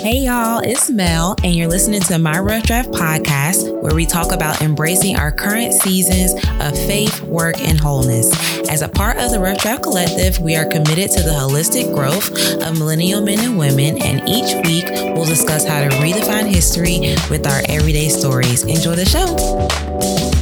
Hey 0.00 0.18
y'all, 0.18 0.60
it's 0.60 0.88
Mel, 0.88 1.34
and 1.42 1.52
you're 1.56 1.66
listening 1.66 2.00
to 2.02 2.20
my 2.20 2.38
Rough 2.38 2.62
Draft 2.62 2.90
podcast, 2.90 3.82
where 3.82 3.96
we 3.96 4.06
talk 4.06 4.30
about 4.30 4.62
embracing 4.62 5.16
our 5.16 5.32
current 5.32 5.72
seasons 5.74 6.34
of 6.60 6.78
faith, 6.86 7.20
work, 7.22 7.60
and 7.60 7.80
wholeness. 7.80 8.30
As 8.68 8.82
a 8.82 8.88
part 8.88 9.16
of 9.16 9.32
the 9.32 9.40
Rough 9.40 9.60
Draft 9.60 9.82
Collective, 9.82 10.38
we 10.38 10.54
are 10.54 10.66
committed 10.66 11.10
to 11.10 11.22
the 11.24 11.32
holistic 11.32 11.92
growth 11.92 12.30
of 12.62 12.78
millennial 12.78 13.22
men 13.22 13.40
and 13.40 13.58
women, 13.58 14.00
and 14.00 14.28
each 14.28 14.54
week 14.64 14.84
we'll 15.16 15.24
discuss 15.24 15.66
how 15.66 15.80
to 15.80 15.88
redefine 15.96 16.46
history 16.46 17.16
with 17.28 17.44
our 17.44 17.62
everyday 17.68 18.08
stories. 18.08 18.62
Enjoy 18.62 18.94
the 18.94 19.04
show. 19.04 20.37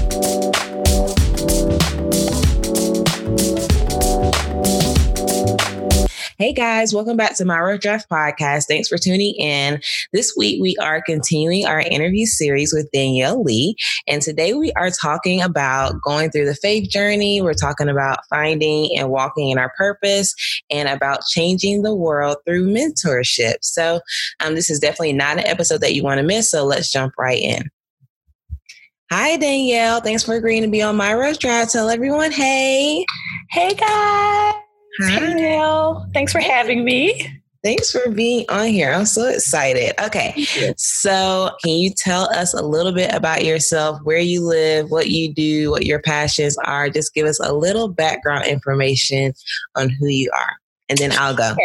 Hey 6.39 6.53
guys, 6.53 6.93
welcome 6.93 7.17
back 7.17 7.35
to 7.37 7.47
my 7.47 7.59
Rough 7.59 7.81
Draft 7.81 8.11
podcast. 8.11 8.67
Thanks 8.67 8.89
for 8.89 8.99
tuning 8.99 9.35
in. 9.37 9.81
This 10.13 10.35
week 10.37 10.61
we 10.61 10.77
are 10.83 11.01
continuing 11.01 11.65
our 11.65 11.81
interview 11.81 12.27
series 12.27 12.75
with 12.75 12.91
Danielle 12.93 13.43
Lee. 13.43 13.75
And 14.07 14.21
today 14.21 14.53
we 14.53 14.71
are 14.73 14.91
talking 14.91 15.41
about 15.41 15.95
going 16.03 16.31
through 16.31 16.45
the 16.45 16.55
faith 16.55 16.91
journey. 16.91 17.41
We're 17.41 17.55
talking 17.55 17.89
about 17.89 18.19
finding 18.29 18.91
and 18.99 19.09
walking 19.09 19.49
in 19.49 19.57
our 19.57 19.73
purpose 19.79 20.35
and 20.71 20.91
about 20.91 21.25
changing 21.25 21.81
the 21.81 21.95
world 21.95 22.37
through 22.45 22.67
mentorship. 22.67 23.55
So 23.63 24.01
um, 24.45 24.55
this 24.55 24.69
is 24.69 24.79
definitely 24.79 25.15
not 25.15 25.39
an 25.39 25.47
episode 25.47 25.81
that 25.81 25.95
you 25.95 26.03
want 26.03 26.19
to 26.19 26.27
miss. 26.27 26.51
So 26.51 26.67
let's 26.67 26.93
jump 26.93 27.15
right 27.17 27.41
in. 27.41 27.63
Hi, 29.11 29.39
Danielle. 29.39 30.03
Thanks 30.03 30.23
for 30.23 30.35
agreeing 30.35 30.65
to 30.65 30.69
be 30.69 30.83
on 30.83 30.97
my 30.97 31.15
Rough 31.15 31.39
Draft. 31.39 31.73
Tell 31.73 31.89
everyone, 31.89 32.31
hey. 32.31 33.07
Hey, 33.53 33.73
guys. 33.73 34.66
Hi. 35.01 35.33
Neil. 35.35 36.07
Thanks 36.13 36.33
for 36.33 36.41
having 36.41 36.85
me. 36.85 37.41
Thanks 37.67 37.91
for 37.91 38.09
being 38.11 38.45
on 38.49 38.69
here. 38.69 38.93
I'm 38.93 39.07
so 39.07 39.27
excited. 39.27 40.01
Okay. 40.01 40.47
So, 40.77 41.51
can 41.65 41.73
you 41.73 41.91
tell 41.91 42.33
us 42.33 42.55
a 42.55 42.63
little 42.63 42.93
bit 42.93 43.13
about 43.13 43.45
yourself, 43.45 43.99
where 44.05 44.21
you 44.21 44.47
live, 44.47 44.93
what 44.93 45.09
you 45.09 45.35
do, 45.35 45.73
what 45.73 45.85
your 45.85 46.01
passions 46.01 46.57
are? 46.59 46.89
Just 46.89 47.13
give 47.13 47.27
us 47.27 47.41
a 47.41 47.53
little 47.53 47.89
background 47.89 48.47
information 48.47 49.33
on 49.75 49.91
who 49.91 50.07
you 50.07 50.31
are, 50.33 50.55
and 50.89 50.97
then 50.99 51.11
I'll 51.11 51.35
go. 51.35 51.57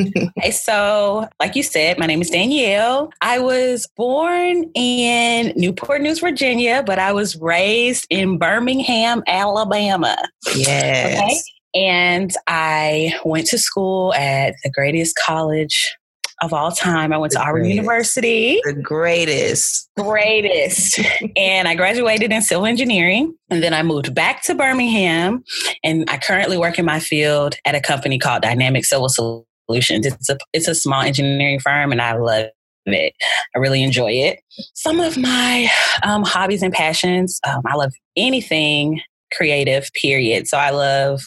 Okay, 0.00 0.50
so 0.52 1.28
like 1.38 1.54
you 1.54 1.62
said, 1.62 1.98
my 1.98 2.06
name 2.06 2.22
is 2.22 2.30
Danielle. 2.30 3.10
I 3.20 3.38
was 3.38 3.86
born 3.94 4.70
in 4.74 5.52
Newport 5.54 6.00
News, 6.00 6.20
Virginia, 6.20 6.82
but 6.82 6.98
I 6.98 7.12
was 7.12 7.36
raised 7.36 8.06
in 8.08 8.38
Birmingham, 8.38 9.22
Alabama. 9.26 10.16
Yes. 10.54 11.18
Okay? 11.18 11.55
And 11.76 12.32
I 12.46 13.14
went 13.24 13.46
to 13.48 13.58
school 13.58 14.14
at 14.14 14.54
the 14.64 14.70
greatest 14.70 15.14
college 15.16 15.94
of 16.40 16.52
all 16.54 16.72
time. 16.72 17.12
I 17.12 17.18
went 17.18 17.32
the 17.32 17.38
to 17.38 17.44
Auburn 17.44 17.62
greatest. 17.62 17.76
University. 17.76 18.60
The 18.64 18.72
greatest. 18.72 19.90
Greatest. 19.98 21.00
and 21.36 21.68
I 21.68 21.74
graduated 21.74 22.32
in 22.32 22.40
civil 22.40 22.64
engineering. 22.64 23.34
And 23.50 23.62
then 23.62 23.74
I 23.74 23.82
moved 23.82 24.14
back 24.14 24.42
to 24.44 24.54
Birmingham. 24.54 25.44
And 25.84 26.08
I 26.08 26.16
currently 26.16 26.56
work 26.56 26.78
in 26.78 26.86
my 26.86 26.98
field 26.98 27.56
at 27.66 27.74
a 27.74 27.80
company 27.80 28.18
called 28.18 28.42
Dynamic 28.42 28.86
Civil 28.86 29.10
Solutions. 29.10 30.06
It's 30.06 30.30
a, 30.30 30.38
it's 30.54 30.68
a 30.68 30.74
small 30.74 31.02
engineering 31.02 31.60
firm, 31.60 31.92
and 31.92 32.00
I 32.00 32.16
love 32.16 32.46
it. 32.86 33.14
I 33.54 33.58
really 33.58 33.82
enjoy 33.82 34.12
it. 34.12 34.40
Some 34.74 35.00
of 35.00 35.18
my 35.18 35.68
um, 36.02 36.22
hobbies 36.22 36.62
and 36.62 36.72
passions 36.72 37.40
um, 37.46 37.62
I 37.66 37.74
love 37.74 37.92
anything 38.16 39.00
creative, 39.32 39.90
period. 40.00 40.48
So 40.48 40.58
I 40.58 40.70
love 40.70 41.22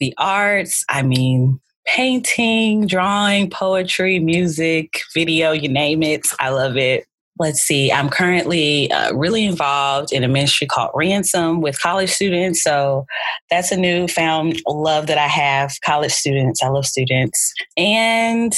the 0.00 0.14
arts. 0.18 0.84
I 0.88 1.02
mean, 1.02 1.60
painting, 1.86 2.86
drawing, 2.86 3.48
poetry, 3.48 4.18
music, 4.18 5.00
video, 5.14 5.52
you 5.52 5.68
name 5.68 6.02
it. 6.02 6.26
I 6.40 6.50
love 6.50 6.76
it. 6.76 7.06
Let's 7.38 7.60
see, 7.60 7.92
I'm 7.92 8.08
currently 8.08 8.90
uh, 8.90 9.12
really 9.12 9.44
involved 9.44 10.10
in 10.10 10.24
a 10.24 10.28
ministry 10.28 10.66
called 10.66 10.90
Ransom 10.94 11.60
with 11.60 11.78
college 11.78 12.08
students. 12.08 12.62
So 12.62 13.04
that's 13.50 13.70
a 13.70 13.76
newfound 13.76 14.62
love 14.66 15.06
that 15.08 15.18
I 15.18 15.26
have. 15.26 15.74
College 15.84 16.12
students, 16.12 16.62
I 16.62 16.68
love 16.68 16.86
students. 16.86 17.52
And 17.76 18.54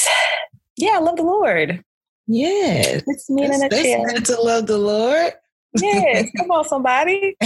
yeah, 0.77 0.93
I 0.95 0.99
love 1.01 1.17
the 1.17 1.25
Lord. 1.25 1.83
Yes. 2.29 3.03
It's 3.07 3.29
me 3.29 3.47
in 3.47 3.53
a 3.53 3.59
nutshell. 3.59 4.23
to 4.23 4.41
love 4.41 4.67
the 4.69 4.79
Lord. 4.79 5.33
Yes, 5.83 6.31
come 6.37 6.51
on, 6.51 6.65
somebody. 6.65 7.37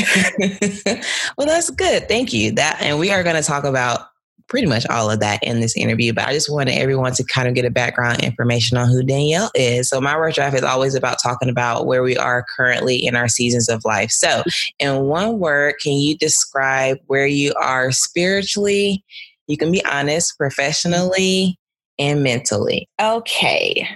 well, 1.37 1.47
that's 1.47 1.71
good. 1.71 2.09
Thank 2.09 2.33
you. 2.33 2.53
That, 2.53 2.79
and 2.81 2.99
we 2.99 3.11
are 3.11 3.23
going 3.23 3.37
to 3.37 3.43
talk 3.43 3.65
about 3.65 4.09
pretty 4.49 4.67
much 4.67 4.87
all 4.89 5.11
of 5.11 5.19
that 5.21 5.43
in 5.43 5.61
this 5.61 5.75
interview. 5.77 6.13
But 6.13 6.29
I 6.29 6.35
just 6.35 6.53
wanted 6.53 6.73
everyone 6.73 7.13
to 7.15 7.25
kind 7.25 7.49
of 7.49 7.55
get 7.55 7.65
a 7.65 7.71
background 7.71 8.23
information 8.23 8.77
on 8.77 8.89
who 8.89 9.03
Danielle 9.03 9.51
is. 9.55 9.89
So 9.89 10.01
my 10.01 10.17
work 10.17 10.35
draft 10.35 10.55
is 10.55 10.63
always 10.63 10.95
about 10.95 11.17
talking 11.23 11.49
about 11.49 11.87
where 11.87 12.03
we 12.03 12.19
are 12.19 12.45
currently 12.55 12.97
in 12.97 13.17
our 13.17 13.29
seasons 13.29 13.71
of 13.71 13.83
life. 13.85 14.11
So, 14.11 14.43
in 14.79 15.05
one 15.05 15.39
word, 15.39 15.77
can 15.83 15.95
you 15.95 16.19
describe 16.19 16.99
where 17.07 17.27
you 17.27 17.55
are 17.55 17.93
spiritually? 17.93 19.03
You 19.47 19.57
can 19.57 19.73
be 19.73 19.85
honest, 19.87 20.37
professionally, 20.37 21.59
and 21.99 22.23
mentally. 22.23 22.89
Okay. 23.01 23.89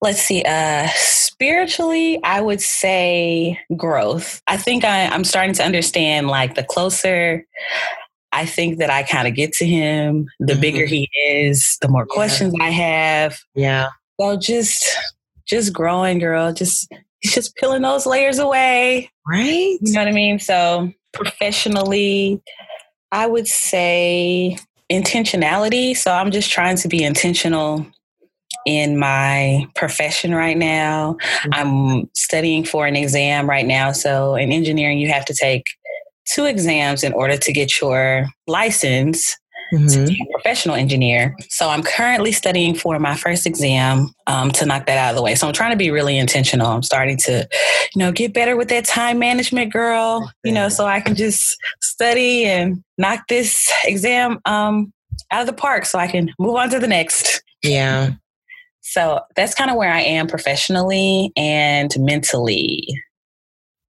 Let's 0.00 0.20
see. 0.20 0.42
Uh 0.42 0.88
spiritually, 0.96 2.20
I 2.22 2.40
would 2.40 2.60
say 2.60 3.58
growth. 3.76 4.42
I 4.46 4.56
think 4.56 4.84
I, 4.84 5.06
I'm 5.06 5.24
starting 5.24 5.54
to 5.54 5.64
understand 5.64 6.28
like 6.28 6.54
the 6.54 6.64
closer 6.64 7.44
I 8.32 8.46
think 8.46 8.78
that 8.78 8.90
I 8.90 9.02
kind 9.02 9.28
of 9.28 9.34
get 9.34 9.52
to 9.54 9.66
him, 9.66 10.26
the 10.40 10.54
mm-hmm. 10.54 10.60
bigger 10.60 10.86
he 10.86 11.08
is, 11.28 11.76
the 11.82 11.88
more 11.88 12.06
yeah. 12.08 12.14
questions 12.14 12.54
I 12.60 12.70
have. 12.70 13.38
Yeah. 13.54 13.88
So 14.18 14.36
just 14.38 14.86
just 15.46 15.72
growing, 15.72 16.18
girl. 16.18 16.52
Just 16.52 16.90
just 17.22 17.54
peeling 17.56 17.82
those 17.82 18.06
layers 18.06 18.38
away. 18.38 19.10
Right. 19.26 19.78
You 19.80 19.92
know 19.92 20.00
what 20.00 20.08
I 20.08 20.12
mean? 20.12 20.38
So 20.38 20.92
professionally, 21.12 22.40
I 23.12 23.26
would 23.26 23.46
say 23.46 24.56
intentionality. 24.92 25.96
So 25.96 26.12
I'm 26.12 26.30
just 26.30 26.50
trying 26.50 26.76
to 26.76 26.88
be 26.88 27.02
intentional 27.02 27.86
in 28.66 28.98
my 28.98 29.66
profession 29.74 30.34
right 30.34 30.56
now. 30.56 31.14
Mm-hmm. 31.14 31.50
I'm 31.54 32.10
studying 32.14 32.64
for 32.64 32.86
an 32.86 32.96
exam 32.96 33.48
right 33.48 33.66
now. 33.66 33.92
So 33.92 34.34
in 34.34 34.52
engineering, 34.52 34.98
you 34.98 35.08
have 35.08 35.24
to 35.26 35.34
take 35.34 35.64
two 36.32 36.44
exams 36.44 37.02
in 37.02 37.12
order 37.12 37.36
to 37.36 37.52
get 37.52 37.80
your 37.80 38.26
license 38.46 39.36
mm-hmm. 39.72 39.86
to 39.86 40.06
be 40.06 40.20
a 40.22 40.32
professional 40.32 40.74
engineer. 40.74 41.34
So 41.48 41.68
I'm 41.68 41.82
currently 41.82 42.32
studying 42.32 42.74
for 42.74 42.98
my 42.98 43.16
first 43.16 43.46
exam 43.46 44.14
um, 44.26 44.50
to 44.52 44.66
knock 44.66 44.86
that 44.86 44.98
out 44.98 45.10
of 45.10 45.16
the 45.16 45.22
way. 45.22 45.34
So 45.34 45.46
I'm 45.46 45.52
trying 45.52 45.72
to 45.72 45.76
be 45.76 45.90
really 45.90 46.18
intentional. 46.18 46.66
I'm 46.66 46.82
starting 46.82 47.16
to, 47.18 47.48
you 47.94 47.98
know, 47.98 48.12
get 48.12 48.34
better 48.34 48.56
with 48.56 48.68
that 48.68 48.84
time 48.84 49.18
management, 49.18 49.72
girl. 49.72 50.30
You 50.44 50.52
know, 50.52 50.68
so 50.68 50.86
I 50.86 51.00
can 51.00 51.14
just 51.14 51.56
study 51.80 52.44
and 52.44 52.82
knock 52.98 53.26
this 53.28 53.72
exam 53.84 54.38
um, 54.44 54.92
out 55.30 55.40
of 55.42 55.46
the 55.46 55.52
park, 55.52 55.86
so 55.86 55.98
I 55.98 56.06
can 56.06 56.30
move 56.38 56.56
on 56.56 56.70
to 56.70 56.78
the 56.78 56.88
next. 56.88 57.42
Yeah. 57.62 58.10
So 58.80 59.20
that's 59.36 59.54
kind 59.54 59.70
of 59.70 59.76
where 59.76 59.92
I 59.92 60.00
am 60.00 60.26
professionally 60.26 61.32
and 61.36 61.94
mentally. 61.98 62.86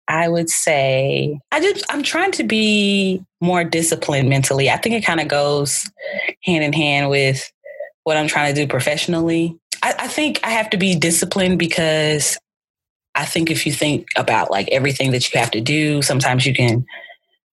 I 0.08 0.28
would 0.28 0.48
say 0.48 1.38
I 1.52 1.60
just 1.60 1.84
I'm 1.90 2.02
trying 2.02 2.32
to 2.32 2.44
be 2.44 3.22
more 3.40 3.62
disciplined 3.62 4.28
mentally. 4.28 4.70
I 4.70 4.78
think 4.78 4.94
it 4.94 5.04
kind 5.04 5.20
of 5.20 5.28
goes 5.28 5.88
hand 6.44 6.64
in 6.64 6.72
hand 6.72 7.10
with 7.10 7.50
what 8.04 8.16
I'm 8.16 8.26
trying 8.26 8.54
to 8.54 8.60
do 8.60 8.66
professionally. 8.66 9.56
I, 9.82 9.94
I 9.98 10.08
think 10.08 10.40
I 10.42 10.50
have 10.50 10.70
to 10.70 10.78
be 10.78 10.98
disciplined 10.98 11.58
because 11.58 12.38
I 13.14 13.26
think 13.26 13.50
if 13.50 13.66
you 13.66 13.72
think 13.72 14.06
about 14.16 14.50
like 14.50 14.68
everything 14.70 15.10
that 15.10 15.32
you 15.32 15.38
have 15.38 15.50
to 15.50 15.60
do, 15.60 16.00
sometimes 16.00 16.46
you 16.46 16.54
can 16.54 16.86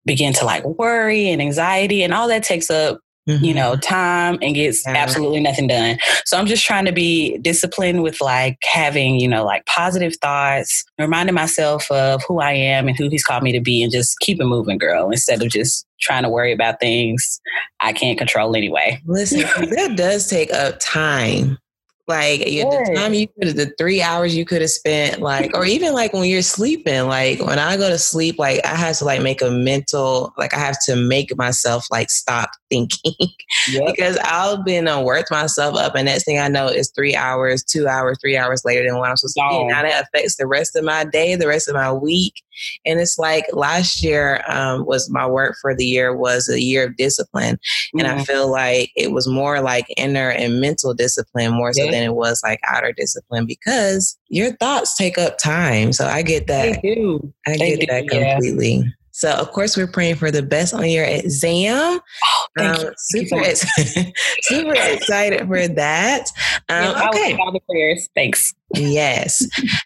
begin 0.06 0.32
to 0.34 0.46
like 0.46 0.64
worry 0.64 1.30
and 1.30 1.42
anxiety 1.42 2.04
and 2.04 2.14
all 2.14 2.28
that 2.30 2.44
takes 2.44 2.70
up 2.70 3.00
Mm-hmm. 3.28 3.44
you 3.44 3.56
know, 3.56 3.76
time 3.78 4.38
and 4.44 4.54
gets 4.54 4.86
yeah. 4.86 4.94
absolutely 4.94 5.40
nothing 5.40 5.66
done. 5.66 5.98
So 6.26 6.38
I'm 6.38 6.46
just 6.46 6.64
trying 6.64 6.86
to 6.86 6.92
be 6.92 7.40
disciplined 7.40 8.04
with 8.04 8.22
like 8.22 8.60
having, 8.62 9.20
you 9.20 9.28
know, 9.28 9.44
like 9.44 9.66
positive 9.66 10.16
thoughts, 10.18 10.84
reminding 11.00 11.34
myself 11.34 11.90
of 11.90 12.22
who 12.28 12.40
I 12.40 12.52
am 12.52 12.88
and 12.88 12.96
who 12.96 13.10
he's 13.10 13.24
called 13.24 13.42
me 13.42 13.52
to 13.54 13.60
be 13.60 13.82
and 13.82 13.92
just 13.92 14.20
keep 14.20 14.40
it 14.40 14.46
moving, 14.46 14.78
girl, 14.78 15.10
instead 15.10 15.42
of 15.42 15.50
just 15.50 15.88
trying 16.00 16.22
to 16.22 16.30
worry 16.30 16.52
about 16.52 16.80
things 16.80 17.42
I 17.80 17.94
can't 17.94 18.18
control 18.18 18.56
anyway. 18.56 19.02
Listen, 19.06 19.40
that 19.72 19.96
does 19.96 20.28
take 20.28 20.54
up 20.54 20.78
time 20.80 21.58
like 22.08 22.42
the 22.42 22.94
time 22.96 23.14
you 23.14 23.28
could 23.28 23.56
the 23.56 23.74
three 23.78 24.02
hours 24.02 24.36
you 24.36 24.46
could 24.46 24.62
have 24.62 24.70
spent 24.70 25.22
like 25.22 25.52
or 25.56 25.66
even 25.66 25.94
like 25.94 26.14
when 26.14 26.30
you're 26.30 26.44
sleeping, 26.44 27.08
like 27.08 27.40
when 27.42 27.58
I 27.58 27.78
go 27.78 27.90
to 27.90 27.98
sleep, 27.98 28.38
like 28.38 28.64
I 28.66 28.76
have 28.76 28.98
to 29.00 29.06
like 29.06 29.22
make 29.22 29.42
a 29.42 29.50
mental 29.50 30.34
like 30.38 30.54
I 30.54 30.60
have 30.60 30.78
to 30.86 30.96
make 30.96 31.36
myself 31.36 31.88
like 31.90 32.12
stop 32.12 32.52
thinking 32.70 33.14
yep. 33.70 33.96
because 33.96 34.18
I'll 34.24 34.62
be 34.64 34.76
and 34.76 35.06
work 35.06 35.32
myself 35.32 35.76
up 35.78 35.96
and 35.96 36.06
next 36.06 36.26
thing 36.26 36.40
I 36.40 36.48
know 36.48 36.68
is 36.68 36.92
three 36.92 37.16
hours, 37.16 37.64
two 37.64 37.88
hours, 37.88 38.18
three 38.22 38.38
hours 38.38 38.64
later 38.66 38.88
than 38.88 38.98
what 38.98 39.10
I'm 39.10 39.18
supposed 39.18 39.36
to 39.36 39.48
be. 39.50 39.64
Now 39.66 39.82
that 39.82 40.04
affects 40.04 40.36
the 40.36 40.48
rest 40.48 40.76
of 40.76 40.84
my 40.84 41.06
day, 41.06 41.36
the 41.36 41.48
rest 41.48 41.68
of 41.68 41.76
my 41.76 41.92
week. 41.92 42.42
And 42.86 43.00
it's 43.00 43.18
like 43.18 43.46
last 43.52 44.04
year 44.04 44.44
um, 44.48 44.86
was 44.86 45.10
my 45.10 45.26
work 45.28 45.56
for 45.62 45.76
the 45.76 45.86
year 45.86 46.16
was 46.16 46.50
a 46.50 46.62
year 46.62 46.86
of 46.86 46.96
discipline. 46.98 47.56
Mm-hmm. 47.56 48.00
And 48.00 48.08
I 48.08 48.16
mm-hmm. 48.16 48.24
feel 48.24 48.52
like 48.52 48.92
it 48.96 49.12
was 49.12 49.28
more 49.28 49.62
like 49.62 49.88
inner 49.98 50.30
and 50.30 50.62
mental 50.62 50.94
discipline 50.94 51.52
more 51.52 51.74
so 51.74 51.84
yeah. 51.84 51.92
Than 51.96 52.04
it 52.04 52.14
was 52.16 52.42
like 52.44 52.60
outer 52.68 52.92
discipline 52.92 53.46
because 53.46 54.18
your 54.28 54.52
thoughts 54.58 54.96
take 54.96 55.18
up 55.18 55.38
time. 55.38 55.94
So 55.94 56.06
I 56.06 56.22
get 56.22 56.48
that. 56.48 56.80
They 56.82 56.96
do. 56.96 57.34
I 57.48 57.52
They 57.58 57.76
get 57.78 57.80
do, 57.82 57.86
that 57.88 58.14
yeah. 58.14 58.34
completely. 58.34 58.94
So 59.12 59.32
of 59.32 59.50
course 59.54 59.78
we're 59.78 59.88
praying 59.88 60.16
for 60.16 60.30
the 60.30 60.44
best 60.44 60.74
on 60.74 60.90
your 60.90 61.06
exam. 61.06 62.02
Oh, 62.02 62.46
thank 62.58 62.80
Um, 62.80 62.86
you. 62.86 62.92
Super, 62.98 63.40
ex- 63.46 63.66
super 64.42 64.74
excited 64.76 65.48
for 65.48 65.70
that. 65.70 66.28
Um, 66.68 66.94
I'll 66.98 67.10
okay. 67.10 67.38
all 67.40 67.54
the 67.54 67.62
prayers. 67.62 68.10
Thanks. 68.14 68.54
Yes. 68.74 69.42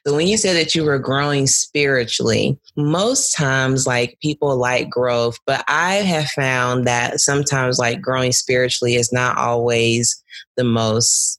So 0.07 0.15
when 0.15 0.25
you 0.25 0.35
said 0.35 0.55
that 0.55 0.73
you 0.73 0.83
were 0.83 0.97
growing 0.97 1.45
spiritually, 1.45 2.57
most 2.75 3.35
times 3.35 3.85
like 3.85 4.17
people 4.19 4.57
like 4.57 4.89
growth, 4.89 5.37
but 5.45 5.63
I 5.67 5.95
have 5.97 6.25
found 6.29 6.87
that 6.87 7.19
sometimes 7.19 7.77
like 7.77 8.01
growing 8.01 8.31
spiritually 8.31 8.95
is 8.95 9.13
not 9.13 9.37
always 9.37 10.23
the 10.57 10.63
most 10.63 11.38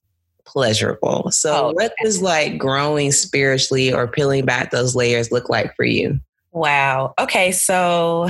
pleasurable. 0.52 1.30
So 1.30 1.68
Oh, 1.68 1.72
what 1.72 1.92
does 2.02 2.20
like 2.22 2.58
growing 2.58 3.12
spiritually 3.12 3.92
or 3.92 4.06
peeling 4.08 4.44
back 4.44 4.70
those 4.70 4.94
layers 4.96 5.30
look 5.32 5.48
like 5.48 5.74
for 5.76 5.84
you? 5.84 6.20
Wow. 6.52 7.14
Okay. 7.18 7.52
So 7.52 8.28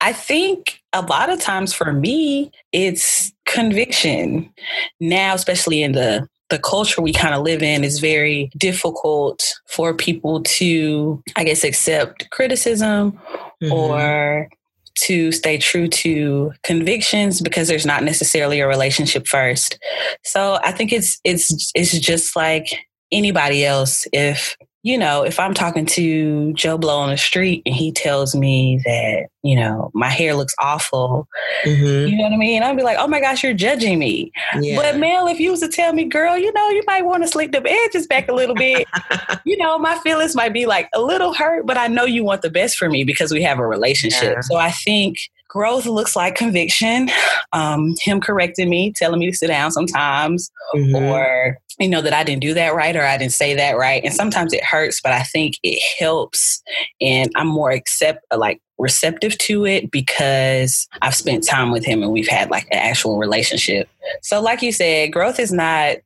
I 0.00 0.12
think 0.12 0.80
a 0.92 1.02
lot 1.02 1.30
of 1.30 1.40
times 1.40 1.72
for 1.72 1.92
me, 1.92 2.50
it's 2.72 3.32
conviction. 3.46 4.52
Now, 5.00 5.34
especially 5.34 5.82
in 5.82 5.92
the 5.92 6.26
the 6.50 6.58
culture 6.58 7.00
we 7.00 7.12
kind 7.12 7.34
of 7.34 7.42
live 7.42 7.62
in 7.62 7.82
is 7.82 8.00
very 8.00 8.50
difficult 8.58 9.54
for 9.66 9.94
people 9.94 10.42
to, 10.42 11.22
I 11.36 11.42
guess, 11.44 11.64
accept 11.64 12.28
criticism 12.30 13.18
Mhm. 13.62 13.72
or 13.72 14.48
to 14.96 15.32
stay 15.32 15.58
true 15.58 15.88
to 15.88 16.52
convictions 16.62 17.40
because 17.40 17.68
there's 17.68 17.86
not 17.86 18.02
necessarily 18.02 18.60
a 18.60 18.68
relationship 18.68 19.26
first. 19.26 19.78
So 20.22 20.58
I 20.62 20.72
think 20.72 20.92
it's 20.92 21.20
it's 21.24 21.72
it's 21.74 21.98
just 21.98 22.36
like 22.36 22.66
anybody 23.12 23.64
else 23.64 24.06
if 24.12 24.56
you 24.84 24.98
know, 24.98 25.22
if 25.22 25.40
I'm 25.40 25.54
talking 25.54 25.86
to 25.86 26.52
Joe 26.52 26.76
Blow 26.76 26.98
on 26.98 27.08
the 27.08 27.16
street 27.16 27.62
and 27.64 27.74
he 27.74 27.90
tells 27.90 28.34
me 28.34 28.82
that, 28.84 29.28
you 29.42 29.56
know, 29.56 29.90
my 29.94 30.10
hair 30.10 30.34
looks 30.34 30.54
awful, 30.60 31.26
Mhm. 31.64 32.10
you 32.10 32.16
know 32.18 32.24
what 32.24 32.34
I 32.34 32.36
mean? 32.36 32.62
I'd 32.62 32.76
be 32.76 32.82
like, 32.82 32.98
oh 33.00 33.08
my 33.08 33.18
gosh, 33.18 33.42
you're 33.42 33.54
judging 33.54 33.98
me. 33.98 34.30
Yeah. 34.60 34.76
But 34.76 34.98
Mel, 34.98 35.26
if 35.26 35.40
you 35.40 35.52
was 35.52 35.60
to 35.60 35.68
tell 35.68 35.94
me, 35.94 36.04
girl, 36.04 36.36
you 36.36 36.52
know, 36.52 36.68
you 36.68 36.82
might 36.86 37.06
want 37.06 37.22
to 37.22 37.28
slick 37.28 37.52
the 37.52 37.62
edges 37.66 38.06
back 38.06 38.28
a 38.28 38.34
little 38.34 38.54
bit, 38.54 38.86
you 39.46 39.56
know, 39.56 39.78
my 39.78 39.98
feelings 40.00 40.36
might 40.36 40.52
be 40.52 40.66
like 40.66 40.90
a 40.94 41.00
little 41.00 41.32
hurt, 41.32 41.64
but 41.64 41.78
I 41.78 41.86
know 41.86 42.04
you 42.04 42.22
want 42.22 42.42
the 42.42 42.50
best 42.50 42.76
for 42.76 42.90
me 42.90 43.04
because 43.04 43.32
we 43.32 43.42
have 43.42 43.58
a 43.58 43.66
relationship. 43.66 44.34
Yeah. 44.34 44.40
So 44.42 44.56
I 44.56 44.70
think 44.70 45.16
growth 45.54 45.86
looks 45.86 46.16
like 46.16 46.34
conviction, 46.34 47.08
um, 47.52 47.94
him 48.00 48.20
correcting 48.20 48.68
me, 48.68 48.92
telling 48.92 49.20
me 49.20 49.30
to 49.30 49.36
sit 49.36 49.46
down 49.46 49.70
sometimes, 49.70 50.50
Mhm. 50.74 51.00
or 51.00 51.58
you 51.78 51.88
know 51.88 52.02
that 52.02 52.12
I 52.12 52.22
didn't 52.24 52.42
do 52.42 52.54
that 52.54 52.74
right 52.74 52.94
or 52.94 53.04
I 53.04 53.16
didn't 53.16 53.32
say 53.32 53.54
that 53.54 53.76
right. 53.76 54.02
And 54.04 54.12
sometimes 54.14 54.52
it 54.52 54.62
hurts, 54.64 55.00
but 55.00 55.12
I 55.12 55.22
think 55.22 55.54
it 55.62 55.80
helps, 55.98 56.60
and 57.00 57.30
I'm 57.36 57.46
more 57.46 57.70
accept 57.70 58.24
like 58.36 58.60
receptive 58.78 59.38
to 59.38 59.64
it 59.64 59.90
because 59.92 60.88
I've 61.02 61.14
spent 61.14 61.44
time 61.46 61.70
with 61.70 61.84
him 61.84 62.02
and 62.02 62.10
we've 62.12 62.28
had 62.28 62.50
like 62.50 62.64
an 62.72 62.78
actual 62.78 63.18
relationship. 63.18 63.88
So, 64.22 64.40
like 64.40 64.60
you 64.62 64.72
said, 64.72 65.12
growth 65.12 65.38
is 65.38 65.52
not 65.52 65.96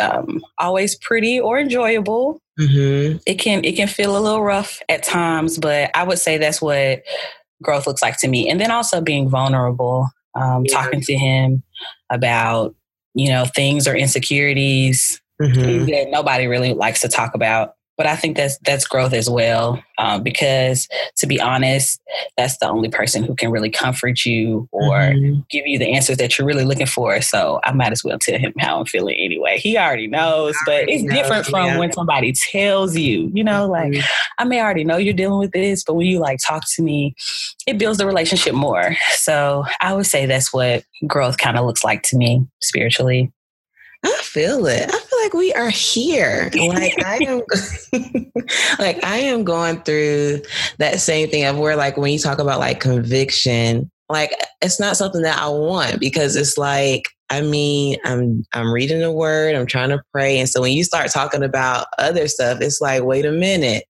um, 0.00 0.40
always 0.58 0.94
pretty 0.96 1.38
or 1.40 1.58
enjoyable. 1.58 2.40
Mhm. 2.58 3.20
It 3.26 3.34
can 3.34 3.64
it 3.64 3.72
can 3.76 3.88
feel 3.88 4.16
a 4.16 4.20
little 4.20 4.42
rough 4.42 4.80
at 4.88 5.02
times, 5.02 5.58
but 5.58 5.90
I 5.94 6.02
would 6.04 6.18
say 6.18 6.38
that's 6.38 6.60
what 6.62 7.02
growth 7.62 7.86
looks 7.86 8.02
like 8.02 8.18
to 8.18 8.28
me. 8.28 8.48
And 8.48 8.60
then 8.60 8.70
also 8.70 9.00
being 9.00 9.28
vulnerable, 9.28 10.08
um, 10.34 10.64
Yeah. 10.64 10.74
talking 10.74 11.00
to 11.02 11.14
him 11.14 11.62
about 12.10 12.74
you 13.14 13.28
know 13.28 13.44
things 13.44 13.88
or 13.88 13.94
insecurities 13.96 15.20
Mhm. 15.42 15.86
that 15.86 16.08
nobody 16.10 16.46
really 16.46 16.74
likes 16.74 17.00
to 17.00 17.08
talk 17.08 17.34
about. 17.34 17.74
But 18.00 18.06
I 18.06 18.16
think 18.16 18.38
that's 18.38 18.56
that's 18.64 18.86
growth 18.86 19.12
as 19.12 19.28
well, 19.28 19.78
um, 19.98 20.22
because 20.22 20.88
to 21.18 21.26
be 21.26 21.38
honest, 21.38 22.00
that's 22.34 22.56
the 22.56 22.66
only 22.66 22.88
person 22.88 23.22
who 23.22 23.34
can 23.34 23.50
really 23.50 23.68
comfort 23.68 24.24
you 24.24 24.66
or 24.72 24.92
Mhm. 25.12 25.44
give 25.50 25.66
you 25.66 25.78
the 25.78 25.92
answers 25.92 26.16
that 26.16 26.38
you're 26.38 26.46
really 26.46 26.64
looking 26.64 26.86
for. 26.86 27.20
So 27.20 27.60
I 27.62 27.72
might 27.72 27.92
as 27.92 28.02
well 28.02 28.18
tell 28.18 28.38
him 28.38 28.54
how 28.58 28.78
I'm 28.80 28.86
feeling 28.86 29.16
anyway. 29.18 29.58
He 29.58 29.76
already 29.76 30.06
knows, 30.06 30.56
but 30.64 30.76
Already 30.76 30.92
it's 30.94 31.02
knows, 31.02 31.14
different 31.14 31.46
from 31.48 31.66
yeah. 31.66 31.78
when 31.78 31.92
somebody 31.92 32.32
tells 32.32 32.96
you. 32.96 33.30
You 33.34 33.44
know, 33.44 33.66
like 33.68 33.92
Mhm. 33.92 34.04
I 34.38 34.44
may 34.44 34.62
already 34.62 34.84
know 34.84 34.96
you're 34.96 35.12
dealing 35.12 35.38
with 35.38 35.52
this, 35.52 35.84
but 35.84 35.92
when 35.92 36.06
you 36.06 36.20
like 36.20 36.38
talk 36.42 36.62
to 36.76 36.82
me, 36.82 37.14
it 37.66 37.76
builds 37.76 37.98
the 37.98 38.06
relationship 38.06 38.54
more. 38.54 38.96
So 39.10 39.66
I 39.82 39.92
would 39.92 40.06
say 40.06 40.24
that's 40.24 40.54
what 40.54 40.84
growth 41.06 41.36
kind 41.36 41.58
of 41.58 41.66
looks 41.66 41.84
like 41.84 42.02
to 42.04 42.16
me 42.16 42.46
spiritually. 42.62 43.30
I 44.02 44.16
feel 44.22 44.64
it. 44.64 44.88
I 44.90 44.98
like 45.30 45.38
we 45.38 45.52
are 45.54 45.70
here. 45.70 46.50
Like 46.70 47.04
I 47.04 47.18
am 47.26 47.42
like 48.78 49.02
I 49.04 49.18
am 49.18 49.44
going 49.44 49.80
through 49.82 50.42
that 50.78 51.00
same 51.00 51.28
thing 51.28 51.44
of 51.44 51.58
where 51.58 51.74
like 51.74 51.96
when 51.96 52.12
you 52.12 52.18
talk 52.18 52.38
about 52.38 52.60
like 52.60 52.80
conviction, 52.80 53.90
like 54.08 54.32
it's 54.62 54.78
not 54.78 54.96
something 54.96 55.22
that 55.22 55.38
I 55.38 55.48
want 55.48 56.00
because 56.00 56.36
it's 56.36 56.56
like 56.56 57.04
I 57.28 57.40
mean, 57.40 57.96
I'm 58.04 58.44
I'm 58.52 58.72
reading 58.72 59.00
the 59.00 59.12
word, 59.12 59.54
I'm 59.54 59.66
trying 59.66 59.90
to 59.90 60.02
pray. 60.12 60.38
And 60.38 60.48
so 60.48 60.60
when 60.60 60.72
you 60.72 60.84
start 60.84 61.10
talking 61.10 61.42
about 61.42 61.86
other 61.98 62.28
stuff, 62.28 62.60
it's 62.60 62.80
like, 62.80 63.02
wait 63.02 63.24
a 63.24 63.32
minute. 63.32 63.84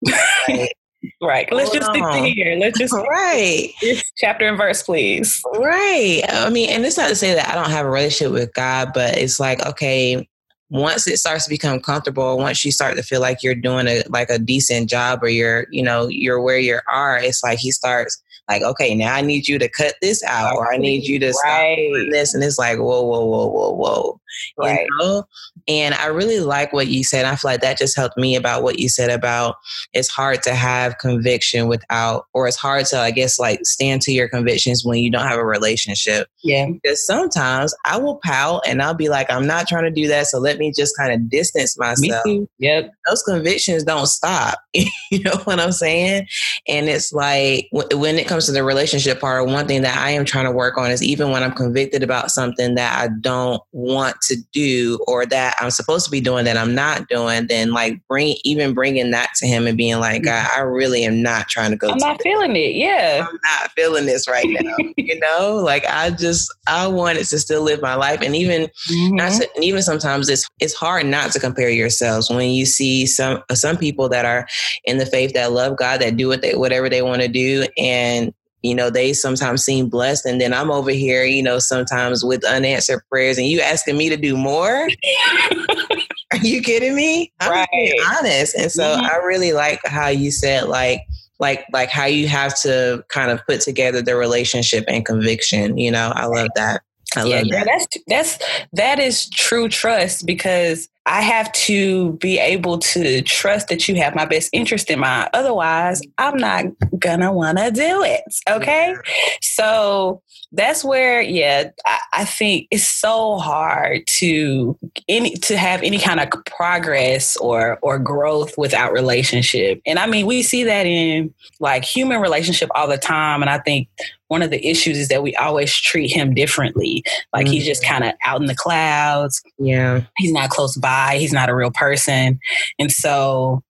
Like, 0.47 0.73
Right. 1.21 1.47
Let's 1.51 1.69
Hold 1.69 1.81
just 1.81 1.91
stick 1.91 2.03
to 2.03 2.19
here. 2.27 2.57
Let's 2.57 2.77
just 2.77 2.93
right. 2.93 3.71
this 3.81 4.03
chapter 4.17 4.47
and 4.47 4.57
verse, 4.57 4.83
please. 4.83 5.41
Right. 5.53 6.21
I 6.27 6.49
mean, 6.49 6.69
and 6.69 6.85
it's 6.85 6.97
not 6.97 7.09
to 7.09 7.15
say 7.15 7.33
that 7.33 7.49
I 7.49 7.55
don't 7.55 7.69
have 7.69 7.85
a 7.85 7.89
relationship 7.89 8.33
with 8.33 8.53
God, 8.53 8.91
but 8.93 9.17
it's 9.17 9.39
like, 9.39 9.65
okay, 9.65 10.27
once 10.69 11.07
it 11.07 11.17
starts 11.17 11.45
to 11.45 11.49
become 11.49 11.79
comfortable, 11.79 12.37
once 12.37 12.65
you 12.65 12.71
start 12.71 12.97
to 12.97 13.03
feel 13.03 13.21
like 13.21 13.41
you're 13.41 13.55
doing 13.55 13.87
a 13.87 14.03
like 14.09 14.29
a 14.29 14.37
decent 14.37 14.89
job 14.89 15.23
or 15.23 15.29
you're, 15.29 15.65
you 15.71 15.81
know, 15.81 16.07
you're 16.07 16.41
where 16.41 16.59
you 16.59 16.79
are, 16.87 17.17
it's 17.17 17.43
like 17.43 17.59
he 17.59 17.71
starts 17.71 18.21
like, 18.49 18.61
okay, 18.61 18.95
now 18.95 19.13
I 19.13 19.21
need 19.21 19.47
you 19.47 19.59
to 19.59 19.67
cut 19.67 19.95
this 20.01 20.23
out 20.23 20.55
or 20.55 20.73
I 20.73 20.77
need 20.77 21.03
you 21.03 21.19
to 21.19 21.33
stop 21.33 21.75
doing 21.75 22.09
this. 22.11 22.33
And 22.33 22.43
it's 22.43 22.57
like, 22.57 22.77
whoa, 22.77 23.01
whoa, 23.01 23.25
whoa, 23.25 23.47
whoa, 23.47 23.71
whoa. 23.71 24.21
Right. 24.57 24.87
You 24.89 24.97
know? 24.99 25.27
And 25.67 25.95
I 25.95 26.07
really 26.07 26.39
like 26.39 26.71
what 26.71 26.87
you 26.87 27.03
said. 27.03 27.25
I 27.25 27.35
feel 27.35 27.51
like 27.51 27.61
that 27.61 27.77
just 27.77 27.95
helped 27.95 28.17
me 28.17 28.35
about 28.35 28.63
what 28.63 28.79
you 28.79 28.87
said 28.87 29.09
about 29.09 29.55
it's 29.93 30.07
hard 30.07 30.41
to 30.43 30.53
have 30.53 30.97
conviction 30.97 31.67
without, 31.67 32.25
or 32.33 32.47
it's 32.47 32.57
hard 32.57 32.85
to, 32.87 32.99
I 32.99 33.11
guess, 33.11 33.37
like 33.37 33.59
stand 33.65 34.01
to 34.03 34.11
your 34.11 34.29
convictions 34.29 34.85
when 34.85 34.99
you 34.99 35.11
don't 35.11 35.27
have 35.27 35.39
a 35.39 35.45
relationship. 35.45 36.27
Yeah. 36.43 36.67
Because 36.71 37.05
sometimes 37.05 37.75
I 37.85 37.97
will 37.97 38.19
pout 38.23 38.61
and 38.65 38.81
I'll 38.81 38.93
be 38.93 39.09
like, 39.09 39.29
I'm 39.29 39.45
not 39.45 39.67
trying 39.67 39.83
to 39.83 39.91
do 39.91 40.07
that. 40.07 40.27
So 40.27 40.39
let 40.39 40.57
me 40.57 40.71
just 40.75 40.95
kind 40.97 41.11
of 41.11 41.29
distance 41.29 41.77
myself. 41.77 42.25
Yep. 42.59 42.91
Those 43.07 43.23
convictions 43.23 43.83
don't 43.83 44.07
stop. 44.07 44.59
you 44.73 45.23
know 45.23 45.37
what 45.43 45.59
I'm 45.59 45.71
saying? 45.71 46.27
And 46.67 46.87
it's 46.87 47.11
like 47.11 47.67
when 47.71 48.17
it 48.17 48.27
comes 48.27 48.45
to 48.45 48.51
the 48.51 48.63
relationship 48.63 49.19
part, 49.19 49.45
one 49.47 49.67
thing 49.67 49.81
that 49.81 49.97
I 49.97 50.11
am 50.11 50.25
trying 50.25 50.45
to 50.45 50.51
work 50.51 50.77
on 50.77 50.91
is 50.91 51.03
even 51.03 51.31
when 51.31 51.43
I'm 51.43 51.53
convicted 51.53 52.03
about 52.03 52.31
something 52.31 52.75
that 52.75 52.99
I 52.99 53.09
don't 53.19 53.61
want 53.71 54.15
to 54.23 54.37
do 54.53 54.99
or 55.07 55.25
that 55.25 55.56
I'm 55.59 55.71
supposed 55.71 56.05
to 56.05 56.11
be 56.11 56.21
doing 56.21 56.45
that 56.45 56.57
I'm 56.57 56.75
not 56.75 57.07
doing, 57.07 57.47
then 57.47 57.71
like 57.71 57.99
bring 58.07 58.35
even 58.43 58.73
bringing 58.73 59.11
that 59.11 59.31
to 59.37 59.47
him 59.47 59.67
and 59.67 59.77
being 59.77 59.99
like, 59.99 60.23
God, 60.23 60.47
I 60.55 60.59
really 60.59 61.03
am 61.03 61.21
not 61.21 61.47
trying 61.47 61.71
to 61.71 61.77
go. 61.77 61.89
I'm 61.89 61.99
to 61.99 62.05
not 62.05 62.21
feeling 62.21 62.55
it. 62.55 62.75
Yeah. 62.77 63.25
I'm 63.27 63.39
not 63.43 63.71
feeling 63.71 64.05
this 64.05 64.27
right 64.27 64.45
now. 64.47 64.75
you 64.97 65.19
know, 65.19 65.55
like 65.63 65.83
I 65.89 66.11
just 66.11 66.53
I 66.67 66.87
wanted 66.87 67.25
to 67.25 67.39
still 67.39 67.61
live 67.63 67.81
my 67.81 67.95
life, 67.95 68.21
and 68.21 68.35
even 68.35 68.69
not 69.11 69.31
Mhm. 69.31 69.39
to, 69.39 69.49
and 69.55 69.63
even 69.63 69.81
sometimes 69.81 70.29
it's 70.29 70.47
it's 70.59 70.73
hard 70.73 71.05
not 71.05 71.31
to 71.31 71.39
compare 71.39 71.69
yourselves 71.69 72.29
when 72.29 72.51
you 72.51 72.65
see 72.65 73.05
some 73.05 73.43
some 73.53 73.77
people 73.77 74.09
that 74.09 74.25
are 74.25 74.47
in 74.85 74.97
the 74.97 75.05
faith 75.05 75.33
that 75.33 75.51
love 75.51 75.77
God 75.77 76.01
that 76.01 76.17
do 76.17 76.27
what 76.27 76.41
they 76.41 76.55
whatever 76.55 76.89
they 76.89 77.01
want 77.01 77.21
to 77.21 77.27
do 77.27 77.65
and 77.77 78.33
you 78.63 78.73
know 78.75 78.89
they 78.89 79.13
sometimes 79.13 79.63
seem 79.63 79.89
blessed. 79.89 80.25
And 80.25 80.39
then 80.41 80.53
I'm 80.53 80.71
over 80.71 80.91
here 80.91 81.23
you 81.23 81.43
know 81.43 81.59
sometimes 81.59 82.23
with 82.23 82.43
unanswered 82.45 83.01
prayers 83.09 83.37
and 83.37 83.47
you 83.47 83.61
asking 83.61 83.97
me 83.97 84.09
to 84.09 84.17
do 84.17 84.35
more? 84.37 84.87
Are 86.33 86.37
you 86.39 86.61
kidding 86.61 86.95
me? 86.95 87.31
I'm 87.39 87.53
just 87.53 87.69
being 87.71 87.93
honest. 88.17 88.55
And 88.55 88.71
so 88.71 88.83
Mhm. 88.83 89.09
I 89.09 89.15
really 89.17 89.53
like 89.53 89.79
how 89.85 90.07
you 90.09 90.31
said 90.31 90.65
like 90.67 91.01
like 91.39 91.65
like 91.71 91.89
how 91.89 92.05
you 92.05 92.27
have 92.27 92.59
to 92.61 93.03
kind 93.09 93.31
of 93.31 93.45
put 93.45 93.61
together 93.61 94.01
the 94.01 94.15
relationship 94.15 94.83
and 94.87 95.05
conviction 95.05 95.77
you 95.77 95.89
know? 95.91 96.11
I 96.15 96.25
love 96.25 96.49
that. 96.55 96.81
I 97.15 97.23
yeah, 97.23 97.37
love 97.37 97.49
that. 97.51 97.65
that's 97.65 97.87
that's 98.07 98.39
that 98.73 98.99
is 98.99 99.29
true 99.29 99.69
trust 99.69 100.25
because 100.25 100.89
I 101.07 101.21
have 101.21 101.49
to 101.53 102.13
be 102.13 102.37
able 102.37 102.79
to 102.79 103.21
trust 103.21 103.69
that 103.69 103.87
you 103.87 103.95
have 103.95 104.13
my 104.13 104.25
best 104.25 104.49
interest 104.51 104.91
in 104.91 104.99
mind. 104.99 105.29
Otherwise, 105.33 106.01
I'm 106.17 106.37
not 106.37 106.65
gonna 106.99 107.31
wanna 107.31 107.71
do 107.71 108.03
it. 108.03 108.23
Okay. 108.49 108.93
So 109.41 110.21
that's 110.51 110.83
where, 110.83 111.21
yeah, 111.21 111.69
I, 111.85 111.99
I, 112.13 112.25
think 112.25 112.67
it's 112.71 112.87
so 112.87 113.37
hard 113.37 114.05
to 114.07 114.77
any 115.07 115.35
to 115.35 115.57
have 115.57 115.81
any 115.83 115.99
kind 115.99 116.19
of 116.19 116.29
progress 116.45 117.35
or 117.37 117.77
or 117.81 117.99
growth 117.99 118.57
without 118.57 118.93
relationship. 118.93 119.81
And 119.85 119.99
I 119.99 120.07
mean, 120.07 120.25
we 120.25 120.43
see 120.43 120.63
that 120.63 120.85
in 120.85 121.33
like 121.59 121.83
human 121.83 122.21
relationship 122.21 122.69
all 122.75 122.87
the 122.87 122.97
time. 122.97 123.41
And 123.41 123.49
I 123.49 123.59
think 123.59 123.89
one 124.27 124.41
of 124.41 124.51
the 124.51 124.65
issues 124.65 124.97
is 124.97 125.07
that 125.07 125.23
we 125.23 125.35
always 125.35 125.73
treat 125.75 126.09
him 126.09 126.33
differently. 126.33 127.03
Like 127.33 127.45
mm-hmm. 127.45 127.53
he's 127.53 127.65
just 127.65 127.83
kind 127.83 128.03
of 128.03 128.13
out 128.23 128.41
in 128.41 128.47
the 128.47 128.55
clouds. 128.55 129.41
Yeah. 129.57 130.03
He's 130.17 130.33
not 130.33 130.49
close 130.49 130.75
by. 130.77 130.96
He's 131.15 131.33
not 131.33 131.49
a 131.49 131.55
real 131.55 131.71
person. 131.71 132.39
And 132.79 132.91
so 132.91 133.63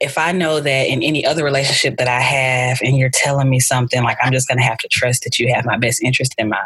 if 0.00 0.16
I 0.16 0.32
know 0.32 0.60
that 0.60 0.88
in 0.88 1.02
any 1.02 1.26
other 1.26 1.44
relationship 1.44 1.98
that 1.98 2.08
I 2.08 2.20
have 2.20 2.78
and 2.82 2.96
you're 2.96 3.10
telling 3.10 3.50
me 3.50 3.60
something, 3.60 4.02
like 4.02 4.16
I'm 4.22 4.32
just 4.32 4.48
going 4.48 4.58
to 4.58 4.64
have 4.64 4.78
to 4.78 4.88
trust 4.88 5.24
that 5.24 5.38
you 5.38 5.52
have 5.54 5.66
my 5.66 5.76
best 5.76 6.02
interest 6.02 6.34
in 6.38 6.48
mind, 6.48 6.64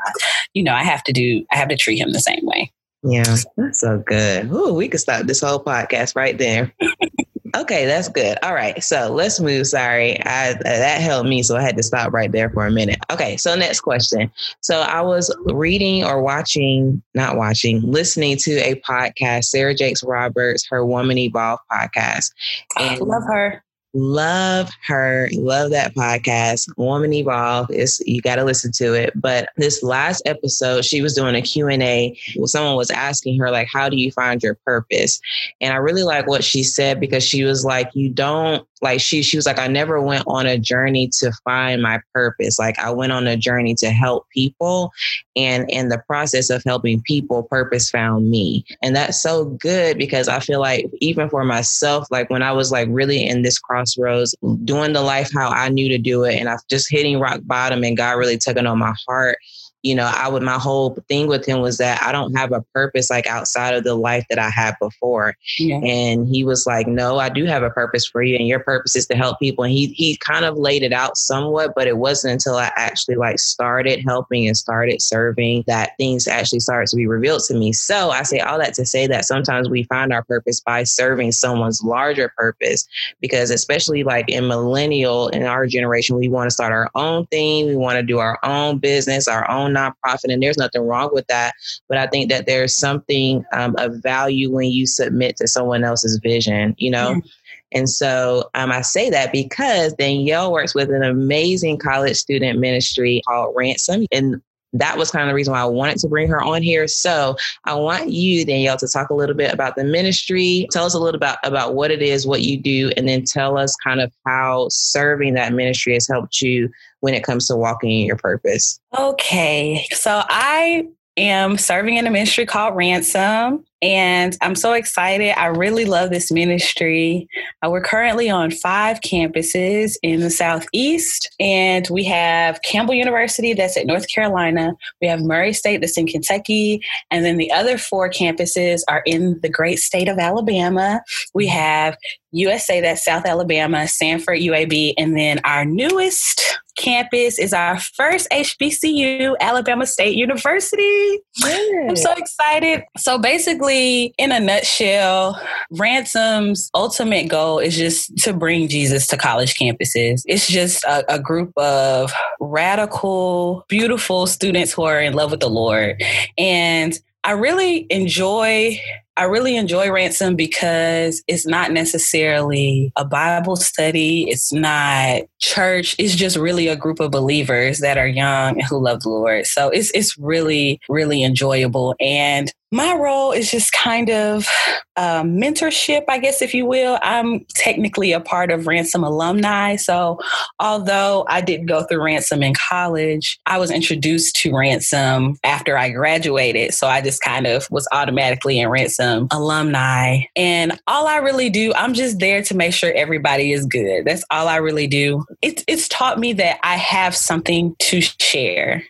you 0.54 0.62
know, 0.62 0.73
I 0.73 0.84
have 0.84 1.02
to 1.04 1.12
do, 1.12 1.44
I 1.50 1.56
have 1.56 1.68
to 1.68 1.76
treat 1.76 1.99
him 1.99 2.12
the 2.12 2.20
same 2.20 2.44
way. 2.44 2.73
Yeah, 3.02 3.37
that's 3.56 3.80
so 3.80 4.02
good. 4.06 4.50
Ooh, 4.50 4.73
we 4.73 4.88
could 4.88 5.00
stop 5.00 5.26
this 5.26 5.40
whole 5.40 5.62
podcast 5.62 6.16
right 6.16 6.38
there. 6.38 6.73
Okay, 7.56 7.87
that's 7.87 8.08
good. 8.08 8.37
All 8.42 8.54
right, 8.54 8.82
so 8.82 9.12
let's 9.12 9.40
move. 9.40 9.66
Sorry, 9.66 10.20
I, 10.25 10.54
that 10.62 11.00
helped 11.00 11.28
me, 11.28 11.42
so 11.42 11.56
I 11.56 11.62
had 11.62 11.76
to 11.76 11.82
stop 11.82 12.12
right 12.12 12.30
there 12.30 12.50
for 12.50 12.66
a 12.66 12.70
minute. 12.70 12.99
Okay, 13.11 13.37
so 13.37 13.54
next 13.54 13.80
question. 13.80 14.30
So 14.61 14.80
I 14.80 15.00
was 15.00 15.34
reading 15.46 16.04
or 16.04 16.23
watching, 16.23 17.02
not 17.14 17.37
watching, 17.37 17.80
listening 17.82 18.37
to 18.38 18.52
a 18.58 18.75
podcast, 18.80 19.44
Sarah 19.44 19.75
Jakes 19.75 20.04
Roberts, 20.04 20.66
her 20.68 20.84
Woman 20.84 21.16
Evolve 21.16 21.61
podcast. 21.70 22.32
And 22.78 23.00
I 23.00 23.04
love 23.04 23.23
her. 23.25 23.63
Love 23.95 24.71
her. 24.87 25.29
Love 25.35 25.71
that 25.71 25.95
podcast. 25.95 26.69
Woman 26.77 27.13
Evolve 27.13 27.71
is 27.71 28.03
you 28.07 28.21
got 28.21 28.37
to 28.37 28.45
listen 28.45 28.73
to 28.73 28.93
it. 28.93 29.13
But 29.15 29.49
this 29.57 29.83
last 29.83 30.23
episode, 30.27 30.85
she 30.85 31.01
was 31.01 31.15
doing 31.15 31.37
a 31.37 31.43
Q&A. 31.43 32.19
Someone 32.45 32.77
was 32.77 32.91
asking 32.91 33.39
her 33.39 33.51
like, 33.51 33.69
how 33.73 33.89
do 33.89 33.97
you 33.97 34.11
find 34.11 34.43
your 34.43 34.57
purpose? 34.67 35.21
And 35.61 35.73
I 35.73 35.77
really 35.77 36.03
like 36.03 36.27
what 36.27 36.43
she 36.43 36.65
said 36.65 36.99
because 36.99 37.23
she 37.23 37.45
was 37.45 37.65
like, 37.65 37.89
you 37.95 38.11
don't 38.11 38.67
like 38.85 39.00
she 39.00 39.23
she 39.23 39.37
was 39.37 39.47
like 39.47 39.59
i 39.59 39.67
never 39.67 40.00
went 40.00 40.23
on 40.26 40.47
a 40.47 40.59
journey 40.59 41.09
to 41.09 41.33
find 41.43 41.83
my 41.83 41.99
purpose. 42.12 42.59
Like 42.59 42.79
i 42.79 42.91
went 42.91 43.11
on 43.11 43.26
a 43.26 43.37
journey 43.37 43.75
to 43.76 43.91
help 43.91 44.29
people 44.29 44.93
and 45.35 45.69
in 45.71 45.88
the 45.88 45.99
process 46.07 46.50
of 46.50 46.62
helping 46.64 47.03
people 47.03 47.43
purpose 47.45 47.91
found 47.91 48.31
me. 48.31 48.64
And 48.83 48.95
that's 48.95 49.21
so 49.21 49.47
good 49.47 49.99
because 49.99 50.29
i 50.29 50.38
feel 50.38 50.61
like 50.61 50.87
even 51.00 51.29
for 51.29 51.45
myself 51.45 52.07
like 52.11 52.29
when 52.31 52.43
i 52.43 52.53
was 52.53 52.71
like 52.71 52.88
really 52.91 53.26
in 53.26 53.43
this 53.43 53.59
crossroads 53.59 54.35
doing 54.64 54.93
the 54.93 55.00
life 55.00 55.31
how 55.35 55.49
i 55.49 55.69
knew 55.71 55.88
to 55.88 55.99
do 55.99 56.25
it 56.25 56.37
and 56.37 56.49
i 56.49 56.57
just 56.69 56.91
hitting 56.91 57.19
rock 57.19 57.41
bottom 57.45 57.83
and 57.83 57.97
god 57.97 58.12
really 58.12 58.37
took 58.37 58.57
it 58.57 58.67
on 58.67 58.79
my 58.79 58.95
heart 59.09 59.38
you 59.85 59.95
know, 59.95 60.11
I 60.12 60.29
would, 60.29 60.43
my 60.43 60.59
whole 60.59 60.97
thing 61.11 61.26
with 61.26 61.45
him 61.45 61.61
was 61.61 61.76
that 61.76 62.03
I 62.03 62.11
don't 62.11 62.35
have 62.35 62.53
a 62.53 62.62
purpose 62.73 63.11
like 63.11 63.26
outside 63.26 63.75
of 63.75 63.85
the 63.85 63.95
life 63.95 64.25
that 64.31 64.38
I 64.38 64.49
had 64.49 64.75
before. 64.81 65.37
Yeah. 65.59 65.76
And 65.76 66.26
he 66.26 66.43
was 66.43 66.67
like, 66.67 66.87
no, 66.87 67.19
I 67.19 67.29
do 67.29 67.45
have 67.45 67.62
a 67.62 67.69
purpose 67.69 68.07
for 68.07 68.23
you. 68.23 68.37
And 68.37 68.49
your 68.49 68.61
purpose 68.61 68.97
is 68.97 69.07
to 69.09 69.14
help 69.14 69.38
people. 69.38 69.62
And 69.62 69.75
he, 69.75 69.88
he 69.88 70.17
kind 70.17 70.47
of 70.47 70.57
laid 70.57 70.83
it 70.83 70.95
out 70.95 71.19
somewhat, 71.19 71.75
but 71.76 71.87
it 71.87 71.99
wasn't 71.99 72.33
until 72.33 72.57
I 72.57 72.71
actually 72.76 73.17
like 73.17 73.38
started 73.38 74.03
helping 74.07 74.47
and 74.47 74.57
started 74.57 75.03
serving 75.03 75.64
that 75.67 75.91
things 75.99 76.26
actually 76.26 76.61
started 76.61 76.88
to 76.88 76.97
be 76.97 77.07
revealed 77.07 77.43
to 77.49 77.55
me. 77.55 77.75
So 77.75 78.09
I 78.09 78.23
say 78.23 78.38
all 78.38 78.59
that 78.59 78.73
to 78.75 78.87
say 78.87 79.07
that 79.09 79.26
sometimes 79.26 79.69
we 79.69 79.83
find 79.83 80.14
our 80.14 80.25
purpose 80.25 80.61
by 80.61 80.85
serving 80.85 81.33
someone's 81.33 81.83
larger 81.85 82.33
purpose, 82.38 82.88
because 83.21 83.50
especially 83.50 84.03
like 84.03 84.31
in 84.31 84.49
millennial 84.49 85.29
in 85.29 85.43
our 85.43 85.67
generation, 85.67 86.17
we 86.17 86.31
want 86.31 86.47
to 86.47 86.55
start 86.55 86.73
our 86.73 86.91
own 86.95 87.26
thing. 87.26 87.67
We 87.67 87.76
want 87.76 87.97
to 87.97 88.03
do 88.03 88.19
our 88.19 88.38
own 88.43 88.79
business, 88.79 89.29
our 89.29 89.47
own 89.50 89.74
nonprofit, 89.75 90.33
and 90.33 90.43
there's 90.43 90.59
nothing 90.59 90.83
wrong 90.83 91.11
with 91.12 91.26
that. 91.26 91.54
But 91.88 91.99
I 91.99 92.07
think 92.07 92.31
that 92.31 92.47
there's 92.47 92.76
something 92.76 93.45
um, 93.52 93.75
of 93.78 94.02
value 94.02 94.50
when 94.50 94.71
you 94.71 94.87
submit 94.87 95.37
to 95.37 95.49
someone 95.49 95.85
else's 95.85 96.19
vision, 96.23 96.75
you 96.78 96.90
know? 96.90 97.14
Mm-hmm. 97.14 97.28
And 97.73 97.90
so 97.90 98.50
um, 98.54 98.71
I 98.71 98.83
say 98.83 99.11
that 99.11 99.33
because 99.33 99.95
Danielle 99.95 100.52
works 100.52 100.75
with 100.75 100.90
an 100.90 101.02
amazing 101.02 101.78
college 101.78 102.16
student 102.16 102.61
ministry 102.61 103.21
called 103.26 103.54
Ransom. 103.57 104.07
And 104.12 104.40
that 104.75 104.99
was 104.99 105.11
kind 105.11 105.23
of 105.23 105.28
the 105.28 105.35
reason 105.35 105.52
why 105.52 105.61
I 105.61 105.64
wanted 105.64 105.99
to 105.99 106.09
bring 106.09 106.28
her 106.28 106.43
on 106.43 106.62
here. 106.62 106.87
So 106.88 107.37
I 107.64 107.75
want 107.75 108.11
you, 108.11 108.45
Danielle, 108.45 108.76
to 108.76 108.88
talk 108.88 109.11
a 109.11 109.14
little 109.14 109.37
bit 109.37 109.52
about 109.54 109.76
the 109.76 109.85
ministry. 109.85 110.66
Tell 110.73 110.85
us 110.85 110.95
a 110.95 110.99
little 110.99 111.16
about, 111.16 111.38
about 111.45 111.75
what 111.75 111.90
it 111.90 112.02
is, 112.02 112.26
what 112.26 112.43
you 112.43 112.61
do, 112.61 112.90
and 112.97 113.09
then 113.09 113.25
tell 113.25 113.57
us 113.57 113.76
kind 113.76 114.00
of 114.00 114.12
how 114.26 114.69
serving 114.71 115.35
that 115.35 115.52
ministry 115.52 115.95
has 115.95 116.09
helped 116.09 116.40
you 116.40 116.69
when 117.00 117.14
it 117.14 117.23
comes 117.23 117.47
to 117.47 117.57
walking 117.57 117.90
in 117.90 118.07
your 118.07 118.16
purpose. 118.16 118.81
Okay. 118.99 119.87
So 119.93 120.23
I 120.28 120.88
am 121.16 121.59
serving 121.59 121.97
in 121.97 122.06
a 122.06 122.11
ministry 122.11 122.47
called 122.47 122.76
Ransom. 122.76 123.64
And 123.83 124.37
I'm 124.40 124.54
so 124.54 124.73
excited. 124.73 125.38
I 125.38 125.47
really 125.47 125.85
love 125.85 126.09
this 126.09 126.30
ministry. 126.30 127.28
Uh, 127.62 127.68
we're 127.68 127.83
currently 127.83 128.30
on 128.30 128.50
five 128.50 129.00
campuses 129.00 129.97
in 130.02 130.21
the 130.21 130.30
Southeast, 130.30 131.28
and 131.38 131.87
we 131.90 132.02
have 132.04 132.62
Campbell 132.62 132.94
University 132.94 133.52
that's 133.52 133.76
at 133.76 133.87
North 133.87 134.09
Carolina. 134.09 134.73
We 135.02 135.09
have 135.09 135.21
Murray 135.21 135.52
State 135.52 135.83
that's 135.83 135.99
in 135.99 136.06
Kentucky. 136.06 136.80
And 137.11 137.26
then 137.26 137.37
the 137.37 137.52
other 137.52 137.76
four 137.76 138.09
campuses 138.09 138.80
are 138.88 139.02
in 139.04 139.38
the 139.42 139.50
great 139.50 139.80
state 139.80 140.09
of 140.09 140.18
Alabama. 140.18 141.02
We 141.35 141.47
have 141.49 141.99
USA, 142.33 142.80
that's 142.80 143.04
South 143.04 143.26
Alabama, 143.26 143.85
Samford, 143.85 144.42
UAB, 144.42 144.94
and 144.97 145.14
then 145.14 145.40
our 145.44 145.66
newest 145.66 146.59
campus 146.76 147.38
is 147.38 147.52
our 147.52 147.78
first 147.78 148.28
HBCU, 148.31 149.35
Alabama 149.40 149.87
State 149.87 150.16
University. 150.16 151.21
I'm 151.45 151.97
so 151.97 152.12
excited. 152.12 152.85
So 152.97 153.19
basically, 153.19 154.14
in 154.19 154.33
a 154.33 154.40
nutshell, 154.40 155.40
Ransom's 155.73 156.71
ultimate 156.75 157.28
goal 157.28 157.59
is 157.59 157.76
just 157.76 158.16
to 158.19 158.33
bring 158.33 158.69
Jesus 158.69 159.07
to 159.09 159.16
college 159.16 159.54
campuses. 159.54 160.23
It's 160.26 160.49
just 160.49 160.85
a, 160.85 161.14
a 161.14 161.19
group 161.19 161.52
of 161.57 162.12
radical, 162.40 163.64
beautiful 163.69 164.26
students 164.26 164.73
who 164.73 164.83
are 164.83 165.00
in 165.00 165.14
love 165.14 165.31
with 165.31 165.40
the 165.40 165.50
Lord. 165.50 166.02
And 166.38 166.99
I 167.25 167.33
really 167.33 167.87
enjoy 167.90 168.78
I 169.16 169.25
really 169.25 169.56
enjoy 169.56 169.90
Ransom 169.90 170.35
because 170.35 171.23
it's 171.28 171.47
not 171.47 171.71
necessarily 171.71 172.92
a 172.97 173.04
Bible 173.04 173.56
study. 173.56 174.28
It's 174.28 174.52
not 174.52 175.23
church. 175.38 175.94
It's 175.99 176.16
just 176.16 176.37
really 176.37 176.66
a 176.66 176.76
group 176.76 176.99
of 176.99 177.12
believers 177.12 177.78
that 177.78 177.97
are 177.97 178.09
young 178.09 178.54
and 178.54 178.62
who 178.62 178.83
love 178.83 179.02
the 179.02 179.11
Lord. 179.11 179.47
So 179.47 179.68
it's 179.68 179.90
it's 179.92 180.18
really 180.18 180.80
really 180.88 181.23
enjoyable. 181.23 181.94
And 182.00 182.52
my 182.75 182.93
role 182.93 183.31
is 183.31 183.52
just 183.52 183.71
kind 183.71 184.11
of 184.11 184.49
um, 184.97 185.38
mentorship, 185.38 186.02
I 186.09 186.19
guess, 186.19 186.43
if 186.43 186.52
you 186.52 186.66
will. 186.66 186.99
I'm 187.02 187.45
technically 187.54 188.11
a 188.11 188.19
part 188.19 188.50
of 188.50 188.66
Ransom 188.66 189.04
alumni. 189.04 189.76
So, 189.76 190.19
although 190.59 191.25
I 191.28 191.40
didn't 191.40 191.66
go 191.66 191.85
through 191.85 192.02
Ransom 192.02 192.43
in 192.43 192.52
college, 192.54 193.38
I 193.47 193.59
was 193.59 193.71
introduced 193.71 194.35
to 194.37 194.52
Ransom 194.52 195.37
after 195.45 195.78
I 195.78 195.90
graduated. 195.90 196.75
So, 196.75 196.88
I 196.88 197.00
just 197.00 197.23
kind 197.23 197.47
of 197.47 197.69
was 197.71 197.87
automatically 197.93 198.59
in 198.59 198.69
Ransom 198.69 199.28
alumni. 199.31 200.23
And 200.35 200.78
all 200.88 201.07
I 201.07 201.19
really 201.19 201.50
do, 201.50 201.73
I'm 201.76 201.95
just 201.95 202.19
there 202.19 202.43
to 202.43 202.57
make 202.57 202.75
sure 202.75 202.93
everybody 202.93 203.52
is 203.52 203.66
good. 203.66 204.04
That's 204.04 204.25
all 204.33 204.49
I 204.49 204.57
really 204.57 204.88
do. 204.88 205.25
It's, 205.43 205.62
it's 205.69 205.87
taught 205.87 206.19
me 206.19 206.33
that 206.35 206.59
I 206.64 206.75
have 206.75 207.14
something 207.14 207.76
to 207.78 208.00
share. 208.00 208.83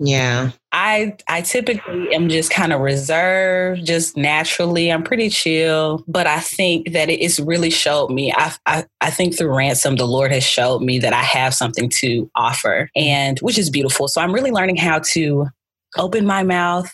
Yeah. 0.00 0.52
I 0.80 1.16
I 1.26 1.40
typically 1.40 2.14
am 2.14 2.28
just 2.28 2.52
kind 2.52 2.72
of 2.72 2.80
reserved, 2.80 3.84
just 3.84 4.16
naturally. 4.16 4.92
I'm 4.92 5.02
pretty 5.02 5.28
chill, 5.28 6.04
but 6.06 6.28
I 6.28 6.38
think 6.38 6.92
that 6.92 7.10
it's 7.10 7.40
really 7.40 7.70
showed 7.70 8.10
me. 8.10 8.32
I, 8.32 8.54
I 8.64 8.84
I 9.00 9.10
think 9.10 9.36
through 9.36 9.56
ransom, 9.56 9.96
the 9.96 10.06
Lord 10.06 10.30
has 10.30 10.44
showed 10.44 10.82
me 10.82 11.00
that 11.00 11.12
I 11.12 11.22
have 11.22 11.52
something 11.52 11.88
to 12.00 12.30
offer, 12.36 12.90
and 12.94 13.40
which 13.40 13.58
is 13.58 13.70
beautiful. 13.70 14.06
So 14.06 14.20
I'm 14.20 14.32
really 14.32 14.52
learning 14.52 14.76
how 14.76 15.00
to 15.14 15.48
open 15.96 16.24
my 16.24 16.44
mouth, 16.44 16.88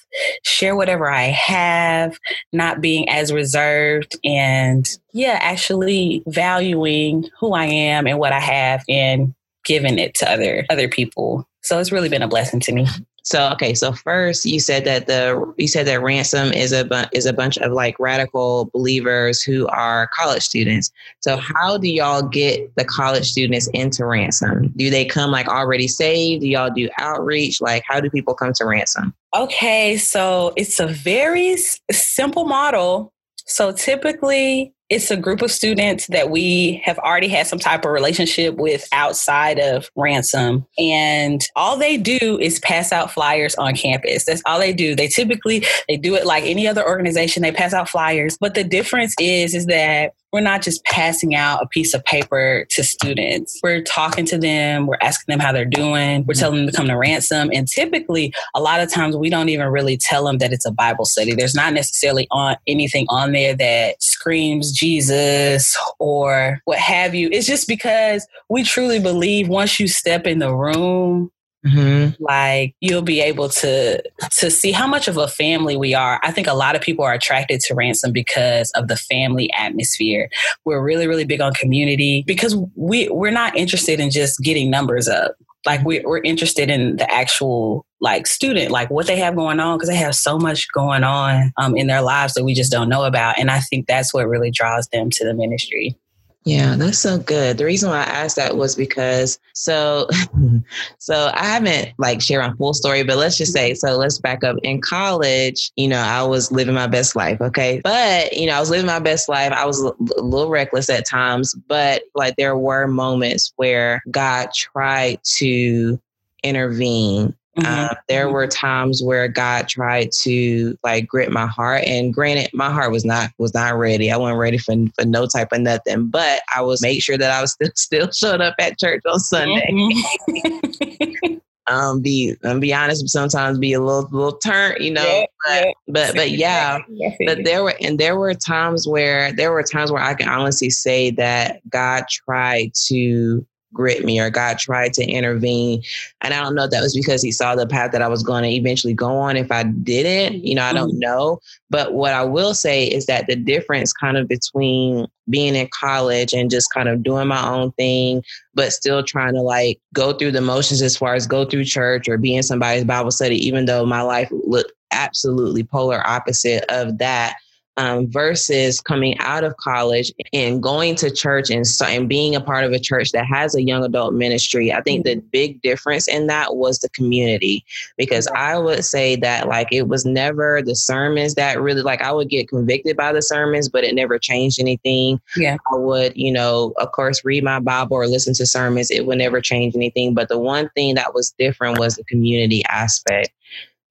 share 0.44 0.76
whatever 0.76 1.10
I 1.10 1.24
have, 1.24 2.16
not 2.54 2.80
being 2.80 3.06
as 3.10 3.34
reserved, 3.34 4.16
and 4.24 4.88
yeah, 5.12 5.38
actually 5.42 6.22
valuing 6.26 7.28
who 7.38 7.52
I 7.52 7.66
am 7.66 8.06
and 8.06 8.18
what 8.18 8.32
I 8.32 8.40
have, 8.40 8.82
and 8.88 9.34
giving 9.66 9.98
it 9.98 10.14
to 10.14 10.30
other 10.30 10.64
other 10.70 10.88
people 10.88 11.46
so 11.64 11.78
it's 11.78 11.90
really 11.90 12.10
been 12.10 12.22
a 12.22 12.28
blessing 12.28 12.60
to 12.60 12.72
me. 12.72 12.86
So 13.24 13.50
okay, 13.52 13.72
so 13.72 13.92
first 13.92 14.44
you 14.44 14.60
said 14.60 14.84
that 14.84 15.06
the 15.06 15.54
you 15.56 15.66
said 15.66 15.86
that 15.86 16.02
ransom 16.02 16.52
is 16.52 16.72
a 16.72 16.84
bu- 16.84 17.08
is 17.12 17.24
a 17.24 17.32
bunch 17.32 17.56
of 17.58 17.72
like 17.72 17.98
radical 17.98 18.70
believers 18.74 19.42
who 19.42 19.66
are 19.68 20.10
college 20.14 20.42
students. 20.42 20.92
So 21.20 21.38
how 21.38 21.78
do 21.78 21.88
y'all 21.88 22.22
get 22.22 22.74
the 22.76 22.84
college 22.84 23.30
students 23.30 23.66
into 23.68 24.04
ransom? 24.04 24.72
Do 24.76 24.90
they 24.90 25.06
come 25.06 25.30
like 25.30 25.48
already 25.48 25.88
saved? 25.88 26.42
Do 26.42 26.48
y'all 26.48 26.70
do 26.70 26.90
outreach? 26.98 27.62
Like 27.62 27.82
how 27.88 27.98
do 27.98 28.10
people 28.10 28.34
come 28.34 28.52
to 28.54 28.66
ransom? 28.66 29.14
Okay, 29.34 29.96
so 29.96 30.52
it's 30.56 30.78
a 30.78 30.86
very 30.86 31.56
simple 31.90 32.44
model 32.44 33.12
So 33.46 33.72
typically, 33.72 34.74
it's 34.94 35.10
a 35.10 35.16
group 35.16 35.42
of 35.42 35.50
students 35.50 36.06
that 36.06 36.30
we 36.30 36.80
have 36.84 36.98
already 37.00 37.26
had 37.26 37.48
some 37.48 37.58
type 37.58 37.84
of 37.84 37.90
relationship 37.90 38.54
with 38.54 38.88
outside 38.92 39.58
of 39.58 39.90
ransom. 39.96 40.64
And 40.78 41.44
all 41.56 41.76
they 41.76 41.96
do 41.96 42.38
is 42.40 42.60
pass 42.60 42.92
out 42.92 43.10
flyers 43.10 43.56
on 43.56 43.74
campus. 43.74 44.24
That's 44.24 44.42
all 44.46 44.60
they 44.60 44.72
do. 44.72 44.94
They 44.94 45.08
typically 45.08 45.64
they 45.88 45.96
do 45.96 46.14
it 46.14 46.26
like 46.26 46.44
any 46.44 46.68
other 46.68 46.86
organization. 46.86 47.42
They 47.42 47.50
pass 47.50 47.74
out 47.74 47.88
flyers. 47.88 48.38
But 48.38 48.54
the 48.54 48.62
difference 48.62 49.14
is 49.18 49.54
is 49.54 49.66
that 49.66 50.12
we're 50.34 50.40
not 50.40 50.62
just 50.62 50.84
passing 50.84 51.36
out 51.36 51.62
a 51.62 51.68
piece 51.68 51.94
of 51.94 52.04
paper 52.04 52.66
to 52.68 52.82
students. 52.82 53.60
We're 53.62 53.82
talking 53.82 54.24
to 54.26 54.36
them, 54.36 54.88
we're 54.88 54.98
asking 55.00 55.32
them 55.32 55.38
how 55.38 55.52
they're 55.52 55.64
doing, 55.64 56.24
we're 56.26 56.34
telling 56.34 56.56
them 56.56 56.66
to 56.66 56.76
come 56.76 56.88
to 56.88 56.96
ransom. 56.96 57.50
And 57.54 57.68
typically, 57.68 58.34
a 58.52 58.60
lot 58.60 58.80
of 58.80 58.90
times 58.90 59.16
we 59.16 59.30
don't 59.30 59.48
even 59.48 59.68
really 59.68 59.96
tell 59.96 60.24
them 60.24 60.38
that 60.38 60.52
it's 60.52 60.66
a 60.66 60.72
Bible 60.72 61.04
study. 61.04 61.36
There's 61.36 61.54
not 61.54 61.72
necessarily 61.72 62.26
on 62.32 62.56
anything 62.66 63.06
on 63.10 63.30
there 63.30 63.54
that 63.54 64.02
screams 64.02 64.72
Jesus 64.72 65.78
or 66.00 66.58
what 66.64 66.78
have 66.78 67.14
you. 67.14 67.28
It's 67.30 67.46
just 67.46 67.68
because 67.68 68.26
we 68.50 68.64
truly 68.64 68.98
believe 68.98 69.46
once 69.46 69.78
you 69.78 69.86
step 69.86 70.26
in 70.26 70.40
the 70.40 70.52
room, 70.52 71.30
Mm-hmm. 71.66 72.22
Like 72.22 72.74
you'll 72.80 73.02
be 73.02 73.20
able 73.20 73.48
to 73.48 74.02
to 74.38 74.50
see 74.50 74.72
how 74.72 74.86
much 74.86 75.08
of 75.08 75.16
a 75.16 75.28
family 75.28 75.76
we 75.76 75.94
are. 75.94 76.20
I 76.22 76.30
think 76.30 76.46
a 76.46 76.54
lot 76.54 76.76
of 76.76 76.82
people 76.82 77.04
are 77.04 77.14
attracted 77.14 77.60
to 77.60 77.74
ransom 77.74 78.12
because 78.12 78.70
of 78.72 78.88
the 78.88 78.96
family 78.96 79.50
atmosphere. 79.56 80.28
We're 80.64 80.82
really 80.82 81.06
really 81.06 81.24
big 81.24 81.40
on 81.40 81.54
community 81.54 82.24
because 82.26 82.56
we 82.76 83.08
we're 83.08 83.30
not 83.30 83.56
interested 83.56 84.00
in 84.00 84.10
just 84.10 84.40
getting 84.40 84.70
numbers 84.70 85.08
up. 85.08 85.36
Like 85.66 85.82
we, 85.84 86.00
we're 86.00 86.20
interested 86.20 86.68
in 86.68 86.96
the 86.96 87.10
actual 87.10 87.86
like 88.00 88.26
student, 88.26 88.70
like 88.70 88.90
what 88.90 89.06
they 89.06 89.16
have 89.16 89.34
going 89.34 89.60
on 89.60 89.78
because 89.78 89.88
they 89.88 89.96
have 89.96 90.14
so 90.14 90.38
much 90.38 90.66
going 90.74 91.04
on 91.04 91.52
um, 91.56 91.74
in 91.74 91.86
their 91.86 92.02
lives 92.02 92.34
that 92.34 92.44
we 92.44 92.52
just 92.52 92.70
don't 92.70 92.90
know 92.90 93.04
about. 93.04 93.38
And 93.38 93.50
I 93.50 93.60
think 93.60 93.86
that's 93.86 94.12
what 94.12 94.28
really 94.28 94.50
draws 94.50 94.86
them 94.88 95.08
to 95.10 95.24
the 95.24 95.32
ministry. 95.32 95.96
Yeah, 96.44 96.76
that's 96.76 96.98
so 96.98 97.18
good. 97.18 97.56
The 97.56 97.64
reason 97.64 97.88
why 97.88 98.00
I 98.00 98.02
asked 98.02 98.36
that 98.36 98.58
was 98.58 98.74
because 98.74 99.38
so 99.54 100.06
mm-hmm. 100.10 100.58
so 100.98 101.30
I 101.32 101.46
haven't 101.46 101.94
like 101.96 102.20
shared 102.20 102.44
my 102.44 102.54
full 102.56 102.74
story, 102.74 103.02
but 103.02 103.16
let's 103.16 103.38
just 103.38 103.54
say 103.54 103.72
so 103.72 103.96
let's 103.96 104.18
back 104.18 104.44
up. 104.44 104.56
In 104.62 104.82
college, 104.82 105.72
you 105.76 105.88
know, 105.88 106.00
I 106.00 106.22
was 106.22 106.52
living 106.52 106.74
my 106.74 106.86
best 106.86 107.16
life, 107.16 107.40
okay? 107.40 107.80
But, 107.82 108.34
you 108.34 108.46
know, 108.46 108.52
I 108.52 108.60
was 108.60 108.68
living 108.68 108.86
my 108.86 108.98
best 108.98 109.26
life. 109.26 109.52
I 109.52 109.64
was 109.64 109.80
a 109.80 109.92
little 110.20 110.50
reckless 110.50 110.90
at 110.90 111.06
times, 111.06 111.54
but 111.66 112.02
like 112.14 112.36
there 112.36 112.58
were 112.58 112.86
moments 112.86 113.54
where 113.56 114.02
God 114.10 114.52
tried 114.52 115.20
to 115.36 115.98
intervene 116.42 117.34
Mm-hmm. 117.58 117.66
Uh, 117.66 117.94
there 118.08 118.30
were 118.30 118.46
times 118.46 119.02
where 119.02 119.28
God 119.28 119.68
tried 119.68 120.10
to 120.22 120.76
like 120.82 121.06
grit 121.06 121.30
my 121.30 121.46
heart, 121.46 121.84
and 121.84 122.12
granted, 122.12 122.50
my 122.52 122.70
heart 122.70 122.90
was 122.90 123.04
not 123.04 123.30
was 123.38 123.54
not 123.54 123.78
ready. 123.78 124.10
I 124.10 124.16
wasn't 124.16 124.38
ready 124.38 124.58
for 124.58 124.74
for 124.98 125.04
no 125.04 125.26
type 125.26 125.52
of 125.52 125.60
nothing. 125.60 126.08
But 126.08 126.40
I 126.54 126.62
was 126.62 126.82
make 126.82 127.02
sure 127.02 127.16
that 127.16 127.30
I 127.30 127.40
was 127.40 127.52
still 127.52 127.70
still 127.76 128.10
showed 128.10 128.40
up 128.40 128.56
at 128.58 128.78
church 128.78 129.02
on 129.06 129.20
Sunday. 129.20 129.68
Mm-hmm. 129.70 131.34
um, 131.68 132.00
be 132.00 132.36
and 132.42 132.60
be 132.60 132.74
honest, 132.74 133.08
sometimes 133.08 133.58
be 133.58 133.72
a 133.72 133.80
little 133.80 134.08
little 134.10 134.38
turn, 134.38 134.76
you 134.80 134.90
know. 134.90 135.04
Yeah, 135.04 135.26
but, 135.46 135.66
yeah. 135.66 135.72
but 135.86 136.14
but 136.14 136.30
yeah, 136.30 136.78
but 137.26 137.44
there 137.44 137.62
were 137.62 137.74
and 137.80 137.98
there 137.98 138.16
were 138.18 138.34
times 138.34 138.88
where 138.88 139.32
there 139.32 139.52
were 139.52 139.62
times 139.62 139.92
where 139.92 140.02
I 140.02 140.14
can 140.14 140.28
honestly 140.28 140.70
say 140.70 141.10
that 141.12 141.60
God 141.70 142.04
tried 142.08 142.72
to 142.86 143.46
grit 143.74 144.04
me 144.04 144.20
or 144.20 144.30
God 144.30 144.58
tried 144.58 144.94
to 144.94 145.04
intervene. 145.04 145.82
And 146.22 146.32
I 146.32 146.40
don't 146.40 146.54
know 146.54 146.64
if 146.64 146.70
that 146.70 146.80
was 146.80 146.94
because 146.94 147.20
he 147.20 147.32
saw 147.32 147.54
the 147.54 147.66
path 147.66 147.92
that 147.92 148.00
I 148.00 148.08
was 148.08 148.22
going 148.22 148.44
to 148.44 148.48
eventually 148.48 148.94
go 148.94 149.16
on. 149.16 149.36
If 149.36 149.52
I 149.52 149.64
didn't, 149.64 150.46
you 150.46 150.54
know, 150.54 150.62
I 150.62 150.72
don't 150.72 150.92
mm-hmm. 150.92 151.00
know. 151.00 151.40
But 151.68 151.94
what 151.94 152.14
I 152.14 152.24
will 152.24 152.54
say 152.54 152.86
is 152.86 153.06
that 153.06 153.26
the 153.26 153.36
difference 153.36 153.92
kind 153.92 154.16
of 154.16 154.28
between 154.28 155.06
being 155.28 155.54
in 155.54 155.68
college 155.68 156.32
and 156.32 156.50
just 156.50 156.72
kind 156.72 156.88
of 156.88 157.02
doing 157.02 157.28
my 157.28 157.46
own 157.46 157.72
thing, 157.72 158.22
but 158.54 158.72
still 158.72 159.02
trying 159.02 159.34
to 159.34 159.42
like 159.42 159.80
go 159.92 160.12
through 160.12 160.32
the 160.32 160.40
motions 160.40 160.82
as 160.82 160.96
far 160.96 161.14
as 161.14 161.26
go 161.26 161.44
through 161.44 161.64
church 161.64 162.08
or 162.08 162.16
be 162.16 162.34
in 162.34 162.42
somebody's 162.42 162.84
Bible 162.84 163.10
study, 163.10 163.36
even 163.44 163.64
though 163.64 163.84
my 163.84 164.02
life 164.02 164.28
looked 164.30 164.72
absolutely 164.92 165.64
polar 165.64 166.06
opposite 166.06 166.64
of 166.68 166.98
that 166.98 167.36
um, 167.76 168.10
versus 168.10 168.80
coming 168.80 169.18
out 169.18 169.44
of 169.44 169.56
college 169.56 170.12
and 170.32 170.62
going 170.62 170.94
to 170.96 171.10
church 171.10 171.50
and, 171.50 171.64
and 171.84 172.08
being 172.08 172.34
a 172.34 172.40
part 172.40 172.64
of 172.64 172.72
a 172.72 172.78
church 172.78 173.12
that 173.12 173.26
has 173.26 173.54
a 173.54 173.62
young 173.62 173.84
adult 173.84 174.14
ministry. 174.14 174.72
I 174.72 174.80
think 174.80 175.04
the 175.04 175.16
big 175.16 175.60
difference 175.62 176.06
in 176.06 176.26
that 176.28 176.56
was 176.56 176.78
the 176.78 176.88
community 176.90 177.64
because 177.96 178.26
I 178.28 178.58
would 178.58 178.84
say 178.84 179.16
that 179.16 179.48
like 179.48 179.68
it 179.72 179.88
was 179.88 180.04
never 180.04 180.62
the 180.62 180.76
sermons 180.76 181.34
that 181.34 181.60
really 181.60 181.82
like 181.82 182.00
I 182.00 182.12
would 182.12 182.28
get 182.28 182.48
convicted 182.48 182.96
by 182.96 183.12
the 183.12 183.22
sermons, 183.22 183.68
but 183.68 183.84
it 183.84 183.94
never 183.94 184.18
changed 184.18 184.60
anything. 184.60 185.20
Yeah. 185.36 185.56
I 185.72 185.76
would, 185.76 186.16
you 186.16 186.32
know, 186.32 186.72
of 186.78 186.92
course, 186.92 187.24
read 187.24 187.44
my 187.44 187.58
Bible 187.58 187.96
or 187.96 188.06
listen 188.06 188.34
to 188.34 188.46
sermons. 188.46 188.90
It 188.90 189.06
would 189.06 189.18
never 189.18 189.40
change 189.40 189.74
anything. 189.74 190.14
But 190.14 190.28
the 190.28 190.38
one 190.38 190.68
thing 190.70 190.94
that 190.94 191.14
was 191.14 191.34
different 191.38 191.78
was 191.78 191.96
the 191.96 192.04
community 192.04 192.64
aspect. 192.66 193.30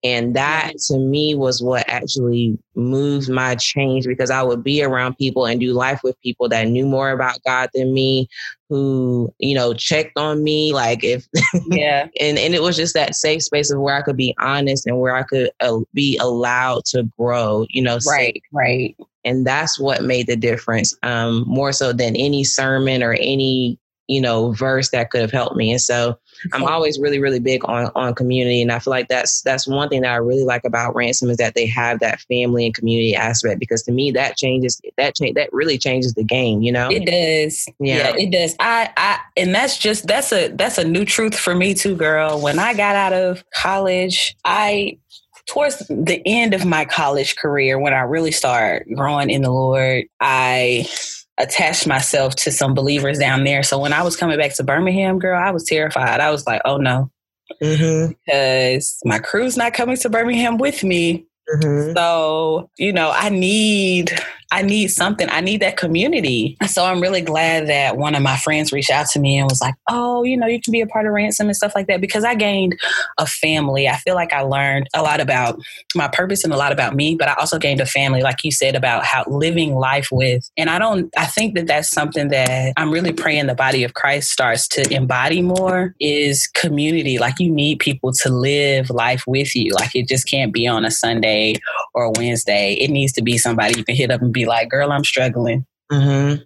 And 0.04 0.36
that 0.36 0.74
to 0.88 0.98
me 0.98 1.34
was 1.34 1.62
what 1.62 1.88
actually 1.88 2.58
moved 2.76 3.30
my 3.30 3.56
change 3.56 4.06
because 4.06 4.30
I 4.30 4.44
would 4.44 4.62
be 4.62 4.84
around 4.84 5.18
people 5.18 5.46
and 5.46 5.62
do 5.62 5.72
life 5.72 6.02
with 6.04 6.20
people 6.22 6.50
that 6.50 6.68
knew 6.68 6.86
more 6.86 7.12
about 7.12 7.42
God 7.46 7.70
than 7.74 7.94
me, 7.94 8.28
who, 8.68 9.34
you 9.39 9.56
know, 9.56 9.74
checked 9.74 10.18
on 10.18 10.44
me. 10.44 10.74
Like 10.74 11.06
if, 11.06 11.26
yeah. 11.68 12.08
and, 12.20 12.38
and 12.38 12.54
it 12.54 12.62
was 12.62 12.76
just 12.76 12.94
that 12.96 13.16
safe 13.16 13.44
space 13.44 13.72
of 13.72 13.80
where 13.80 13.96
I 13.96 14.02
could 14.02 14.18
be 14.18 14.36
honest 14.39 14.86
and 14.86 15.00
where 15.00 15.16
I 15.16 15.24
could 15.24 15.52
uh, 15.62 15.80
be 15.94 16.18
allowed 16.18 16.84
to 16.86 17.04
grow, 17.18 17.66
you 17.70 17.82
know. 17.82 18.00
Right, 18.06 18.34
safe. 18.36 18.44
right. 18.52 18.98
And 19.24 19.48
that's 19.48 19.80
what 19.80 20.04
made 20.04 20.28
the 20.28 20.36
difference, 20.36 20.94
um, 21.04 21.46
more 21.48 21.72
so 21.72 21.94
than 21.94 22.18
any 22.18 22.44
sermon 22.44 23.02
or 23.02 23.13
any 23.13 23.80
you 24.08 24.20
know 24.20 24.52
verse 24.52 24.89
that 24.89 25.10
could 25.10 25.22
have 25.22 25.32
helped 25.32 25.56
me. 25.56 25.72
And 25.72 25.82
so 25.82 26.18
i'm 26.52 26.63
always 26.63 27.00
really 27.00 27.20
really 27.20 27.39
big 27.39 27.63
on 27.66 27.89
on 27.96 28.13
community. 28.13 28.62
And 28.62 28.72
i 28.72 28.80
feel 28.80 28.92
like 28.92 29.08
that's 29.08 29.42
that's 29.42 29.68
one 29.68 29.89
thing 29.89 30.02
that 30.02 30.12
i 30.12 30.18
really 30.18 30.44
like 30.44 30.63
about 30.66 30.96
ransom 30.96 31.30
is 31.30 31.38
that 31.38 31.56
they 31.56 31.66
have 31.68 32.00
that 32.00 32.20
family 32.22 32.66
and 32.66 32.76
community 32.76 33.16
aspect 33.16 33.60
because 33.60 33.84
to 33.84 33.92
me 33.92 34.12
that 34.12 34.36
changes 34.36 34.82
that 34.98 35.16
change 35.16 35.36
that 35.36 35.52
really 35.54 35.78
changes 35.78 36.13
the 36.13 36.24
game 36.24 36.62
you 36.62 36.72
know? 36.72 36.89
It 36.89 37.06
does. 37.06 37.68
Yeah. 37.80 37.98
yeah 37.98 38.16
it 38.18 38.32
does. 38.32 38.56
I 38.60 38.92
i 38.98 39.20
and 39.38 39.54
that's 39.54 39.78
just 39.78 40.08
that's 40.08 40.32
a 40.32 40.50
that's 40.50 40.78
a 40.78 40.84
new 40.84 41.06
truth 41.06 41.38
for 41.38 41.56
me 41.56 41.74
too 41.74 41.96
girl. 41.96 42.42
When 42.42 42.60
i 42.60 42.74
got 42.74 42.96
out 42.96 43.13
of 43.13 43.44
college 43.52 44.36
i 44.46 44.98
towards 45.46 45.80
the 45.89 46.22
end 46.26 46.54
of 46.54 46.66
my 46.66 46.86
college 46.86 47.36
career 47.36 47.78
when 47.78 47.94
i 47.94 48.00
really 48.00 48.32
started 48.32 48.88
growing 48.96 49.30
in 49.30 49.42
the 49.42 49.52
lord 49.52 50.06
i 50.22 50.88
attached 51.39 51.88
myself 51.88 52.36
to 52.36 52.52
some 52.52 52.74
believers 52.74 53.19
down 53.19 53.43
there. 53.43 53.63
So 53.63 53.80
when 53.80 53.93
I 53.93 54.04
was 54.04 54.15
coming 54.15 54.38
back 54.38 54.54
to 54.56 54.63
Birmingham, 54.63 55.19
girl, 55.19 55.39
I 55.39 55.52
was 55.52 55.63
terrified. 55.63 56.19
I 56.19 56.32
was 56.32 56.46
like, 56.46 56.62
oh 56.65 56.78
no, 56.78 57.10
mm-hmm. 57.62 58.13
because 58.26 58.98
my 59.06 59.19
crew's 59.19 59.58
not 59.58 59.74
coming 59.74 59.98
to 59.98 60.10
Birmingham 60.10 60.58
with 60.58 60.84
me. 60.84 61.26
Mm-hmm. 61.56 61.96
So, 61.96 62.69
you 62.78 62.93
know, 62.93 63.12
I 63.13 63.30
need 63.30 64.12
I 64.54 64.62
need 64.62 64.89
something. 64.89 65.28
I 65.32 65.42
need 65.42 65.62
that 65.62 65.78
community. 65.78 66.58
So 66.68 66.86
I'm 66.86 67.02
really 67.02 67.22
glad 67.22 67.68
that 67.70 67.98
one 67.98 68.13
of 68.13 68.22
my 68.22 68.38
friends 68.38 68.72
reached 68.72 68.92
out 68.92 69.08
to 69.08 69.20
me 69.20 69.36
and 69.39 69.50
was 69.50 69.60
like, 69.60 69.74
oh, 69.89 70.24
you 70.24 70.38
know, 70.38 70.46
you 70.46 70.62
can 70.62 70.72
be 70.72 70.82
a 70.82 70.86
part 70.86 71.08
of 71.08 71.12
Ransom 71.12 71.48
and 71.48 71.56
stuff 71.56 71.74
like 71.74 71.88
that 71.88 72.02
because 72.02 72.24
I 72.24 72.36
gained 72.36 72.80
a 73.18 73.26
family. 73.26 73.88
I 73.88 73.98
feel 73.98 74.13
like 74.13 74.32
I 74.32 74.42
learned 74.42 74.89
a 74.94 75.02
lot 75.02 75.20
about 75.20 75.60
my 75.96 76.08
purpose 76.08 76.44
and 76.44 76.54
a 76.54 76.58
lot 76.58 76.72
about 76.72 76.96
me, 76.96 77.16
but 77.16 77.28
I 77.28 77.34
also 77.39 77.58
gained 77.58 77.82
a 77.82 77.86
family, 77.88 78.22
like 78.22 78.44
you 78.44 78.52
said, 78.52 78.76
about 78.76 79.06
how 79.06 79.24
living 79.28 79.74
life 79.74 80.10
with. 80.12 80.48
And 80.56 80.70
I 80.70 80.78
don't, 80.78 81.12
I 81.18 81.26
think 81.26 81.56
that 81.56 81.66
that's 81.66 81.89
something 81.89 82.28
that 82.28 82.74
I'm 82.78 82.92
really 82.92 83.12
praying 83.12 83.48
the 83.48 83.56
body 83.56 83.84
of 83.84 83.96
Christ 83.96 84.30
starts 84.30 84.68
to 84.70 84.88
embody 84.94 85.42
more 85.42 85.96
is 86.00 86.46
community. 86.54 87.18
Like 87.18 87.39
you 87.39 87.50
need 87.50 87.80
people 87.80 88.12
to 88.22 88.30
live 88.30 88.92
life 88.92 89.24
with 89.26 89.56
you. 89.56 89.74
Like 89.74 89.96
it 89.96 90.08
just 90.08 90.30
can't 90.30 90.54
be 90.54 90.68
on 90.68 90.86
a 90.86 90.92
Sunday 90.92 91.56
or 91.94 92.06
a 92.06 92.12
Wednesday. 92.12 92.74
It 92.74 92.90
needs 92.90 93.14
to 93.14 93.22
be 93.22 93.38
somebody 93.38 93.78
you 93.78 93.86
can 93.86 93.96
hit 93.96 94.12
up 94.12 94.22
and 94.22 94.34
be 94.34 94.46
like, 94.46 94.70
girl, 94.70 94.92
I'm 94.92 95.04
struggling. 95.04 95.66
Mm-hmm. 95.92 96.44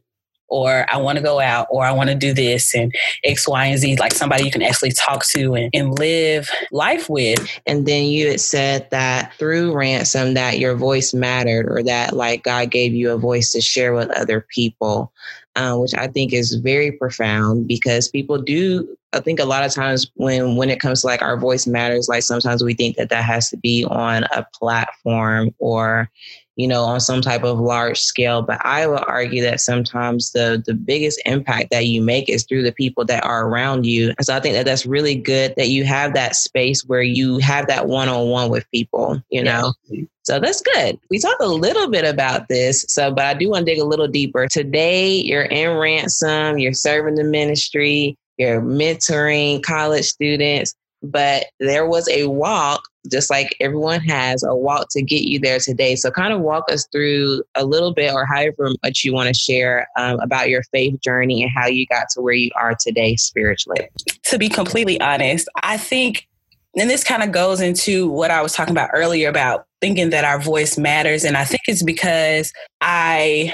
Or 0.49 0.85
I 0.89 0.95
want 0.97 1.17
to 1.17 1.23
go 1.23 1.41
out, 1.41 1.67
or 1.69 1.85
I 1.85 1.91
want 1.91 2.09
to 2.09 2.15
do 2.15 2.33
this, 2.33 2.73
and 2.73 2.95
X, 3.25 3.49
Y, 3.49 3.65
and 3.65 3.77
Z, 3.77 3.97
like 3.97 4.13
somebody 4.13 4.45
you 4.45 4.51
can 4.51 4.61
actually 4.61 4.93
talk 4.93 5.25
to 5.31 5.55
and, 5.55 5.69
and 5.73 5.99
live 5.99 6.49
life 6.71 7.09
with. 7.09 7.45
And 7.65 7.85
then 7.85 8.05
you 8.05 8.29
had 8.29 8.39
said 8.39 8.89
that 8.91 9.33
through 9.33 9.75
ransom 9.75 10.35
that 10.35 10.57
your 10.57 10.75
voice 10.75 11.13
mattered, 11.13 11.67
or 11.69 11.83
that 11.83 12.13
like 12.13 12.43
God 12.43 12.71
gave 12.71 12.93
you 12.93 13.11
a 13.11 13.17
voice 13.17 13.51
to 13.51 13.61
share 13.61 13.93
with 13.93 14.09
other 14.11 14.45
people. 14.53 15.11
Uh, 15.57 15.75
which 15.75 15.95
I 15.95 16.07
think 16.07 16.33
is 16.33 16.53
very 16.53 16.91
profound 16.91 17.67
because 17.67 18.09
people 18.09 18.39
do 18.39 18.96
I 19.13 19.19
think 19.19 19.39
a 19.39 19.45
lot 19.45 19.65
of 19.65 19.73
times 19.73 20.11
when 20.15 20.55
when 20.55 20.69
it 20.69 20.79
comes 20.79 21.01
to 21.01 21.07
like 21.07 21.21
our 21.21 21.37
voice 21.37 21.65
matters, 21.65 22.07
like 22.07 22.23
sometimes 22.23 22.63
we 22.63 22.73
think 22.73 22.97
that 22.97 23.09
that 23.09 23.23
has 23.23 23.49
to 23.49 23.57
be 23.57 23.85
on 23.85 24.25
a 24.25 24.45
platform 24.53 25.53
or 25.59 26.09
you 26.57 26.67
know, 26.67 26.83
on 26.83 26.99
some 26.99 27.21
type 27.21 27.43
of 27.43 27.59
large 27.59 28.01
scale. 28.01 28.41
But 28.41 28.59
I 28.65 28.87
would 28.87 29.03
argue 29.07 29.43
that 29.43 29.61
sometimes 29.61 30.31
the 30.31 30.61
the 30.65 30.73
biggest 30.73 31.21
impact 31.25 31.69
that 31.71 31.85
you 31.85 32.01
make 32.01 32.29
is 32.29 32.43
through 32.43 32.63
the 32.63 32.71
people 32.71 33.05
that 33.05 33.23
are 33.23 33.47
around 33.47 33.85
you. 33.85 34.07
And 34.17 34.25
so 34.25 34.35
I 34.35 34.39
think 34.39 34.55
that 34.55 34.65
that's 34.65 34.85
really 34.85 35.15
good 35.15 35.53
that 35.55 35.69
you 35.69 35.85
have 35.85 36.13
that 36.15 36.35
space 36.35 36.83
where 36.83 37.03
you 37.03 37.37
have 37.37 37.67
that 37.67 37.87
one 37.87 38.09
on 38.09 38.29
one 38.29 38.49
with 38.49 38.69
people. 38.71 39.21
You 39.29 39.43
know. 39.43 39.73
Yeah. 39.87 40.05
So 40.23 40.41
that's 40.41 40.61
good. 40.61 40.99
We 41.09 41.19
talked 41.19 41.41
a 41.41 41.47
little 41.47 41.89
bit 41.89 42.03
about 42.03 42.49
this. 42.49 42.83
So, 42.89 43.13
but 43.13 43.23
I 43.23 43.33
do 43.33 43.49
want 43.49 43.65
to 43.65 43.71
dig 43.71 43.81
a 43.81 43.85
little 43.85 44.09
deeper. 44.09 44.45
Today, 44.47 45.11
you're 45.11 45.43
in 45.43 45.77
ransom, 45.77 46.57
you're 46.57 46.73
serving 46.73 47.15
the 47.15 47.23
ministry, 47.23 48.17
you're 48.37 48.61
mentoring 48.61 49.61
college 49.63 50.05
students 50.05 50.75
but 51.03 51.45
there 51.59 51.85
was 51.85 52.09
a 52.09 52.27
walk 52.27 52.81
just 53.09 53.29
like 53.29 53.55
everyone 53.59 54.01
has 54.01 54.43
a 54.43 54.55
walk 54.55 54.87
to 54.91 55.01
get 55.01 55.21
you 55.21 55.39
there 55.39 55.59
today. 55.59 55.95
So 55.95 56.11
kind 56.11 56.33
of 56.33 56.41
walk 56.41 56.69
us 56.69 56.85
through 56.91 57.43
a 57.55 57.65
little 57.65 57.93
bit 57.93 58.13
or 58.13 58.25
however 58.25 58.71
much 58.83 59.03
you 59.03 59.13
want 59.13 59.27
to 59.27 59.33
share 59.33 59.87
um, 59.97 60.19
about 60.19 60.49
your 60.49 60.63
faith 60.71 60.99
journey 60.99 61.41
and 61.41 61.51
how 61.55 61.67
you 61.67 61.85
got 61.87 62.09
to 62.15 62.21
where 62.21 62.33
you 62.33 62.51
are 62.59 62.75
today 62.77 63.15
spiritually. 63.15 63.87
To 64.25 64.37
be 64.37 64.49
completely 64.49 64.99
honest 64.99 65.47
i 65.63 65.77
think 65.77 66.27
and 66.75 66.89
this 66.89 67.03
kind 67.03 67.23
of 67.23 67.31
goes 67.31 67.61
into 67.61 68.09
what 68.09 68.31
i 68.31 68.41
was 68.41 68.53
talking 68.53 68.73
about 68.73 68.89
earlier 68.93 69.29
about 69.29 69.65
thinking 69.81 70.09
that 70.09 70.23
our 70.25 70.39
voice 70.39 70.77
matters 70.77 71.23
and 71.23 71.37
i 71.37 71.45
think 71.45 71.61
it's 71.67 71.83
because 71.83 72.51
i 72.81 73.53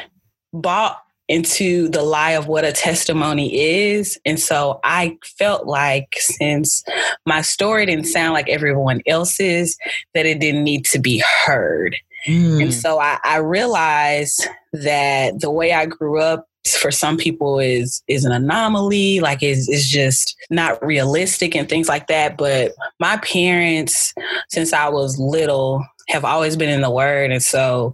bought 0.51 1.02
into 1.33 1.89
the 1.89 2.03
lie 2.03 2.31
of 2.31 2.47
what 2.47 2.63
a 2.63 2.71
testimony 2.71 3.59
is. 3.59 4.19
And 4.23 4.39
so 4.39 4.79
I 4.83 5.17
felt 5.39 5.65
like 5.65 6.13
since 6.19 6.83
my 7.25 7.41
story 7.41 7.87
didn't 7.87 8.05
sound 8.05 8.33
like 8.33 8.49
everyone 8.49 9.01
else's, 9.07 9.75
that 10.13 10.27
it 10.27 10.39
didn't 10.39 10.63
need 10.63 10.85
to 10.85 10.99
be 10.99 11.23
heard. 11.43 11.95
Mm. 12.27 12.61
And 12.61 12.73
so 12.73 12.99
I, 12.99 13.17
I 13.23 13.37
realized 13.37 14.47
that 14.73 15.39
the 15.39 15.49
way 15.49 15.73
I 15.73 15.87
grew 15.87 16.21
up 16.21 16.47
for 16.79 16.91
some 16.91 17.17
people 17.17 17.59
is 17.59 18.01
is 18.07 18.23
an 18.23 18.31
anomaly 18.31 19.19
like 19.19 19.43
is 19.43 19.67
is 19.67 19.89
just 19.89 20.33
not 20.49 20.81
realistic 20.81 21.57
and 21.57 21.67
things 21.67 21.89
like 21.89 22.07
that 22.07 22.37
but 22.37 22.71
my 23.01 23.17
parents 23.17 24.13
since 24.47 24.71
i 24.71 24.87
was 24.87 25.19
little 25.19 25.85
have 26.07 26.23
always 26.23 26.55
been 26.55 26.69
in 26.69 26.79
the 26.79 26.89
word 26.89 27.31
and 27.31 27.43
so 27.43 27.93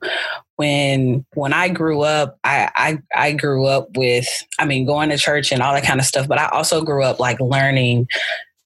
when 0.60 1.26
when 1.36 1.54
I 1.54 1.70
grew 1.70 2.02
up, 2.02 2.38
I, 2.44 2.70
I 2.76 3.00
I 3.16 3.32
grew 3.32 3.66
up 3.66 3.96
with 3.96 4.28
I 4.60 4.66
mean 4.66 4.86
going 4.86 5.08
to 5.08 5.18
church 5.18 5.54
and 5.54 5.62
all 5.62 5.74
that 5.74 5.86
kind 5.86 6.02
of 6.02 6.06
stuff, 6.06 6.28
but 6.28 6.38
I 6.38 6.50
also 6.50 6.84
grew 6.84 7.02
up 7.02 7.18
like 7.18 7.40
learning 7.40 8.10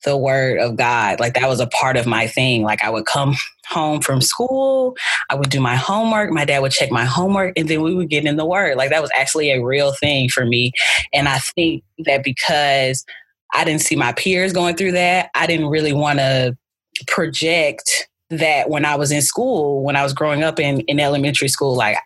the 0.04 0.18
word 0.18 0.60
of 0.60 0.76
God. 0.76 1.20
Like 1.20 1.36
that 1.36 1.48
was 1.48 1.60
a 1.60 1.68
part 1.68 1.96
of 1.96 2.08
my 2.08 2.26
thing. 2.26 2.64
Like 2.64 2.84
I 2.84 2.90
would 2.90 3.06
come 3.06 3.36
home 3.68 4.02
from 4.02 4.22
school, 4.22 4.98
I 5.30 5.36
would 5.36 5.52
do 5.52 5.62
my 5.62 5.76
homework, 5.76 6.32
my 6.32 6.46
dad 6.46 6.64
would 6.64 6.72
check 6.72 6.90
my 6.90 7.06
homework, 7.06 7.54
and 7.60 7.70
then 7.70 7.84
we 7.84 7.94
would 7.94 8.10
get 8.10 8.26
in 8.26 8.38
the 8.38 8.46
word. 8.46 8.76
Like 8.76 8.90
that 8.90 9.04
was 9.04 9.12
actually 9.16 9.52
a 9.52 9.64
real 9.64 9.94
thing 9.94 10.30
for 10.30 10.48
me. 10.48 10.72
And 11.14 11.30
I 11.30 11.38
think 11.38 11.84
that 12.06 12.24
because 12.24 13.06
I 13.54 13.64
didn't 13.66 13.82
see 13.82 13.96
my 13.96 14.14
peers 14.14 14.52
going 14.52 14.78
through 14.78 14.94
that, 14.94 15.30
I 15.36 15.46
didn't 15.46 15.68
really 15.68 15.94
want 15.94 16.18
to 16.18 16.58
project 17.06 18.10
that 18.40 18.70
when 18.70 18.86
I 18.86 18.96
was 18.96 19.12
in 19.12 19.22
school, 19.22 19.84
when 19.84 19.96
I 19.96 20.04
was 20.04 20.14
growing 20.14 20.44
up 20.44 20.60
in, 20.60 20.82
in 20.82 21.00
elementary 21.00 21.48
school, 21.48 21.76
like 21.76 21.98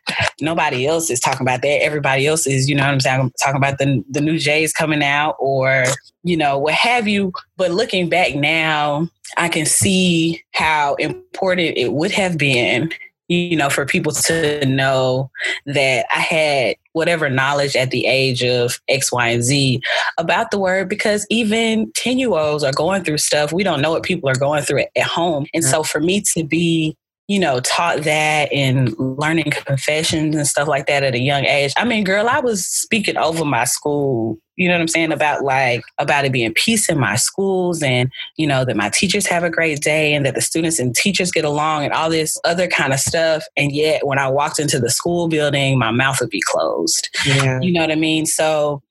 nobody 0.41 0.85
else 0.85 1.09
is 1.09 1.19
talking 1.19 1.41
about 1.41 1.61
that. 1.61 1.83
Everybody 1.83 2.27
else 2.27 2.47
is, 2.47 2.69
you 2.69 2.75
know 2.75 2.83
what 2.83 2.93
I'm 2.93 2.99
saying, 2.99 3.31
talking 3.43 3.57
about 3.57 3.77
the 3.77 4.03
the 4.09 4.21
new 4.21 4.37
J's 4.37 4.73
coming 4.73 5.03
out 5.03 5.35
or, 5.39 5.85
you 6.23 6.37
know, 6.37 6.57
what 6.57 6.73
have 6.73 7.07
you. 7.07 7.33
But 7.55 7.71
looking 7.71 8.09
back 8.09 8.35
now, 8.35 9.09
I 9.37 9.49
can 9.49 9.65
see 9.65 10.43
how 10.53 10.95
important 10.95 11.77
it 11.77 11.93
would 11.93 12.11
have 12.11 12.37
been 12.37 12.91
you 13.27 13.57
know, 13.57 13.69
for 13.69 13.85
people 13.85 14.13
to 14.13 14.65
know 14.65 15.29
that 15.65 16.05
I 16.13 16.19
had 16.19 16.75
whatever 16.97 17.29
knowledge 17.29 17.75
at 17.75 17.91
the 17.91 18.05
age 18.05 18.43
of 18.43 18.79
X, 18.89 19.11
Y, 19.11 19.27
and 19.29 19.43
Z 19.43 19.81
about 20.17 20.51
the 20.51 20.59
word 20.59 20.89
because 20.89 21.25
even 21.29 21.91
10 21.95 22.17
year 22.17 22.31
olds 22.31 22.63
are 22.63 22.73
going 22.73 23.03
through 23.03 23.19
stuff. 23.19 23.53
We 23.53 23.63
don't 23.63 23.81
know 23.81 23.91
what 23.91 24.03
people 24.03 24.29
are 24.29 24.35
going 24.35 24.63
through 24.63 24.83
at, 24.95 25.03
home. 25.03 25.45
And 25.53 25.63
so 25.63 25.83
for 25.83 26.01
me 26.01 26.21
to 26.33 26.43
be 26.43 26.95
you 27.27 27.39
know, 27.39 27.59
taught 27.59 28.03
that 28.03 28.51
and 28.53 28.97
learning 28.97 29.51
confessions 29.51 30.35
and 30.35 30.47
stuff 30.47 30.67
like 30.67 30.87
that 30.87 31.03
at 31.03 31.13
a 31.13 31.19
young 31.19 31.43
age. 31.43 31.73
I 31.75 31.83
mean, 31.83 32.05
girl, 32.05 32.29
I 32.29 32.39
was 32.39 32.65
speaking 32.65 33.17
over 33.17 33.43
my 33.43 33.65
school, 33.65 34.37
you 34.57 34.67
know 34.67 34.73
what 34.73 34.81
I'm 34.81 34.87
saying, 34.87 35.11
about 35.11 35.43
like 35.43 35.83
about 35.99 36.25
it 36.25 36.31
being 36.31 36.53
peace 36.53 36.89
in 36.89 36.99
my 36.99 37.15
schools 37.15 37.81
and, 37.81 38.11
you 38.35 38.47
know, 38.47 38.65
that 38.65 38.75
my 38.75 38.89
teachers 38.89 39.27
have 39.27 39.43
a 39.43 39.49
great 39.49 39.81
day 39.81 40.13
and 40.13 40.25
that 40.25 40.35
the 40.35 40.41
students 40.41 40.79
and 40.79 40.95
teachers 40.95 41.31
get 41.31 41.45
along 41.45 41.85
and 41.85 41.93
all 41.93 42.09
this 42.09 42.37
other 42.43 42.67
kind 42.67 42.91
of 42.91 42.99
stuff. 42.99 43.43
And 43.55 43.71
yet 43.71 44.05
when 44.05 44.19
I 44.19 44.27
walked 44.27 44.59
into 44.59 44.79
the 44.79 44.89
school 44.89 45.27
building, 45.27 45.77
my 45.77 45.91
mouth 45.91 46.19
would 46.19 46.31
be 46.31 46.41
closed. 46.41 47.07
Yeah. 47.25 47.59
You 47.61 47.71
know 47.71 47.81
what 47.81 47.91
I 47.91 47.95
mean? 47.95 48.25
So 48.25 48.81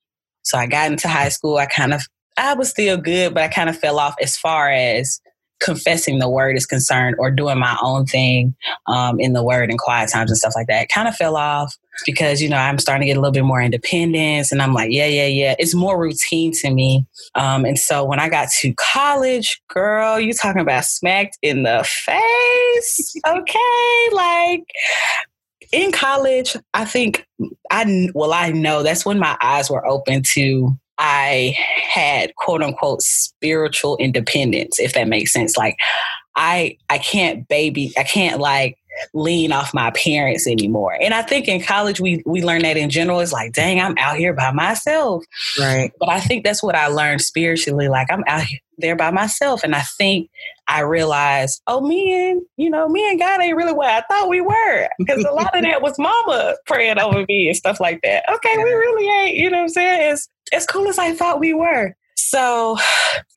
so 0.43 0.57
I 0.57 0.65
got 0.65 0.89
into 0.89 1.09
high 1.09 1.29
school, 1.29 1.57
I 1.57 1.65
kind 1.65 1.93
of 1.93 2.01
I 2.37 2.53
was 2.53 2.69
still 2.69 2.97
good, 2.97 3.33
but 3.33 3.43
I 3.43 3.47
kind 3.49 3.69
of 3.69 3.77
fell 3.77 3.99
off 3.99 4.15
as 4.21 4.37
far 4.37 4.71
as 4.71 5.19
confessing 5.59 6.19
the 6.19 6.29
word 6.29 6.55
is 6.55 6.65
concerned 6.65 7.15
or 7.19 7.31
doing 7.31 7.57
my 7.59 7.77
own 7.81 8.05
thing 8.05 8.55
um, 8.87 9.19
in 9.19 9.33
the 9.33 9.43
word 9.43 9.69
and 9.69 9.79
quiet 9.79 10.09
times 10.09 10.29
and 10.29 10.37
stuff 10.37 10.53
like 10.55 10.67
that 10.67 10.89
kind 10.89 11.07
of 11.07 11.15
fell 11.15 11.35
off 11.35 11.75
because 12.05 12.41
you 12.43 12.49
know 12.49 12.57
i'm 12.57 12.77
starting 12.77 13.01
to 13.01 13.07
get 13.07 13.17
a 13.17 13.19
little 13.19 13.33
bit 13.33 13.43
more 13.43 13.61
independence 13.61 14.51
and 14.51 14.61
i'm 14.61 14.73
like 14.73 14.91
yeah 14.91 15.07
yeah 15.07 15.25
yeah 15.25 15.55
it's 15.57 15.73
more 15.73 15.99
routine 15.99 16.51
to 16.51 16.69
me. 16.69 17.05
Um, 17.33 17.65
and 17.65 17.79
so 17.79 18.05
when 18.05 18.19
i 18.19 18.29
got 18.29 18.49
to 18.59 18.73
college 18.75 19.59
girl 19.67 20.19
you 20.19 20.33
talking 20.33 20.61
about 20.61 20.85
smacked 20.85 21.37
in 21.41 21.63
the 21.63 21.83
face 21.83 23.15
okay? 23.27 24.09
Like 24.11 24.63
in 25.71 25.91
college 25.91 26.55
i 26.73 26.85
think 26.85 27.25
i 27.71 28.09
well 28.13 28.33
i 28.33 28.51
know 28.51 28.83
that's 28.83 29.05
when 29.05 29.19
my 29.19 29.37
eyes 29.41 29.69
were 29.69 29.85
open 29.85 30.23
to 30.23 30.77
I 30.99 31.55
had 31.91 32.35
quote 32.35 32.63
unquote 32.63 33.01
spiritual 33.01 33.97
independence, 33.97 34.79
if 34.79 34.93
that 34.93 35.07
makes 35.07 35.33
sense. 35.33 35.57
Like 35.57 35.77
I 36.35 36.77
I 36.89 36.97
can't 36.97 37.47
baby, 37.47 37.93
I 37.97 38.03
can't 38.03 38.39
like 38.39 38.77
lean 39.13 39.51
off 39.51 39.73
my 39.73 39.91
parents 39.91 40.47
anymore. 40.47 40.97
And 40.99 41.13
I 41.13 41.21
think 41.21 41.47
in 41.47 41.61
college 41.61 41.99
we 41.99 42.23
we 42.25 42.43
learn 42.43 42.61
that 42.63 42.77
in 42.77 42.89
general. 42.89 43.19
It's 43.19 43.31
like, 43.31 43.53
dang, 43.53 43.79
I'm 43.79 43.97
out 43.97 44.17
here 44.17 44.33
by 44.33 44.51
myself. 44.51 45.23
Right. 45.59 45.91
But 45.99 46.09
I 46.09 46.19
think 46.19 46.43
that's 46.43 46.63
what 46.63 46.75
I 46.75 46.87
learned 46.87 47.21
spiritually. 47.21 47.87
Like 47.87 48.07
I'm 48.11 48.23
out 48.27 48.45
there 48.77 48.95
by 48.95 49.11
myself. 49.11 49.63
And 49.63 49.75
I 49.75 49.81
think 49.81 50.29
I 50.67 50.81
realized, 50.81 51.61
oh, 51.67 51.81
me 51.81 52.29
and, 52.29 52.41
you 52.57 52.69
know, 52.69 52.87
me 52.87 53.09
and 53.09 53.19
God 53.19 53.41
ain't 53.41 53.55
really 53.55 53.73
what 53.73 53.89
I 53.89 54.01
thought 54.01 54.29
we 54.29 54.41
were. 54.41 54.89
Because 54.99 55.23
a 55.23 55.31
lot 55.31 55.55
of 55.55 55.63
that 55.63 55.81
was 55.81 55.97
mama 55.97 56.55
praying 56.65 56.99
over 56.99 57.25
me 57.27 57.47
and 57.47 57.57
stuff 57.57 57.79
like 57.79 58.01
that. 58.03 58.23
Okay, 58.31 58.55
yeah. 58.57 58.63
we 58.63 58.69
really 58.69 59.25
ain't, 59.25 59.37
you 59.37 59.49
know 59.49 59.57
what 59.57 59.63
I'm 59.63 59.69
saying? 59.69 60.13
It's 60.13 60.29
as 60.53 60.65
cool 60.65 60.87
as 60.87 60.99
I 60.99 61.13
thought 61.13 61.39
we 61.39 61.53
were. 61.53 61.95
So 62.29 62.77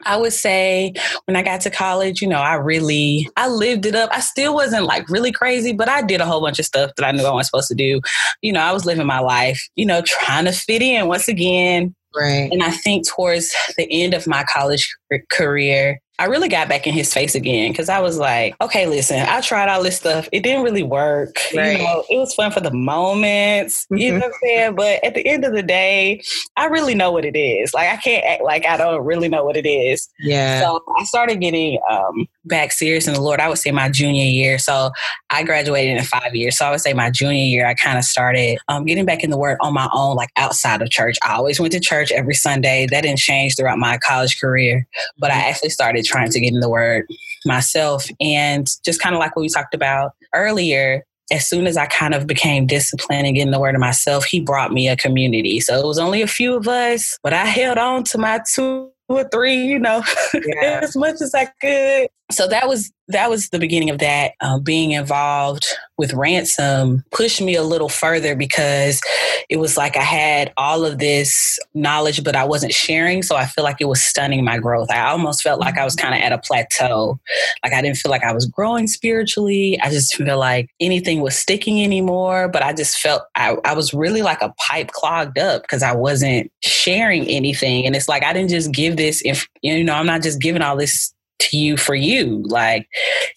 I 0.04 0.16
would 0.16 0.32
say 0.32 0.92
when 1.26 1.36
I 1.36 1.42
got 1.42 1.60
to 1.60 1.70
college, 1.70 2.20
you 2.20 2.26
know, 2.26 2.40
I 2.40 2.54
really 2.54 3.28
I 3.36 3.46
lived 3.46 3.86
it 3.86 3.94
up. 3.94 4.10
I 4.12 4.18
still 4.18 4.52
wasn't 4.52 4.84
like 4.84 5.08
really 5.08 5.30
crazy, 5.30 5.72
but 5.72 5.88
I 5.88 6.02
did 6.02 6.20
a 6.20 6.26
whole 6.26 6.40
bunch 6.40 6.58
of 6.58 6.64
stuff 6.64 6.90
that 6.96 7.06
I 7.06 7.12
knew 7.12 7.24
I 7.24 7.30
wasn't 7.30 7.46
supposed 7.46 7.68
to 7.68 7.76
do. 7.76 8.00
You 8.42 8.52
know, 8.52 8.60
I 8.60 8.72
was 8.72 8.84
living 8.84 9.06
my 9.06 9.20
life, 9.20 9.64
you 9.76 9.86
know, 9.86 10.02
trying 10.04 10.46
to 10.46 10.52
fit 10.52 10.82
in 10.82 11.06
once 11.06 11.28
again. 11.28 11.94
Right. 12.16 12.50
And 12.50 12.64
I 12.64 12.72
think 12.72 13.08
towards 13.08 13.54
the 13.76 13.86
end 13.88 14.12
of 14.12 14.26
my 14.26 14.42
college 14.52 14.92
career, 15.30 16.00
I 16.20 16.26
really 16.26 16.48
got 16.48 16.68
back 16.68 16.86
in 16.86 16.92
his 16.92 17.14
face 17.14 17.34
again 17.34 17.72
because 17.72 17.88
I 17.88 17.98
was 18.00 18.18
like, 18.18 18.54
okay, 18.60 18.86
listen, 18.86 19.20
I 19.20 19.40
tried 19.40 19.70
all 19.70 19.82
this 19.82 19.96
stuff. 19.96 20.28
It 20.32 20.42
didn't 20.42 20.64
really 20.64 20.82
work. 20.82 21.34
Right. 21.56 21.78
You 21.78 21.84
know, 21.84 22.04
it 22.10 22.18
was 22.18 22.34
fun 22.34 22.52
for 22.52 22.60
the 22.60 22.70
moments, 22.70 23.86
mm-hmm. 23.86 23.96
you 23.96 24.12
know 24.12 24.18
what 24.18 24.26
I'm 24.26 24.32
saying? 24.42 24.74
But 24.74 25.02
at 25.02 25.14
the 25.14 25.26
end 25.26 25.46
of 25.46 25.54
the 25.54 25.62
day, 25.62 26.20
I 26.58 26.66
really 26.66 26.94
know 26.94 27.10
what 27.10 27.24
it 27.24 27.38
is. 27.38 27.72
Like 27.72 27.88
I 27.88 27.96
can't 27.96 28.22
act 28.22 28.42
like 28.42 28.66
I 28.66 28.76
don't 28.76 29.02
really 29.02 29.28
know 29.30 29.44
what 29.46 29.56
it 29.56 29.66
is. 29.66 30.10
Yeah. 30.18 30.60
So 30.60 30.82
I 30.98 31.04
started 31.04 31.40
getting 31.40 31.80
um, 31.88 32.28
back 32.44 32.72
serious 32.72 33.06
in 33.06 33.14
the 33.14 33.20
Lord, 33.20 33.40
I 33.40 33.48
would 33.48 33.58
say 33.58 33.70
my 33.70 33.88
junior 33.88 34.24
year. 34.24 34.58
So 34.58 34.90
I 35.30 35.42
graduated 35.42 35.96
in 35.96 36.04
five 36.04 36.34
years. 36.34 36.56
So 36.56 36.66
I 36.66 36.70
would 36.70 36.80
say 36.80 36.92
my 36.92 37.10
junior 37.10 37.44
year, 37.44 37.66
I 37.66 37.74
kind 37.74 37.98
of 37.98 38.04
started 38.04 38.58
um, 38.68 38.84
getting 38.84 39.04
back 39.04 39.22
in 39.22 39.30
the 39.30 39.38
Word 39.38 39.58
on 39.60 39.74
my 39.74 39.88
own, 39.92 40.16
like 40.16 40.30
outside 40.36 40.82
of 40.82 40.90
church. 40.90 41.18
I 41.22 41.34
always 41.34 41.60
went 41.60 41.72
to 41.72 41.80
church 41.80 42.10
every 42.12 42.34
Sunday. 42.34 42.86
That 42.90 43.02
didn't 43.02 43.18
change 43.18 43.56
throughout 43.56 43.78
my 43.78 43.98
college 43.98 44.40
career, 44.40 44.86
but 45.18 45.30
I 45.30 45.34
mm-hmm. 45.34 45.50
actually 45.50 45.70
started 45.70 46.04
trying 46.04 46.30
to 46.30 46.40
get 46.40 46.52
in 46.52 46.60
the 46.60 46.70
Word 46.70 47.06
myself. 47.44 48.06
And 48.20 48.68
just 48.84 49.00
kind 49.00 49.14
of 49.14 49.18
like 49.18 49.36
what 49.36 49.42
we 49.42 49.48
talked 49.48 49.74
about 49.74 50.12
earlier, 50.34 51.04
as 51.30 51.48
soon 51.48 51.66
as 51.66 51.76
I 51.76 51.86
kind 51.86 52.14
of 52.14 52.26
became 52.26 52.66
disciplined 52.66 53.26
and 53.26 53.36
getting 53.36 53.52
the 53.52 53.60
word 53.60 53.74
of 53.74 53.80
myself, 53.80 54.24
he 54.24 54.40
brought 54.40 54.72
me 54.72 54.88
a 54.88 54.96
community. 54.96 55.60
So 55.60 55.78
it 55.78 55.86
was 55.86 55.98
only 55.98 56.22
a 56.22 56.26
few 56.26 56.56
of 56.56 56.66
us, 56.66 57.16
but 57.22 57.32
I 57.32 57.44
held 57.46 57.78
on 57.78 58.02
to 58.04 58.18
my 58.18 58.40
two 58.52 58.90
or 59.08 59.28
three, 59.28 59.64
you 59.64 59.78
know, 59.78 60.02
yeah. 60.34 60.80
as 60.82 60.96
much 60.96 61.20
as 61.20 61.34
I 61.34 61.46
could. 61.60 62.08
So 62.30 62.46
that 62.48 62.68
was 62.68 62.90
that 63.08 63.28
was 63.28 63.48
the 63.48 63.58
beginning 63.58 63.90
of 63.90 63.98
that. 63.98 64.32
Uh, 64.40 64.58
being 64.58 64.92
involved 64.92 65.66
with 65.98 66.14
ransom 66.14 67.02
pushed 67.12 67.40
me 67.40 67.56
a 67.56 67.62
little 67.62 67.88
further 67.88 68.34
because 68.34 69.00
it 69.48 69.56
was 69.56 69.76
like 69.76 69.96
I 69.96 70.02
had 70.02 70.52
all 70.56 70.84
of 70.84 70.98
this 70.98 71.58
knowledge, 71.74 72.22
but 72.22 72.36
I 72.36 72.44
wasn't 72.44 72.72
sharing. 72.72 73.22
So 73.22 73.36
I 73.36 73.46
feel 73.46 73.64
like 73.64 73.78
it 73.80 73.88
was 73.88 74.02
stunning 74.02 74.44
my 74.44 74.58
growth. 74.58 74.90
I 74.90 75.10
almost 75.10 75.42
felt 75.42 75.60
like 75.60 75.76
I 75.76 75.84
was 75.84 75.96
kind 75.96 76.14
of 76.14 76.20
at 76.20 76.32
a 76.32 76.38
plateau. 76.38 77.18
Like 77.64 77.72
I 77.72 77.82
didn't 77.82 77.96
feel 77.96 78.10
like 78.10 78.24
I 78.24 78.32
was 78.32 78.46
growing 78.46 78.86
spiritually. 78.86 79.78
I 79.82 79.90
just 79.90 80.14
feel 80.14 80.38
like 80.38 80.70
anything 80.80 81.20
was 81.20 81.36
sticking 81.36 81.82
anymore. 81.82 82.48
But 82.48 82.62
I 82.62 82.72
just 82.72 82.98
felt 82.98 83.22
I, 83.34 83.56
I 83.64 83.74
was 83.74 83.92
really 83.92 84.22
like 84.22 84.40
a 84.40 84.54
pipe 84.68 84.92
clogged 84.92 85.38
up 85.38 85.62
because 85.62 85.82
I 85.82 85.94
wasn't 85.94 86.50
sharing 86.62 87.26
anything. 87.26 87.86
And 87.86 87.96
it's 87.96 88.08
like 88.08 88.22
I 88.22 88.32
didn't 88.32 88.50
just 88.50 88.72
give 88.72 88.96
this 88.96 89.20
if 89.24 89.48
you 89.62 89.82
know, 89.84 89.94
I'm 89.94 90.06
not 90.06 90.22
just 90.22 90.40
giving 90.40 90.62
all 90.62 90.76
this 90.76 91.12
to 91.40 91.56
you 91.56 91.76
for 91.76 91.94
you. 91.94 92.42
Like 92.46 92.88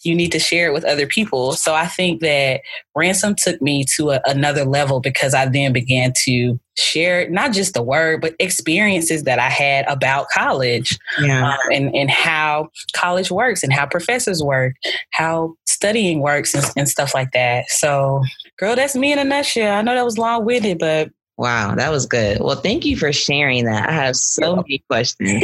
you 0.04 0.16
need 0.16 0.32
to 0.32 0.40
share 0.40 0.68
it 0.68 0.74
with 0.74 0.86
other 0.86 1.08
people. 1.08 1.54
So 1.54 1.74
I 1.74 1.88
think 1.88 2.22
that 2.22 2.62
Ransom 2.96 3.36
took 3.36 3.62
me 3.62 3.86
to 3.96 4.12
a, 4.12 4.22
another 4.26 4.66
level 4.66 5.00
because 5.00 5.34
I 5.34 5.48
then 5.48 5.74
began 5.74 6.14
to 6.26 6.60
share 6.78 7.30
not 7.30 7.54
just 7.54 7.74
the 7.74 7.84
word, 7.84 8.22
but 8.22 8.36
experiences 8.40 9.24
that 9.24 9.40
I 9.40 9.50
had 9.50 9.86
about 9.88 10.28
college 10.30 10.98
yeah. 11.22 11.54
um, 11.54 11.58
and, 11.72 11.96
and 11.96 12.10
how 12.10 12.70
college 12.94 13.32
works 13.32 13.64
and 13.64 13.74
how 13.74 13.86
professors 13.86 14.44
work, 14.44 14.76
how 15.12 15.56
studying 15.66 16.20
works 16.20 16.54
and, 16.54 16.66
and 16.76 16.90
stuff 16.90 17.14
like 17.14 17.32
that. 17.32 17.70
So, 17.70 18.22
girl, 18.58 18.76
that's 18.76 18.96
me 18.96 19.12
in 19.12 19.20
a 19.20 19.24
nutshell. 19.24 19.76
I 19.76 19.82
know 19.82 19.96
that 19.96 20.06
was 20.06 20.18
long 20.18 20.46
winded, 20.46 20.80
but 20.80 21.10
Wow, 21.38 21.74
that 21.76 21.90
was 21.90 22.06
good. 22.06 22.40
Well, 22.40 22.58
thank 22.58 22.86
you 22.86 22.96
for 22.96 23.12
sharing 23.12 23.66
that. 23.66 23.90
I 23.90 23.94
have 23.94 24.16
so 24.16 24.58
many 24.58 24.84
questions. 24.88 25.44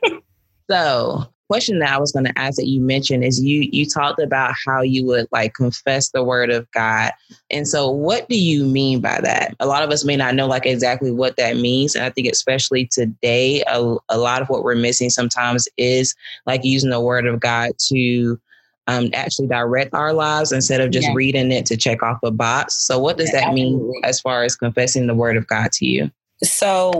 so, 0.70 1.31
question 1.48 1.78
that 1.80 1.92
I 1.92 1.98
was 1.98 2.12
going 2.12 2.24
to 2.24 2.38
ask 2.38 2.56
that 2.56 2.66
you 2.66 2.80
mentioned 2.80 3.24
is 3.24 3.42
you 3.42 3.68
you 3.72 3.86
talked 3.86 4.20
about 4.20 4.54
how 4.66 4.80
you 4.80 5.04
would 5.06 5.26
like 5.32 5.54
confess 5.54 6.10
the 6.10 6.24
word 6.24 6.50
of 6.50 6.70
God. 6.72 7.12
And 7.50 7.66
so 7.68 7.90
what 7.90 8.28
do 8.28 8.38
you 8.38 8.64
mean 8.64 9.00
by 9.00 9.20
that? 9.22 9.54
A 9.60 9.66
lot 9.66 9.82
of 9.82 9.90
us 9.90 10.04
may 10.04 10.16
not 10.16 10.34
know 10.34 10.46
like 10.46 10.66
exactly 10.66 11.10
what 11.10 11.36
that 11.36 11.56
means. 11.56 11.94
And 11.94 12.04
I 12.04 12.10
think 12.10 12.28
especially 12.28 12.86
today, 12.86 13.62
a, 13.66 13.96
a 14.08 14.18
lot 14.18 14.42
of 14.42 14.48
what 14.48 14.64
we're 14.64 14.74
missing 14.74 15.10
sometimes 15.10 15.68
is 15.76 16.14
like 16.46 16.64
using 16.64 16.90
the 16.90 17.00
word 17.00 17.26
of 17.26 17.40
God 17.40 17.72
to 17.88 18.40
um, 18.88 19.10
actually 19.14 19.48
direct 19.48 19.94
our 19.94 20.12
lives 20.12 20.52
instead 20.52 20.80
of 20.80 20.90
just 20.90 21.08
yeah. 21.08 21.14
reading 21.14 21.52
it 21.52 21.66
to 21.66 21.76
check 21.76 22.02
off 22.02 22.18
a 22.22 22.30
box. 22.30 22.74
So 22.86 22.98
what 22.98 23.16
does 23.16 23.30
that 23.32 23.52
mean 23.52 23.92
as 24.04 24.20
far 24.20 24.42
as 24.42 24.56
confessing 24.56 25.06
the 25.06 25.14
word 25.14 25.36
of 25.36 25.46
God 25.46 25.70
to 25.72 25.86
you? 25.86 26.10
So 26.42 26.92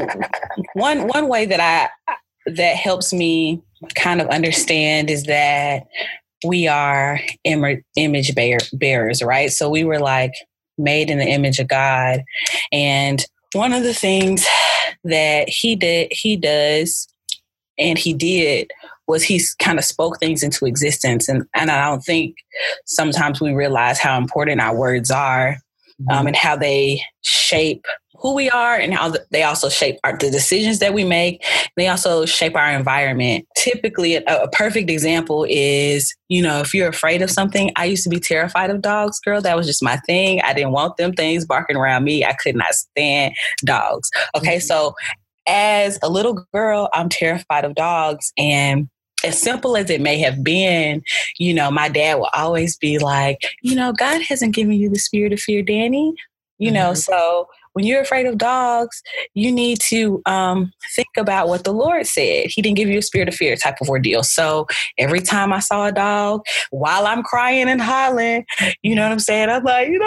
one 0.75 1.09
one 1.09 1.29
way 1.29 1.47
that 1.47 1.59
I 1.59 2.15
that 2.47 2.77
helps 2.77 3.13
me 3.13 3.63
kind 3.95 4.21
of 4.21 4.29
understand 4.29 5.11
is 5.11 5.25
that 5.25 5.87
we 6.45 6.67
are 6.67 7.21
Im- 7.45 7.85
image 7.97 8.35
bear- 8.35 8.59
bearers, 8.73 9.23
right? 9.23 9.51
So 9.51 9.69
we 9.69 9.85
were 9.85 10.01
like 10.01 10.33
made 10.79 11.11
in 11.11 11.19
the 11.19 11.27
image 11.27 11.59
of 11.59 11.69
God. 11.69 12.23
And 12.73 13.25
one 13.53 13.73
of 13.73 13.83
the 13.83 13.95
things 13.95 14.47
that 15.05 15.49
he 15.49 15.77
did, 15.77 16.09
he 16.11 16.37
does, 16.37 17.09
and 17.79 17.99
he 17.99 18.13
did 18.13 18.71
was 19.07 19.23
he 19.23 19.41
kind 19.59 19.79
of 19.79 19.85
spoke 19.85 20.19
things 20.19 20.43
into 20.43 20.65
existence. 20.67 21.29
And, 21.29 21.45
and 21.55 21.71
I 21.71 21.89
don't 21.89 22.01
think 22.01 22.37
sometimes 22.87 23.41
we 23.41 23.53
realize 23.53 23.99
how 23.99 24.17
important 24.17 24.61
our 24.61 24.75
words 24.75 25.11
are 25.11 25.59
um, 26.11 26.19
mm-hmm. 26.19 26.27
and 26.29 26.37
how 26.37 26.57
they 26.57 27.03
shape 27.23 27.85
who 28.23 28.35
we 28.35 28.49
are 28.49 28.77
and 28.77 28.95
how 28.95 29.13
they 29.31 29.43
also 29.43 29.69
shape 29.69 29.99
our, 30.05 30.17
the 30.17 30.31
decisions 30.31 30.79
that 30.79 30.95
we 30.95 31.03
make. 31.03 31.45
They 31.77 31.89
also 31.89 32.25
shape 32.25 32.55
our 32.55 32.71
environment. 32.71 33.47
Typically, 33.57 34.15
a, 34.15 34.23
a, 34.27 34.49
perfect 34.51 34.89
example 34.89 35.45
is, 35.49 36.15
you 36.29 36.41
know, 36.41 36.61
if 36.61 36.73
you're 36.73 36.89
afraid 36.89 37.21
of 37.21 37.31
something, 37.31 37.73
I 37.75 37.87
used 37.87 38.05
to 38.05 38.09
be 38.09 38.21
terrified 38.21 38.71
of 38.71 38.81
dogs, 38.81 39.19
girl. 39.19 39.41
That 39.41 39.57
was 39.57 39.67
just 39.67 39.83
my 39.83 39.97
thing. 40.07 40.41
I 40.43 40.53
didn't 40.53 40.71
want 40.71 40.99
them 40.99 41.13
things 41.13 41.45
barking 41.45 41.77
around 41.77 42.05
me. 42.05 42.25
I 42.25 42.35
could 42.35 42.55
not 42.55 42.75
stand 42.75 43.35
dogs. 43.65 44.09
Okay. 44.37 44.59
Mm-hmm. 44.59 44.67
So 44.67 44.95
as 45.49 45.99
a 46.03 46.09
little 46.09 46.47
girl, 46.55 46.89
I'm 46.93 47.09
terrified 47.09 47.65
of 47.65 47.75
dogs. 47.75 48.33
And 48.39 48.89
as 49.25 49.41
simple 49.41 49.77
as 49.77 49.91
it 49.91 50.01
may 50.01 50.19
have 50.19 50.43
been, 50.43 51.03
you 51.39 51.55
know, 51.55 51.71
my 51.71 51.89
dad 51.89 52.19
will 52.19 52.31
always 52.35 52.77
be 52.77 52.99
like, 52.99 53.43
you 53.63 53.75
know, 53.75 53.93
God 53.93 54.23
hasn't 54.23 54.55
given 54.55 54.75
you 54.75 54.89
the 54.89 54.99
spirit 54.99 55.33
of 55.33 55.41
fear, 55.41 55.63
Danny. 55.63 56.15
You 56.59 56.71
know, 56.71 56.93
mm-hmm. 56.93 57.13
so 57.13 57.49
when 57.73 57.85
you're 57.85 58.01
afraid 58.01 58.27
of 58.27 58.39
dogs, 58.39 59.03
you 59.35 59.51
need 59.51 59.81
to 59.81 60.23
um, 60.27 60.73
think 60.95 61.09
about 61.17 61.49
what 61.49 61.65
the 61.65 61.73
Lord 61.73 62.07
said. 62.07 62.47
He 62.51 62.63
didn't 62.63 62.77
give 62.77 62.89
you 62.89 62.99
a 62.99 63.03
spirit 63.03 63.29
of 63.29 63.35
fear 63.35 63.57
type 63.57 63.81
of 63.81 63.89
ordeal. 63.89 64.23
So 64.23 64.67
every 64.99 65.21
time 65.21 65.53
I 65.53 65.59
saw 65.59 65.87
a 65.87 65.93
dog, 65.93 66.45
while 66.71 67.07
I'm 67.07 67.23
crying 67.23 67.69
and 67.69 67.81
hollering, 67.81 68.47
you 68.83 68.95
know 68.95 69.03
what 69.03 69.13
I'm 69.13 69.19
saying? 69.19 69.49
I'm 69.49 69.65
like, 69.65 69.89
you 69.89 69.99
know, 69.99 70.07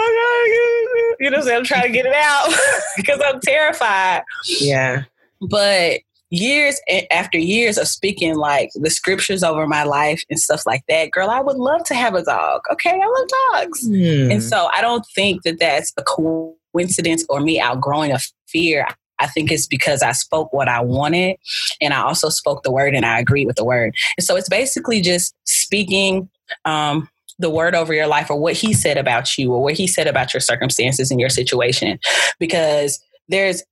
you 1.20 1.30
know, 1.30 1.36
what 1.36 1.38
I'm 1.38 1.42
saying? 1.42 1.58
I'm 1.58 1.64
trying 1.64 1.82
to 1.82 1.90
get 1.90 2.06
it 2.06 2.14
out 2.14 2.54
because 2.96 3.20
I'm 3.22 3.40
terrified. 3.40 4.22
Yeah. 4.60 5.04
But 5.40 6.00
years 6.30 6.80
after 7.10 7.38
years 7.38 7.78
of 7.78 7.86
speaking 7.86 8.36
like 8.36 8.70
the 8.74 8.90
scriptures 8.90 9.42
over 9.42 9.66
my 9.66 9.84
life 9.84 10.22
and 10.28 10.38
stuff 10.38 10.64
like 10.66 10.82
that, 10.88 11.10
girl, 11.10 11.30
I 11.30 11.40
would 11.40 11.56
love 11.56 11.84
to 11.84 11.94
have 11.94 12.14
a 12.14 12.24
dog. 12.24 12.62
Okay, 12.72 12.90
I 12.90 13.06
love 13.06 13.62
dogs. 13.62 13.86
Hmm. 13.86 14.30
And 14.32 14.42
so 14.42 14.68
I 14.72 14.80
don't 14.80 15.06
think 15.14 15.42
that 15.42 15.58
that's 15.58 15.92
a 15.96 16.02
coincidence 16.02 17.24
or 17.28 17.40
me 17.40 17.60
outgrowing 17.60 18.12
a 18.12 18.18
fear. 18.48 18.86
I 19.18 19.26
think 19.26 19.50
it's 19.50 19.66
because 19.66 20.02
I 20.02 20.12
spoke 20.12 20.52
what 20.52 20.68
I 20.68 20.80
wanted 20.80 21.36
and 21.80 21.94
I 21.94 22.02
also 22.02 22.28
spoke 22.28 22.62
the 22.62 22.72
word 22.72 22.94
and 22.94 23.06
I 23.06 23.18
agreed 23.18 23.46
with 23.46 23.56
the 23.56 23.64
word. 23.64 23.94
And 24.18 24.24
so 24.24 24.36
it's 24.36 24.48
basically 24.48 25.00
just 25.00 25.34
speaking 25.44 26.28
um, 26.64 27.08
the 27.38 27.50
word 27.50 27.74
over 27.74 27.94
your 27.94 28.06
life 28.06 28.30
or 28.30 28.38
what 28.38 28.54
he 28.54 28.72
said 28.72 28.98
about 28.98 29.38
you 29.38 29.52
or 29.52 29.62
what 29.62 29.74
he 29.74 29.86
said 29.86 30.06
about 30.06 30.34
your 30.34 30.40
circumstances 30.40 31.10
and 31.10 31.20
your 31.20 31.30
situation. 31.30 31.98
Because 32.38 33.00
there's, 33.28 33.62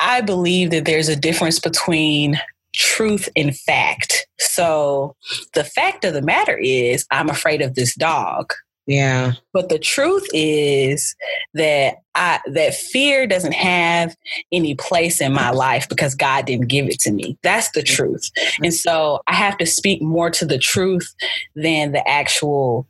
I 0.00 0.20
believe 0.22 0.70
that 0.70 0.84
there's 0.86 1.08
a 1.08 1.16
difference 1.16 1.60
between 1.60 2.40
truth 2.74 3.28
and 3.36 3.56
fact. 3.56 4.26
So 4.38 5.14
the 5.54 5.64
fact 5.64 6.04
of 6.04 6.14
the 6.14 6.22
matter 6.22 6.56
is, 6.56 7.06
I'm 7.10 7.28
afraid 7.28 7.62
of 7.62 7.74
this 7.74 7.94
dog. 7.94 8.52
Yeah. 8.86 9.34
But 9.52 9.68
the 9.68 9.78
truth 9.78 10.26
is 10.32 11.14
that 11.54 11.98
I 12.16 12.40
that 12.46 12.74
fear 12.74 13.26
doesn't 13.26 13.54
have 13.54 14.16
any 14.50 14.74
place 14.74 15.20
in 15.20 15.32
my 15.32 15.50
life 15.50 15.88
because 15.88 16.16
God 16.16 16.46
didn't 16.46 16.66
give 16.66 16.88
it 16.88 16.98
to 17.00 17.12
me. 17.12 17.38
That's 17.42 17.70
the 17.70 17.82
truth. 17.82 18.28
And 18.64 18.74
so 18.74 19.20
I 19.28 19.34
have 19.34 19.58
to 19.58 19.66
speak 19.66 20.02
more 20.02 20.30
to 20.30 20.44
the 20.44 20.58
truth 20.58 21.14
than 21.54 21.92
the 21.92 22.06
actual 22.08 22.88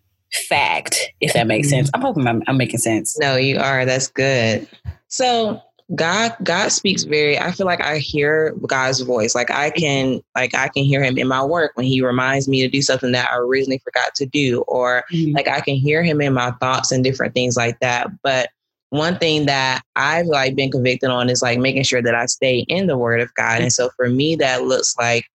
fact, 0.48 1.12
if 1.20 1.34
that 1.34 1.46
makes 1.46 1.68
mm-hmm. 1.68 1.78
sense. 1.78 1.90
I'm 1.92 2.00
hoping 2.00 2.26
I'm, 2.26 2.42
I'm 2.46 2.56
making 2.56 2.78
sense. 2.78 3.18
No, 3.18 3.36
you 3.36 3.58
are. 3.58 3.84
That's 3.84 4.06
good. 4.06 4.66
So 5.08 5.60
God 5.94 6.36
God 6.44 6.68
speaks 6.70 7.02
very 7.02 7.38
I 7.38 7.50
feel 7.50 7.66
like 7.66 7.80
I 7.80 7.98
hear 7.98 8.54
God's 8.66 9.00
voice. 9.00 9.34
Like 9.34 9.50
I 9.50 9.70
can 9.70 10.20
like 10.36 10.54
I 10.54 10.68
can 10.68 10.84
hear 10.84 11.02
him 11.02 11.18
in 11.18 11.26
my 11.26 11.44
work 11.44 11.72
when 11.74 11.86
he 11.86 12.00
reminds 12.00 12.48
me 12.48 12.62
to 12.62 12.68
do 12.68 12.80
something 12.80 13.12
that 13.12 13.30
I 13.30 13.36
originally 13.36 13.78
forgot 13.78 14.14
to 14.16 14.26
do 14.26 14.62
or 14.68 15.04
mm-hmm. 15.12 15.34
like 15.34 15.48
I 15.48 15.60
can 15.60 15.74
hear 15.74 16.02
him 16.02 16.20
in 16.20 16.32
my 16.32 16.52
thoughts 16.52 16.92
and 16.92 17.02
different 17.02 17.34
things 17.34 17.56
like 17.56 17.78
that. 17.80 18.08
But 18.22 18.50
one 18.90 19.18
thing 19.18 19.46
that 19.46 19.82
I've 19.96 20.26
like 20.26 20.54
been 20.54 20.70
convicted 20.70 21.10
on 21.10 21.28
is 21.28 21.42
like 21.42 21.58
making 21.58 21.84
sure 21.84 22.02
that 22.02 22.14
I 22.14 22.26
stay 22.26 22.60
in 22.68 22.86
the 22.86 22.98
word 22.98 23.20
of 23.20 23.34
God. 23.34 23.60
And 23.60 23.72
so 23.72 23.90
for 23.96 24.08
me 24.08 24.36
that 24.36 24.64
looks 24.64 24.96
like 24.96 25.26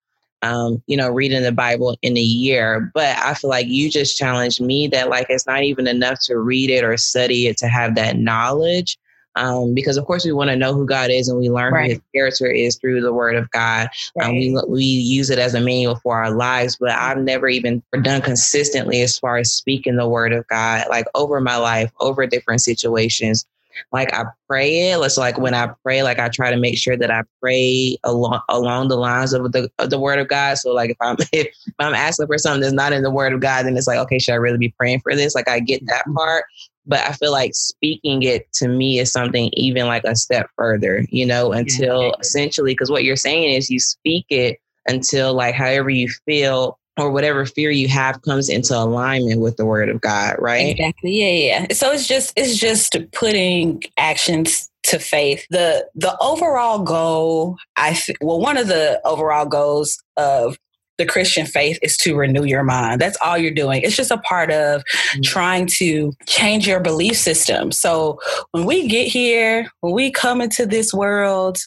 um, 0.41 0.83
you 0.85 0.95
know, 0.95 1.09
reading 1.09 1.41
the 1.41 1.51
Bible 1.51 1.97
in 2.03 2.15
a 2.15 2.21
year. 2.21 2.91
But 2.93 3.17
I 3.17 3.33
feel 3.33 3.49
like 3.49 3.65
you 3.67 3.89
just 3.89 4.17
challenged 4.17 4.61
me 4.61 4.87
that 4.89 5.09
like 5.09 5.25
it's 5.29 5.47
not 5.47 5.63
even 5.63 5.87
enough 5.87 6.19
to 6.25 6.37
read 6.37 6.69
it 6.69 6.83
or 6.83 6.95
study 6.97 7.47
it 7.47 7.57
to 7.57 7.67
have 7.67 7.95
that 7.95 8.17
knowledge 8.17 8.97
um, 9.35 9.73
because 9.73 9.97
of 9.97 10.05
course 10.05 10.25
we 10.25 10.31
want 10.31 10.49
to 10.49 10.55
know 10.55 10.73
who 10.73 10.85
God 10.85 11.11
is 11.11 11.27
and 11.27 11.37
we 11.37 11.49
learn 11.49 11.73
right. 11.73 11.85
who 11.85 11.89
His 11.93 12.01
character 12.13 12.47
is 12.47 12.77
through 12.77 13.01
the 13.01 13.13
Word 13.13 13.35
of 13.35 13.49
God. 13.51 13.89
Right. 14.15 14.27
Um, 14.27 14.35
we 14.35 14.57
we 14.67 14.83
use 14.83 15.29
it 15.29 15.39
as 15.39 15.53
a 15.53 15.61
manual 15.61 15.95
for 15.97 16.15
our 16.17 16.31
lives, 16.31 16.77
but 16.77 16.91
I've 16.91 17.19
never 17.19 17.47
even 17.47 17.83
done 18.01 18.21
consistently 18.21 19.01
as 19.01 19.17
far 19.17 19.37
as 19.37 19.51
speaking 19.51 19.97
the 19.97 20.07
Word 20.07 20.33
of 20.33 20.47
God, 20.47 20.85
like 20.89 21.05
over 21.15 21.41
my 21.41 21.57
life, 21.57 21.91
over 21.99 22.25
different 22.25 22.61
situations. 22.61 23.45
Like 23.91 24.13
I 24.13 24.25
pray 24.47 24.91
it. 24.91 24.99
It's 24.99 25.17
like 25.17 25.37
when 25.37 25.53
I 25.53 25.67
pray, 25.83 26.01
like 26.01 26.19
I 26.19 26.29
try 26.29 26.49
to 26.49 26.57
make 26.57 26.77
sure 26.77 26.95
that 26.95 27.11
I 27.11 27.23
pray 27.41 27.97
along 28.03 28.41
along 28.49 28.87
the 28.87 28.95
lines 28.95 29.33
of 29.33 29.51
the 29.51 29.69
of 29.79 29.89
the 29.89 29.99
Word 29.99 30.19
of 30.19 30.27
God. 30.27 30.57
So 30.57 30.71
like 30.71 30.91
if 30.91 30.97
I'm 31.01 31.17
if 31.33 31.49
I'm 31.79 31.93
asking 31.93 32.27
for 32.27 32.37
something 32.37 32.61
that's 32.61 32.73
not 32.73 32.93
in 32.93 33.03
the 33.03 33.11
Word 33.11 33.33
of 33.33 33.41
God, 33.41 33.65
then 33.65 33.75
it's 33.75 33.87
like 33.87 33.99
okay, 33.99 34.19
should 34.19 34.33
I 34.33 34.35
really 34.35 34.57
be 34.57 34.73
praying 34.77 35.01
for 35.01 35.13
this? 35.13 35.35
Like 35.35 35.49
I 35.49 35.59
get 35.59 35.85
that 35.87 36.05
mm-hmm. 36.05 36.15
part, 36.15 36.45
but 36.85 36.99
I 36.99 37.13
feel 37.13 37.31
like 37.31 37.55
speaking 37.55 38.23
it 38.23 38.51
to 38.53 38.67
me 38.67 38.99
is 38.99 39.11
something 39.11 39.49
even 39.53 39.87
like 39.87 40.03
a 40.05 40.15
step 40.15 40.49
further, 40.55 41.05
you 41.09 41.25
know, 41.25 41.51
until 41.51 42.13
essentially, 42.19 42.73
because 42.73 42.91
what 42.91 43.03
you're 43.03 43.15
saying 43.15 43.51
is 43.51 43.69
you 43.69 43.79
speak 43.79 44.25
it 44.29 44.59
until 44.87 45.33
like 45.33 45.55
however 45.55 45.89
you 45.89 46.09
feel 46.25 46.77
or 46.97 47.11
whatever 47.11 47.45
fear 47.45 47.71
you 47.71 47.87
have 47.87 48.21
comes 48.21 48.49
into 48.49 48.77
alignment 48.77 49.41
with 49.41 49.57
the 49.57 49.65
word 49.65 49.89
of 49.89 49.99
God, 49.99 50.35
right? 50.39 50.69
Exactly. 50.69 51.11
Yeah, 51.11 51.59
yeah. 51.67 51.73
So 51.73 51.91
it's 51.91 52.07
just 52.07 52.33
it's 52.35 52.57
just 52.57 52.95
putting 53.11 53.83
actions 53.97 54.69
to 54.83 54.99
faith. 54.99 55.45
The 55.49 55.87
the 55.95 56.15
overall 56.21 56.79
goal, 56.79 57.57
I 57.75 57.99
well, 58.21 58.39
one 58.39 58.57
of 58.57 58.67
the 58.67 59.01
overall 59.03 59.45
goals 59.45 60.01
of 60.17 60.57
the 60.97 61.05
Christian 61.05 61.45
faith 61.45 61.77
is 61.81 61.97
to 61.97 62.15
renew 62.15 62.43
your 62.43 62.63
mind. 62.63 63.01
That's 63.01 63.17
all 63.23 63.37
you're 63.37 63.51
doing. 63.51 63.81
It's 63.81 63.95
just 63.95 64.11
a 64.11 64.17
part 64.19 64.51
of 64.51 64.81
mm-hmm. 64.81 65.21
trying 65.23 65.67
to 65.77 66.13
change 66.25 66.67
your 66.67 66.79
belief 66.79 67.17
system. 67.17 67.71
So 67.71 68.19
when 68.51 68.65
we 68.65 68.87
get 68.87 69.07
here, 69.07 69.67
when 69.81 69.93
we 69.93 70.11
come 70.11 70.41
into 70.41 70.65
this 70.65 70.93
world, 70.93 71.57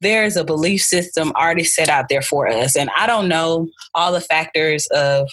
there's 0.00 0.36
a 0.36 0.44
belief 0.44 0.82
system 0.82 1.32
already 1.36 1.64
set 1.64 1.88
out 1.88 2.06
there 2.08 2.22
for 2.22 2.48
us. 2.48 2.76
And 2.76 2.90
I 2.96 3.06
don't 3.06 3.28
know 3.28 3.68
all 3.94 4.12
the 4.12 4.20
factors 4.20 4.86
of, 4.88 5.28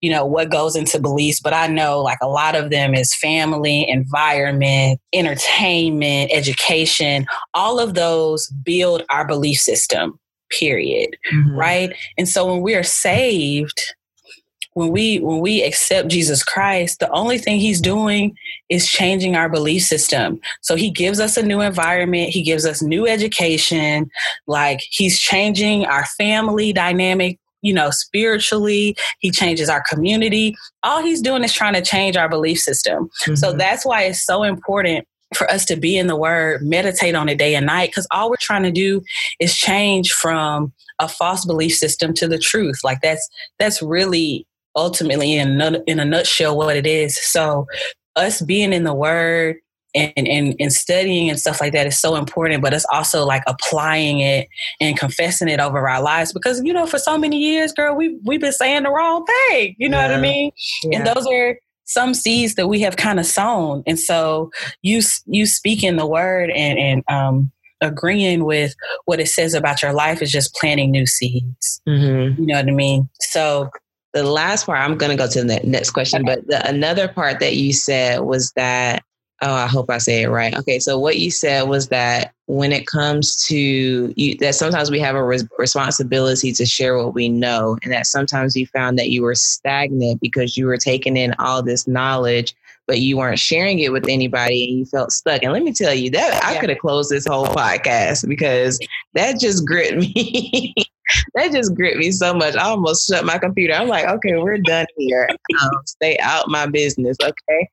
you 0.00 0.10
know, 0.10 0.26
what 0.26 0.50
goes 0.50 0.76
into 0.76 1.00
beliefs, 1.00 1.40
but 1.40 1.54
I 1.54 1.68
know 1.68 2.00
like 2.00 2.18
a 2.20 2.28
lot 2.28 2.54
of 2.54 2.70
them 2.70 2.94
is 2.94 3.14
family, 3.14 3.88
environment, 3.88 5.00
entertainment, 5.14 6.30
education. 6.34 7.26
All 7.54 7.80
of 7.80 7.94
those 7.94 8.48
build 8.48 9.04
our 9.10 9.26
belief 9.26 9.58
system 9.58 10.18
period 10.50 11.16
mm-hmm. 11.32 11.56
right 11.56 11.92
and 12.16 12.28
so 12.28 12.46
when 12.46 12.62
we 12.62 12.74
are 12.74 12.82
saved 12.82 13.94
when 14.78 14.92
we 14.92 15.18
when 15.18 15.40
we 15.40 15.64
accept 15.64 16.08
Jesus 16.08 16.44
Christ, 16.44 17.00
the 17.00 17.10
only 17.10 17.36
thing 17.36 17.58
he's 17.58 17.80
doing 17.80 18.36
is 18.68 18.86
changing 18.86 19.34
our 19.34 19.48
belief 19.48 19.82
system. 19.82 20.40
So 20.60 20.76
he 20.76 20.88
gives 20.88 21.18
us 21.18 21.36
a 21.36 21.42
new 21.42 21.60
environment, 21.60 22.30
he 22.30 22.42
gives 22.42 22.64
us 22.64 22.80
new 22.80 23.04
education, 23.06 24.08
like 24.46 24.78
he's 24.88 25.18
changing 25.18 25.84
our 25.86 26.06
family 26.06 26.72
dynamic, 26.72 27.40
you 27.60 27.74
know, 27.74 27.90
spiritually, 27.90 28.96
he 29.18 29.32
changes 29.32 29.68
our 29.68 29.82
community. 29.82 30.54
All 30.84 31.02
he's 31.02 31.20
doing 31.20 31.42
is 31.42 31.52
trying 31.52 31.74
to 31.74 31.82
change 31.82 32.16
our 32.16 32.28
belief 32.28 32.60
system. 32.60 33.10
Mm-hmm. 33.22 33.34
So 33.34 33.52
that's 33.52 33.84
why 33.84 34.04
it's 34.04 34.24
so 34.24 34.44
important 34.44 35.08
for 35.34 35.50
us 35.50 35.64
to 35.66 35.76
be 35.76 35.96
in 35.96 36.06
the 36.06 36.16
word, 36.16 36.62
meditate 36.62 37.14
on 37.14 37.28
it 37.28 37.38
day 37.38 37.54
and 37.54 37.66
night, 37.66 37.90
because 37.90 38.06
all 38.10 38.30
we're 38.30 38.36
trying 38.40 38.62
to 38.62 38.70
do 38.70 39.02
is 39.40 39.54
change 39.54 40.12
from 40.12 40.72
a 40.98 41.08
false 41.08 41.44
belief 41.44 41.74
system 41.76 42.14
to 42.14 42.26
the 42.26 42.38
truth. 42.38 42.80
Like 42.82 43.00
that's 43.02 43.28
that's 43.58 43.82
really 43.82 44.46
ultimately 44.74 45.34
in 45.34 45.60
a, 45.60 45.80
in 45.86 46.00
a 46.00 46.04
nutshell 46.04 46.56
what 46.56 46.76
it 46.76 46.86
is. 46.86 47.20
So 47.20 47.66
us 48.16 48.40
being 48.40 48.72
in 48.72 48.84
the 48.84 48.94
word 48.94 49.56
and, 49.94 50.12
and, 50.16 50.54
and 50.60 50.72
studying 50.72 51.30
and 51.30 51.38
stuff 51.38 51.60
like 51.60 51.72
that 51.72 51.86
is 51.86 51.98
so 51.98 52.16
important, 52.16 52.62
but 52.62 52.74
it's 52.74 52.86
also 52.92 53.24
like 53.24 53.42
applying 53.46 54.20
it 54.20 54.48
and 54.80 54.98
confessing 54.98 55.48
it 55.48 55.60
over 55.60 55.88
our 55.88 56.02
lives 56.02 56.32
because, 56.32 56.62
you 56.62 56.72
know, 56.72 56.86
for 56.86 56.98
so 56.98 57.16
many 57.16 57.38
years, 57.38 57.72
girl, 57.72 57.96
we, 57.96 58.18
we've 58.24 58.40
been 58.40 58.52
saying 58.52 58.82
the 58.82 58.90
wrong 58.90 59.24
thing. 59.24 59.74
You 59.78 59.88
know 59.88 59.98
yeah. 59.98 60.08
what 60.08 60.16
I 60.18 60.20
mean? 60.20 60.52
Yeah. 60.84 60.98
And 60.98 61.06
those 61.06 61.26
are 61.26 61.58
some 61.88 62.14
seeds 62.14 62.54
that 62.54 62.68
we 62.68 62.80
have 62.80 62.96
kind 62.96 63.18
of 63.18 63.26
sown. 63.26 63.82
And 63.86 63.98
so 63.98 64.50
you 64.82 65.00
you 65.26 65.46
speaking 65.46 65.96
the 65.96 66.06
word 66.06 66.50
and 66.50 66.78
and 66.78 67.04
um, 67.08 67.50
agreeing 67.80 68.44
with 68.44 68.74
what 69.06 69.20
it 69.20 69.28
says 69.28 69.54
about 69.54 69.82
your 69.82 69.92
life 69.92 70.22
is 70.22 70.30
just 70.30 70.54
planting 70.54 70.90
new 70.90 71.06
seeds. 71.06 71.80
Mm-hmm. 71.88 72.40
You 72.40 72.46
know 72.46 72.54
what 72.54 72.68
I 72.68 72.72
mean? 72.72 73.08
So 73.20 73.70
the 74.12 74.22
last 74.22 74.66
part, 74.66 74.78
I'm 74.80 74.96
going 74.96 75.10
to 75.10 75.22
go 75.22 75.28
to 75.30 75.44
the 75.44 75.60
next 75.64 75.90
question, 75.90 76.22
okay. 76.22 76.36
but 76.36 76.46
the, 76.46 76.68
another 76.68 77.08
part 77.08 77.40
that 77.40 77.56
you 77.56 77.72
said 77.72 78.20
was 78.20 78.52
that 78.52 79.02
Oh, 79.40 79.54
I 79.54 79.68
hope 79.68 79.88
I 79.88 79.98
say 79.98 80.22
it 80.22 80.30
right. 80.30 80.56
Okay, 80.56 80.80
so 80.80 80.98
what 80.98 81.18
you 81.18 81.30
said 81.30 81.68
was 81.68 81.88
that 81.88 82.34
when 82.46 82.72
it 82.72 82.88
comes 82.88 83.36
to 83.46 84.12
you, 84.16 84.36
that 84.38 84.56
sometimes 84.56 84.90
we 84.90 84.98
have 84.98 85.14
a 85.14 85.22
res- 85.22 85.46
responsibility 85.58 86.50
to 86.52 86.66
share 86.66 86.96
what 86.96 87.14
we 87.14 87.28
know, 87.28 87.78
and 87.84 87.92
that 87.92 88.06
sometimes 88.06 88.56
you 88.56 88.66
found 88.66 88.98
that 88.98 89.10
you 89.10 89.22
were 89.22 89.36
stagnant 89.36 90.20
because 90.20 90.56
you 90.56 90.66
were 90.66 90.76
taking 90.76 91.16
in 91.16 91.34
all 91.38 91.62
this 91.62 91.86
knowledge, 91.86 92.52
but 92.88 92.98
you 92.98 93.16
weren't 93.16 93.38
sharing 93.38 93.78
it 93.78 93.92
with 93.92 94.08
anybody, 94.08 94.68
and 94.68 94.78
you 94.80 94.84
felt 94.86 95.12
stuck. 95.12 95.44
And 95.44 95.52
let 95.52 95.62
me 95.62 95.72
tell 95.72 95.94
you 95.94 96.10
that 96.10 96.42
I 96.44 96.58
could 96.58 96.70
have 96.70 96.78
closed 96.78 97.10
this 97.10 97.26
whole 97.26 97.46
podcast 97.46 98.26
because 98.26 98.80
that 99.14 99.38
just 99.38 99.64
grit 99.64 99.96
me. 99.96 100.74
that 101.34 101.52
just 101.52 101.76
grit 101.76 101.96
me 101.96 102.10
so 102.10 102.34
much. 102.34 102.56
I 102.56 102.64
almost 102.64 103.08
shut 103.08 103.24
my 103.24 103.38
computer. 103.38 103.74
I'm 103.74 103.86
like, 103.86 104.06
okay, 104.08 104.36
we're 104.36 104.58
done 104.58 104.86
here. 104.96 105.28
Um, 105.62 105.70
stay 105.84 106.18
out 106.18 106.48
my 106.48 106.66
business, 106.66 107.16
okay? 107.22 107.68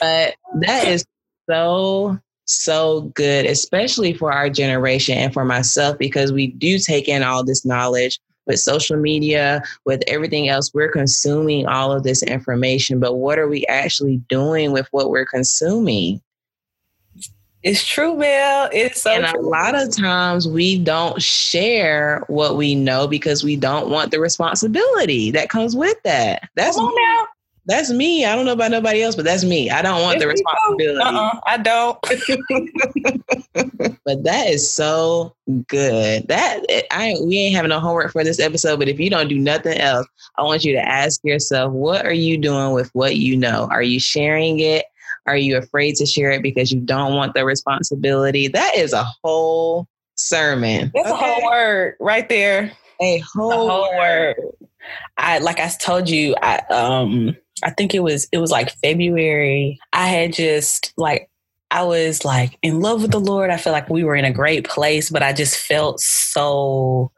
But 0.00 0.34
that 0.60 0.86
is 0.86 1.04
so 1.48 2.18
so 2.46 3.12
good, 3.14 3.44
especially 3.44 4.12
for 4.12 4.32
our 4.32 4.48
generation 4.48 5.18
and 5.18 5.32
for 5.32 5.44
myself, 5.44 5.98
because 5.98 6.32
we 6.32 6.48
do 6.48 6.78
take 6.78 7.08
in 7.08 7.22
all 7.22 7.44
this 7.44 7.64
knowledge 7.64 8.20
with 8.46 8.60
social 8.60 8.96
media, 8.96 9.62
with 9.84 10.02
everything 10.06 10.48
else. 10.48 10.72
We're 10.72 10.90
consuming 10.90 11.66
all 11.66 11.92
of 11.92 12.04
this 12.04 12.22
information, 12.22 13.00
but 13.00 13.14
what 13.14 13.38
are 13.38 13.48
we 13.48 13.66
actually 13.66 14.18
doing 14.28 14.72
with 14.72 14.86
what 14.92 15.10
we're 15.10 15.26
consuming? 15.26 16.20
It's 17.64 17.84
true, 17.84 18.16
Mel. 18.16 18.68
It's 18.72 19.02
so 19.02 19.10
and 19.10 19.26
true. 19.26 19.40
a 19.40 19.42
lot 19.42 19.74
of 19.74 19.90
times 19.90 20.46
we 20.46 20.78
don't 20.78 21.20
share 21.20 22.22
what 22.28 22.56
we 22.56 22.76
know 22.76 23.08
because 23.08 23.42
we 23.42 23.56
don't 23.56 23.90
want 23.90 24.12
the 24.12 24.20
responsibility 24.20 25.32
that 25.32 25.48
comes 25.48 25.74
with 25.74 26.00
that. 26.04 26.48
That's 26.54 26.76
Come 26.76 26.86
on 26.86 26.94
now 26.94 27.26
that's 27.66 27.90
me. 27.90 28.24
I 28.24 28.36
don't 28.36 28.46
know 28.46 28.52
about 28.52 28.70
nobody 28.70 29.02
else, 29.02 29.16
but 29.16 29.24
that's 29.24 29.44
me. 29.44 29.70
I 29.70 29.82
don't 29.82 30.02
want 30.02 30.20
the 30.20 30.28
responsibility. 30.28 31.00
Uh-uh, 31.00 31.40
I 31.46 31.56
don't. 31.58 31.98
but 34.04 34.22
that 34.22 34.48
is 34.48 34.70
so 34.70 35.34
good. 35.66 36.28
That 36.28 36.60
I 36.92 37.16
we 37.24 37.38
ain't 37.38 37.56
having 37.56 37.70
no 37.70 37.80
homework 37.80 38.12
for 38.12 38.22
this 38.22 38.38
episode, 38.38 38.78
but 38.78 38.88
if 38.88 39.00
you 39.00 39.10
don't 39.10 39.28
do 39.28 39.38
nothing 39.38 39.78
else, 39.78 40.06
I 40.38 40.42
want 40.42 40.64
you 40.64 40.74
to 40.74 40.80
ask 40.80 41.20
yourself, 41.24 41.72
what 41.72 42.06
are 42.06 42.12
you 42.12 42.38
doing 42.38 42.72
with 42.72 42.88
what 42.94 43.16
you 43.16 43.36
know? 43.36 43.66
Are 43.70 43.82
you 43.82 43.98
sharing 43.98 44.60
it? 44.60 44.84
Are 45.26 45.36
you 45.36 45.56
afraid 45.56 45.96
to 45.96 46.06
share 46.06 46.30
it 46.30 46.42
because 46.42 46.70
you 46.70 46.80
don't 46.80 47.14
want 47.14 47.34
the 47.34 47.44
responsibility? 47.44 48.46
That 48.46 48.76
is 48.76 48.92
a 48.92 49.04
whole 49.24 49.88
sermon. 50.14 50.92
That's 50.94 51.10
okay? 51.10 51.14
a 51.14 51.34
whole 51.34 51.50
word 51.50 51.96
right 51.98 52.28
there. 52.28 52.70
A 53.00 53.18
whole, 53.18 53.68
whole 53.68 53.96
word. 53.96 54.36
word. 54.38 54.54
I 55.18 55.38
like 55.38 55.58
I 55.58 55.68
told 55.68 56.08
you, 56.08 56.36
I 56.40 56.58
um 56.70 57.36
I 57.62 57.70
think 57.70 57.94
it 57.94 58.00
was 58.00 58.28
it 58.32 58.38
was 58.38 58.50
like 58.50 58.76
February. 58.82 59.78
I 59.92 60.06
had 60.08 60.32
just 60.32 60.92
like 60.96 61.30
I 61.70 61.82
was 61.82 62.24
like 62.24 62.58
in 62.62 62.80
love 62.80 63.02
with 63.02 63.12
the 63.12 63.20
Lord. 63.20 63.50
I 63.50 63.56
felt 63.56 63.74
like 63.74 63.90
we 63.90 64.04
were 64.04 64.16
in 64.16 64.24
a 64.24 64.32
great 64.32 64.68
place, 64.68 65.10
but 65.10 65.22
I 65.22 65.32
just 65.32 65.56
felt 65.56 66.00
so 66.00 67.10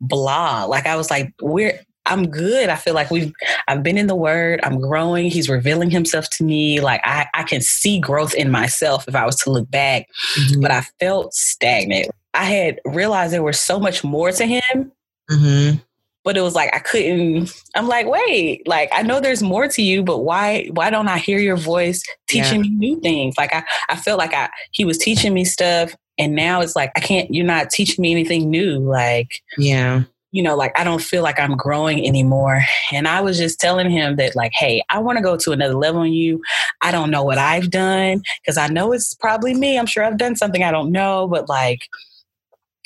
blah. 0.00 0.64
Like 0.64 0.86
I 0.86 0.96
was 0.96 1.10
like, 1.10 1.32
we're 1.40 1.78
I'm 2.06 2.28
good. 2.28 2.68
I 2.68 2.76
feel 2.76 2.94
like 2.94 3.10
we've 3.10 3.32
I've 3.68 3.82
been 3.82 3.98
in 3.98 4.08
the 4.08 4.14
word. 4.14 4.60
I'm 4.62 4.80
growing. 4.80 5.30
He's 5.30 5.48
revealing 5.48 5.90
himself 5.90 6.28
to 6.32 6.44
me. 6.44 6.80
Like 6.80 7.00
I, 7.04 7.26
I 7.34 7.44
can 7.44 7.60
see 7.60 7.98
growth 7.98 8.34
in 8.34 8.50
myself 8.50 9.08
if 9.08 9.14
I 9.14 9.24
was 9.24 9.36
to 9.40 9.50
look 9.50 9.70
back. 9.70 10.06
Mm-hmm. 10.38 10.60
But 10.60 10.70
I 10.70 10.82
felt 11.00 11.32
stagnant. 11.34 12.10
I 12.34 12.44
had 12.44 12.80
realized 12.84 13.32
there 13.32 13.42
was 13.42 13.60
so 13.60 13.78
much 13.78 14.02
more 14.02 14.32
to 14.32 14.46
him. 14.46 14.92
Mm-hmm 15.30 15.78
but 16.24 16.36
it 16.36 16.40
was 16.40 16.54
like 16.54 16.74
I 16.74 16.78
couldn't. 16.78 17.52
I'm 17.76 17.86
like, 17.86 18.06
wait, 18.06 18.66
like 18.66 18.88
I 18.92 19.02
know 19.02 19.20
there's 19.20 19.42
more 19.42 19.68
to 19.68 19.82
you, 19.82 20.02
but 20.02 20.18
why 20.18 20.68
why 20.72 20.90
don't 20.90 21.08
I 21.08 21.18
hear 21.18 21.38
your 21.38 21.56
voice 21.56 22.02
teaching 22.28 22.64
yeah. 22.64 22.70
me 22.70 22.76
new 22.76 23.00
things? 23.00 23.36
Like 23.38 23.54
I 23.54 23.62
I 23.88 23.96
felt 23.96 24.18
like 24.18 24.34
I 24.34 24.48
he 24.72 24.84
was 24.84 24.98
teaching 24.98 25.34
me 25.34 25.44
stuff, 25.44 25.94
and 26.18 26.34
now 26.34 26.60
it's 26.62 26.74
like 26.74 26.90
I 26.96 27.00
can't. 27.00 27.32
You're 27.32 27.46
not 27.46 27.70
teaching 27.70 28.02
me 28.02 28.10
anything 28.10 28.50
new. 28.50 28.78
Like 28.78 29.30
yeah. 29.58 30.04
You 30.32 30.42
know, 30.42 30.56
like 30.56 30.76
I 30.76 30.82
don't 30.82 31.00
feel 31.00 31.22
like 31.22 31.38
I'm 31.38 31.56
growing 31.56 32.04
anymore. 32.04 32.64
And 32.92 33.06
I 33.06 33.20
was 33.20 33.38
just 33.38 33.60
telling 33.60 33.88
him 33.88 34.16
that, 34.16 34.34
like, 34.34 34.50
hey, 34.52 34.82
I 34.90 34.98
want 34.98 35.16
to 35.16 35.22
go 35.22 35.36
to 35.36 35.52
another 35.52 35.74
level 35.74 36.02
in 36.02 36.12
you. 36.12 36.42
I 36.82 36.90
don't 36.90 37.12
know 37.12 37.22
what 37.22 37.38
I've 37.38 37.70
done 37.70 38.20
because 38.42 38.58
I 38.58 38.66
know 38.66 38.90
it's 38.90 39.14
probably 39.14 39.54
me. 39.54 39.78
I'm 39.78 39.86
sure 39.86 40.02
I've 40.02 40.18
done 40.18 40.34
something 40.34 40.64
I 40.64 40.72
don't 40.72 40.90
know, 40.90 41.28
but 41.28 41.48
like, 41.48 41.82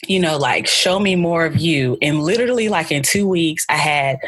you 0.07 0.21
know, 0.21 0.37
like 0.37 0.67
show 0.67 1.01
me 1.01 1.17
more 1.17 1.45
of 1.45 1.57
you. 1.57 1.99
And 2.01 2.21
literally, 2.21 2.69
like 2.69 2.93
in 2.93 3.03
two 3.03 3.27
weeks, 3.27 3.65
I 3.69 3.77
had 3.77 4.19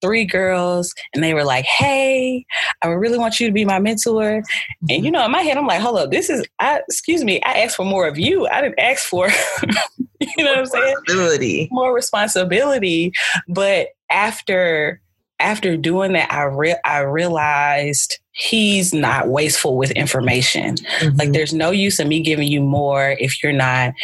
three 0.00 0.24
girls 0.24 0.94
and 1.14 1.22
they 1.22 1.34
were 1.34 1.44
like, 1.44 1.64
Hey, 1.64 2.44
I 2.82 2.88
really 2.88 3.18
want 3.18 3.38
you 3.38 3.46
to 3.46 3.52
be 3.52 3.64
my 3.64 3.78
mentor. 3.78 4.28
And 4.30 4.44
mm-hmm. 4.88 5.04
you 5.04 5.10
know, 5.10 5.24
in 5.24 5.30
my 5.30 5.42
head, 5.42 5.56
I'm 5.56 5.66
like, 5.66 5.80
hold 5.80 5.98
up, 5.98 6.10
this 6.10 6.30
is 6.30 6.44
I 6.58 6.80
excuse 6.88 7.22
me, 7.22 7.40
I 7.42 7.60
asked 7.60 7.76
for 7.76 7.84
more 7.84 8.08
of 8.08 8.18
you. 8.18 8.46
I 8.48 8.60
didn't 8.60 8.80
ask 8.80 9.04
for 9.04 9.28
you 10.20 10.44
know 10.44 10.50
what 10.50 10.58
I'm 10.58 10.66
saying? 10.66 10.96
More 11.70 11.94
responsibility. 11.94 13.12
But 13.48 13.88
after 14.10 15.00
after 15.40 15.76
doing 15.76 16.12
that, 16.12 16.32
I 16.32 16.44
re- 16.44 16.80
I 16.84 17.00
realized 17.00 18.18
he's 18.32 18.94
not 18.94 19.28
wasteful 19.28 19.76
with 19.76 19.90
information. 19.92 20.76
Mm-hmm. 20.76 21.16
Like 21.16 21.32
there's 21.32 21.52
no 21.52 21.70
use 21.70 21.98
in 21.98 22.08
me 22.08 22.20
giving 22.22 22.48
you 22.48 22.60
more 22.60 23.16
if 23.18 23.42
you're 23.42 23.52
not 23.52 23.94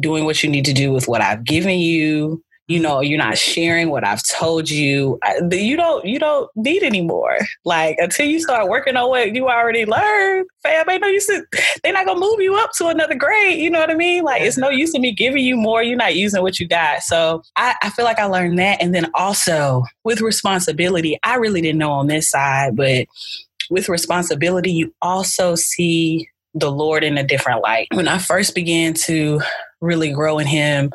doing 0.00 0.24
what 0.24 0.42
you 0.42 0.50
need 0.50 0.64
to 0.64 0.72
do 0.72 0.92
with 0.92 1.06
what 1.06 1.20
I've 1.20 1.44
given 1.44 1.78
you. 1.78 2.42
You 2.66 2.80
know, 2.80 3.00
you're 3.00 3.18
not 3.18 3.36
sharing 3.36 3.90
what 3.90 4.06
I've 4.06 4.22
told 4.26 4.70
you. 4.70 5.18
You 5.50 5.76
don't 5.76 6.04
you 6.06 6.18
don't 6.18 6.50
need 6.56 6.82
anymore. 6.82 7.36
Like 7.66 7.96
until 7.98 8.26
you 8.26 8.40
start 8.40 8.68
working 8.68 8.96
on 8.96 9.10
what 9.10 9.34
you 9.34 9.48
already 9.48 9.84
learned, 9.84 10.46
fam, 10.62 10.88
ain't 10.88 11.02
no 11.02 11.08
use 11.08 11.26
to, 11.26 11.44
they're 11.82 11.92
not 11.92 12.06
gonna 12.06 12.20
move 12.20 12.40
you 12.40 12.56
up 12.56 12.70
to 12.78 12.86
another 12.86 13.16
grade. 13.16 13.58
You 13.58 13.68
know 13.68 13.80
what 13.80 13.90
I 13.90 13.94
mean? 13.94 14.24
Like 14.24 14.40
it's 14.40 14.56
no 14.56 14.70
use 14.70 14.94
in 14.94 15.02
me 15.02 15.12
giving 15.12 15.44
you 15.44 15.56
more. 15.56 15.82
You're 15.82 15.98
not 15.98 16.16
using 16.16 16.40
what 16.40 16.58
you 16.58 16.66
got. 16.66 17.02
So 17.02 17.42
I, 17.56 17.74
I 17.82 17.90
feel 17.90 18.06
like 18.06 18.18
I 18.18 18.24
learned 18.24 18.58
that. 18.58 18.80
And 18.80 18.94
then 18.94 19.10
also 19.12 19.82
with 20.04 20.22
responsibility, 20.22 21.18
I 21.22 21.36
really 21.36 21.60
didn't 21.60 21.78
know 21.78 21.92
on 21.92 22.06
this 22.06 22.30
side, 22.30 22.76
but 22.76 23.06
with 23.68 23.90
responsibility, 23.90 24.72
you 24.72 24.94
also 25.02 25.54
see 25.54 26.28
the 26.54 26.70
Lord 26.70 27.02
in 27.02 27.18
a 27.18 27.24
different 27.24 27.62
light. 27.62 27.88
When 27.92 28.08
I 28.08 28.18
first 28.18 28.54
began 28.54 28.94
to 28.94 29.40
really 29.84 30.12
grow 30.12 30.38
in 30.38 30.46
him. 30.46 30.90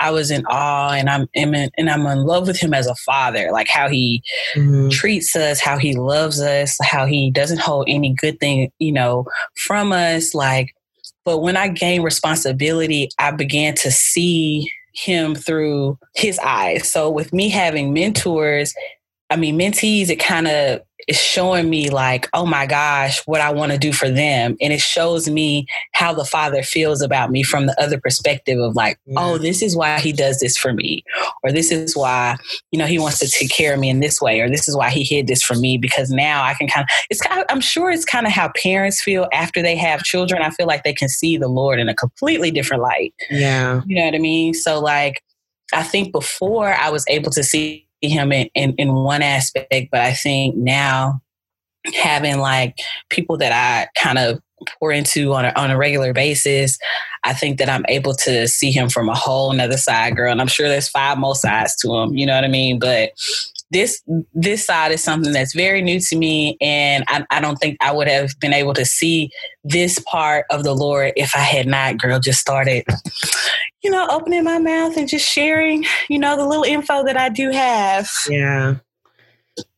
I 0.00 0.10
was 0.10 0.30
in 0.30 0.44
awe 0.46 0.92
and 0.92 1.08
I'm 1.08 1.26
in, 1.34 1.54
and 1.54 1.90
I'm 1.90 2.06
in 2.06 2.24
love 2.24 2.46
with 2.46 2.58
him 2.58 2.74
as 2.74 2.86
a 2.86 2.94
father, 2.94 3.50
like 3.52 3.68
how 3.68 3.88
he 3.88 4.22
mm-hmm. 4.54 4.90
treats 4.90 5.34
us, 5.34 5.60
how 5.60 5.78
he 5.78 5.96
loves 5.96 6.40
us, 6.40 6.76
how 6.82 7.06
he 7.06 7.30
doesn't 7.30 7.60
hold 7.60 7.86
any 7.88 8.14
good 8.14 8.38
thing, 8.40 8.70
you 8.78 8.92
know, 8.92 9.26
from 9.66 9.92
us. 9.92 10.34
Like, 10.34 10.74
but 11.24 11.38
when 11.38 11.56
I 11.56 11.68
gained 11.68 12.04
responsibility, 12.04 13.08
I 13.18 13.30
began 13.30 13.74
to 13.76 13.90
see 13.90 14.70
him 14.94 15.34
through 15.34 15.98
his 16.14 16.38
eyes. 16.38 16.90
So 16.90 17.10
with 17.10 17.32
me 17.32 17.48
having 17.48 17.92
mentors, 17.92 18.72
I 19.34 19.36
mean, 19.36 19.58
mentees, 19.58 20.10
it 20.10 20.20
kind 20.20 20.46
of 20.46 20.80
is 21.08 21.20
showing 21.20 21.68
me 21.68 21.90
like, 21.90 22.28
oh 22.34 22.46
my 22.46 22.66
gosh, 22.66 23.20
what 23.26 23.40
I 23.40 23.50
want 23.50 23.72
to 23.72 23.78
do 23.78 23.92
for 23.92 24.08
them. 24.08 24.56
And 24.60 24.72
it 24.72 24.80
shows 24.80 25.28
me 25.28 25.66
how 25.92 26.14
the 26.14 26.24
father 26.24 26.62
feels 26.62 27.02
about 27.02 27.32
me 27.32 27.42
from 27.42 27.66
the 27.66 27.74
other 27.82 27.98
perspective 27.98 28.60
of 28.60 28.76
like, 28.76 28.96
yeah. 29.06 29.18
oh, 29.18 29.36
this 29.36 29.60
is 29.60 29.76
why 29.76 29.98
he 29.98 30.12
does 30.12 30.38
this 30.38 30.56
for 30.56 30.72
me. 30.72 31.02
Or 31.42 31.50
this 31.50 31.72
is 31.72 31.96
why, 31.96 32.36
you 32.70 32.78
know, 32.78 32.86
he 32.86 33.00
wants 33.00 33.18
to 33.18 33.28
take 33.28 33.50
care 33.50 33.74
of 33.74 33.80
me 33.80 33.90
in 33.90 33.98
this 33.98 34.20
way. 34.20 34.38
Or 34.38 34.48
this 34.48 34.68
is 34.68 34.76
why 34.76 34.90
he 34.90 35.02
hid 35.02 35.26
this 35.26 35.42
from 35.42 35.60
me 35.60 35.78
because 35.78 36.10
now 36.10 36.44
I 36.44 36.54
can 36.54 36.68
kind 36.68 36.84
of, 36.84 36.88
it's 37.10 37.20
kind 37.20 37.40
of, 37.40 37.46
I'm 37.48 37.60
sure 37.60 37.90
it's 37.90 38.04
kind 38.04 38.28
of 38.28 38.32
how 38.32 38.52
parents 38.62 39.02
feel 39.02 39.26
after 39.32 39.62
they 39.62 39.74
have 39.74 40.04
children. 40.04 40.42
I 40.42 40.50
feel 40.50 40.68
like 40.68 40.84
they 40.84 40.94
can 40.94 41.08
see 41.08 41.36
the 41.38 41.48
Lord 41.48 41.80
in 41.80 41.88
a 41.88 41.94
completely 41.94 42.52
different 42.52 42.84
light. 42.84 43.12
Yeah. 43.30 43.82
You 43.84 43.96
know 43.96 44.04
what 44.04 44.14
I 44.14 44.18
mean? 44.18 44.54
So 44.54 44.78
like, 44.78 45.24
I 45.72 45.82
think 45.82 46.12
before 46.12 46.72
I 46.72 46.90
was 46.90 47.04
able 47.08 47.32
to 47.32 47.42
see 47.42 47.83
him 48.08 48.32
in, 48.32 48.48
in, 48.54 48.74
in 48.76 48.94
one 48.94 49.22
aspect, 49.22 49.88
but 49.90 50.00
I 50.00 50.12
think 50.12 50.56
now 50.56 51.20
having 51.94 52.38
like 52.38 52.78
people 53.10 53.36
that 53.38 53.52
I 53.52 53.88
kind 54.00 54.18
of 54.18 54.40
pour 54.78 54.92
into 54.92 55.34
on 55.34 55.44
a, 55.44 55.52
on 55.56 55.70
a 55.70 55.76
regular 55.76 56.12
basis, 56.12 56.78
I 57.24 57.32
think 57.32 57.58
that 57.58 57.68
I'm 57.68 57.84
able 57.88 58.14
to 58.14 58.48
see 58.48 58.70
him 58.70 58.88
from 58.88 59.08
a 59.08 59.14
whole 59.14 59.50
another 59.50 59.76
side, 59.76 60.16
girl. 60.16 60.32
And 60.32 60.40
I'm 60.40 60.46
sure 60.46 60.68
there's 60.68 60.88
five 60.88 61.18
more 61.18 61.34
sides 61.34 61.76
to 61.76 61.94
him. 61.94 62.14
You 62.14 62.26
know 62.26 62.34
what 62.34 62.44
I 62.44 62.48
mean? 62.48 62.78
But 62.78 63.10
this 63.70 64.02
this 64.32 64.64
side 64.64 64.92
is 64.92 65.02
something 65.02 65.32
that's 65.32 65.54
very 65.54 65.82
new 65.82 65.98
to 65.98 66.16
me, 66.16 66.56
and 66.60 67.04
I, 67.08 67.24
I 67.30 67.40
don't 67.40 67.56
think 67.56 67.76
I 67.80 67.92
would 67.92 68.08
have 68.08 68.30
been 68.40 68.52
able 68.52 68.74
to 68.74 68.84
see 68.84 69.30
this 69.64 69.98
part 70.00 70.46
of 70.50 70.64
the 70.64 70.74
Lord 70.74 71.12
if 71.16 71.34
I 71.34 71.40
had 71.40 71.66
not, 71.66 71.98
girl, 71.98 72.20
just 72.20 72.40
started 72.40 72.84
you 73.84 73.90
know, 73.90 74.08
opening 74.10 74.42
my 74.42 74.58
mouth 74.58 74.96
and 74.96 75.06
just 75.06 75.30
sharing, 75.30 75.84
you 76.08 76.18
know, 76.18 76.36
the 76.36 76.46
little 76.46 76.64
info 76.64 77.04
that 77.04 77.18
I 77.18 77.28
do 77.28 77.50
have. 77.50 78.10
Yeah. 78.28 78.76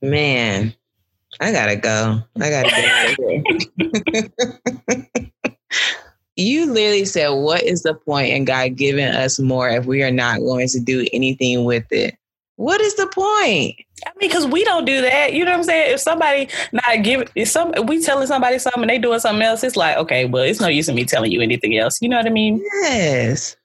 Man, 0.01 0.73
I 1.41 1.53
gotta 1.53 1.77
go. 1.77 2.23
I 2.41 2.51
gotta 2.51 2.69
get 2.71 2.85
out 2.85 3.11
of 3.11 4.27
here. 4.95 5.53
you 6.37 6.73
literally 6.73 7.05
said, 7.05 7.31
What 7.31 7.65
is 7.65 7.83
the 7.83 7.95
point 7.95 8.33
in 8.33 8.45
God 8.45 8.77
giving 8.77 9.09
us 9.09 9.41
more 9.41 9.69
if 9.69 9.85
we 9.87 10.03
are 10.05 10.13
not 10.13 10.39
going 10.39 10.69
to 10.69 10.81
do 10.81 11.05
anything 11.13 11.65
with 11.65 11.91
it? 11.91 12.17
What 12.57 12.81
is 12.81 12.95
the 12.97 13.07
point? 13.07 13.77
I 14.05 14.11
mean, 14.11 14.29
because 14.29 14.47
we 14.47 14.65
don't 14.65 14.85
do 14.85 15.01
that. 15.03 15.33
You 15.33 15.45
know 15.45 15.53
what 15.53 15.59
I'm 15.59 15.65
saying? 15.65 15.95
If 15.95 16.01
somebody 16.01 16.49
not 16.73 17.03
give, 17.03 17.31
if 17.35 17.49
some 17.49 17.73
we 17.87 18.03
telling 18.03 18.27
somebody 18.27 18.59
something 18.59 18.83
and 18.83 18.91
they 18.91 18.99
doing 18.99 19.21
something 19.21 19.43
else, 19.43 19.63
it's 19.63 19.77
like, 19.77 19.97
okay, 19.99 20.25
well, 20.25 20.43
it's 20.43 20.61
no 20.61 20.69
use 20.69 20.89
in 20.89 20.95
me 20.95 21.05
telling 21.05 21.33
you 21.33 21.41
anything 21.41 21.77
else. 21.77 22.01
You 22.01 22.09
know 22.09 22.17
what 22.17 22.27
I 22.27 22.31
mean? 22.31 22.63
Yes. 22.83 23.57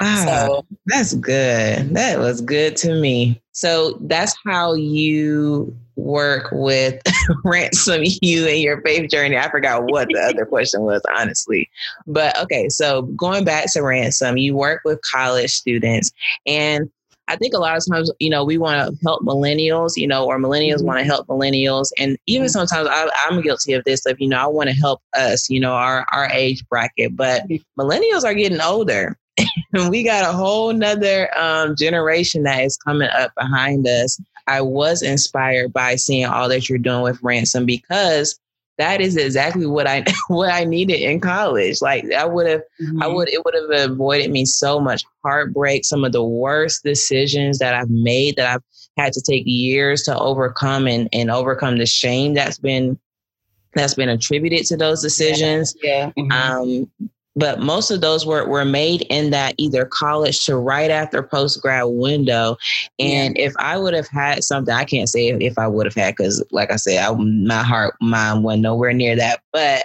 Ah, 0.00 0.46
so, 0.46 0.66
that's 0.86 1.14
good. 1.14 1.94
That 1.94 2.18
was 2.18 2.40
good 2.40 2.76
to 2.78 2.94
me. 2.94 3.42
So 3.52 3.98
that's 4.02 4.34
how 4.44 4.74
you 4.74 5.76
work 5.96 6.48
with 6.52 7.00
ransom 7.44 8.02
you 8.02 8.46
and 8.46 8.60
your 8.60 8.80
faith 8.82 9.10
journey. 9.10 9.36
I 9.36 9.50
forgot 9.50 9.84
what 9.90 10.08
the 10.08 10.20
other 10.20 10.46
question 10.46 10.82
was, 10.82 11.02
honestly. 11.16 11.70
But 12.06 12.38
okay, 12.42 12.68
so 12.68 13.02
going 13.02 13.44
back 13.44 13.72
to 13.72 13.82
ransom, 13.82 14.36
you 14.36 14.56
work 14.56 14.82
with 14.84 15.00
college 15.10 15.52
students 15.52 16.10
and 16.46 16.90
I 17.28 17.36
think 17.36 17.54
a 17.54 17.58
lot 17.58 17.76
of 17.76 17.84
times, 17.90 18.10
you 18.20 18.28
know, 18.28 18.44
we 18.44 18.58
want 18.58 18.76
to 18.76 18.98
help 19.04 19.22
millennials, 19.22 19.92
you 19.96 20.06
know, 20.06 20.26
or 20.26 20.38
millennials 20.38 20.76
mm-hmm. 20.76 20.86
want 20.86 20.98
to 21.00 21.04
help 21.04 21.26
millennials. 21.26 21.90
And 21.98 22.18
even 22.26 22.46
mm-hmm. 22.46 22.66
sometimes 22.66 22.88
I, 22.90 23.08
am 23.30 23.40
guilty 23.40 23.72
of 23.72 23.84
this 23.84 24.04
of, 24.06 24.20
you 24.20 24.28
know, 24.28 24.38
I 24.38 24.46
want 24.46 24.68
to 24.68 24.76
help 24.76 25.00
us, 25.14 25.48
you 25.48 25.60
know, 25.60 25.72
our, 25.72 26.06
our 26.12 26.30
age 26.30 26.66
bracket, 26.68 27.16
but 27.16 27.42
millennials 27.78 28.24
are 28.24 28.34
getting 28.34 28.60
older. 28.60 29.16
we 29.88 30.04
got 30.04 30.28
a 30.28 30.36
whole 30.36 30.72
nother 30.72 31.36
um, 31.36 31.74
generation 31.76 32.44
that 32.44 32.62
is 32.62 32.76
coming 32.76 33.08
up 33.08 33.32
behind 33.36 33.86
us. 33.86 34.20
I 34.46 34.60
was 34.60 35.02
inspired 35.02 35.72
by 35.72 35.96
seeing 35.96 36.26
all 36.26 36.48
that 36.50 36.68
you're 36.68 36.78
doing 36.78 37.02
with 37.02 37.22
Ransom 37.22 37.64
because 37.64 38.38
that 38.78 39.00
is 39.00 39.16
exactly 39.16 39.66
what 39.66 39.86
I 39.86 40.04
what 40.28 40.52
I 40.52 40.64
needed 40.64 41.00
in 41.00 41.20
college. 41.20 41.80
Like 41.80 42.10
I 42.12 42.24
would 42.24 42.46
have, 42.46 42.62
mm-hmm. 42.82 43.02
I 43.02 43.06
would 43.06 43.28
it 43.28 43.44
would 43.44 43.54
have 43.54 43.90
avoided 43.90 44.30
me 44.30 44.44
so 44.44 44.80
much 44.80 45.04
heartbreak. 45.22 45.84
Some 45.84 46.04
of 46.04 46.12
the 46.12 46.24
worst 46.24 46.82
decisions 46.82 47.58
that 47.58 47.74
I've 47.74 47.90
made 47.90 48.36
that 48.36 48.54
I've 48.54 48.62
had 48.96 49.12
to 49.14 49.22
take 49.22 49.44
years 49.46 50.02
to 50.04 50.18
overcome 50.18 50.86
and 50.86 51.08
and 51.12 51.30
overcome 51.30 51.78
the 51.78 51.86
shame 51.86 52.34
that's 52.34 52.58
been 52.58 52.98
that's 53.74 53.94
been 53.94 54.08
attributed 54.08 54.66
to 54.66 54.76
those 54.76 55.02
decisions. 55.02 55.74
Yeah. 55.82 56.10
yeah. 56.16 56.22
Mm-hmm. 56.22 57.02
Um, 57.02 57.10
but 57.36 57.60
most 57.60 57.90
of 57.90 58.00
those 58.00 58.24
were, 58.24 58.46
were 58.48 58.64
made 58.64 59.02
in 59.10 59.30
that 59.30 59.54
either 59.58 59.84
college 59.84 60.44
to 60.46 60.56
right 60.56 60.90
after 60.90 61.22
post 61.22 61.60
grad 61.60 61.86
window. 61.86 62.56
And 62.98 63.36
yeah. 63.36 63.46
if 63.46 63.54
I 63.58 63.76
would 63.76 63.94
have 63.94 64.08
had 64.08 64.44
something, 64.44 64.74
I 64.74 64.84
can't 64.84 65.08
say 65.08 65.28
if 65.28 65.58
I 65.58 65.66
would 65.66 65.86
have 65.86 65.94
had, 65.94 66.16
because 66.16 66.44
like 66.52 66.70
I 66.70 66.76
said, 66.76 66.98
I, 66.98 67.12
my 67.14 67.62
heart, 67.62 67.94
mind 68.00 68.44
went 68.44 68.62
nowhere 68.62 68.92
near 68.92 69.16
that. 69.16 69.40
But 69.52 69.84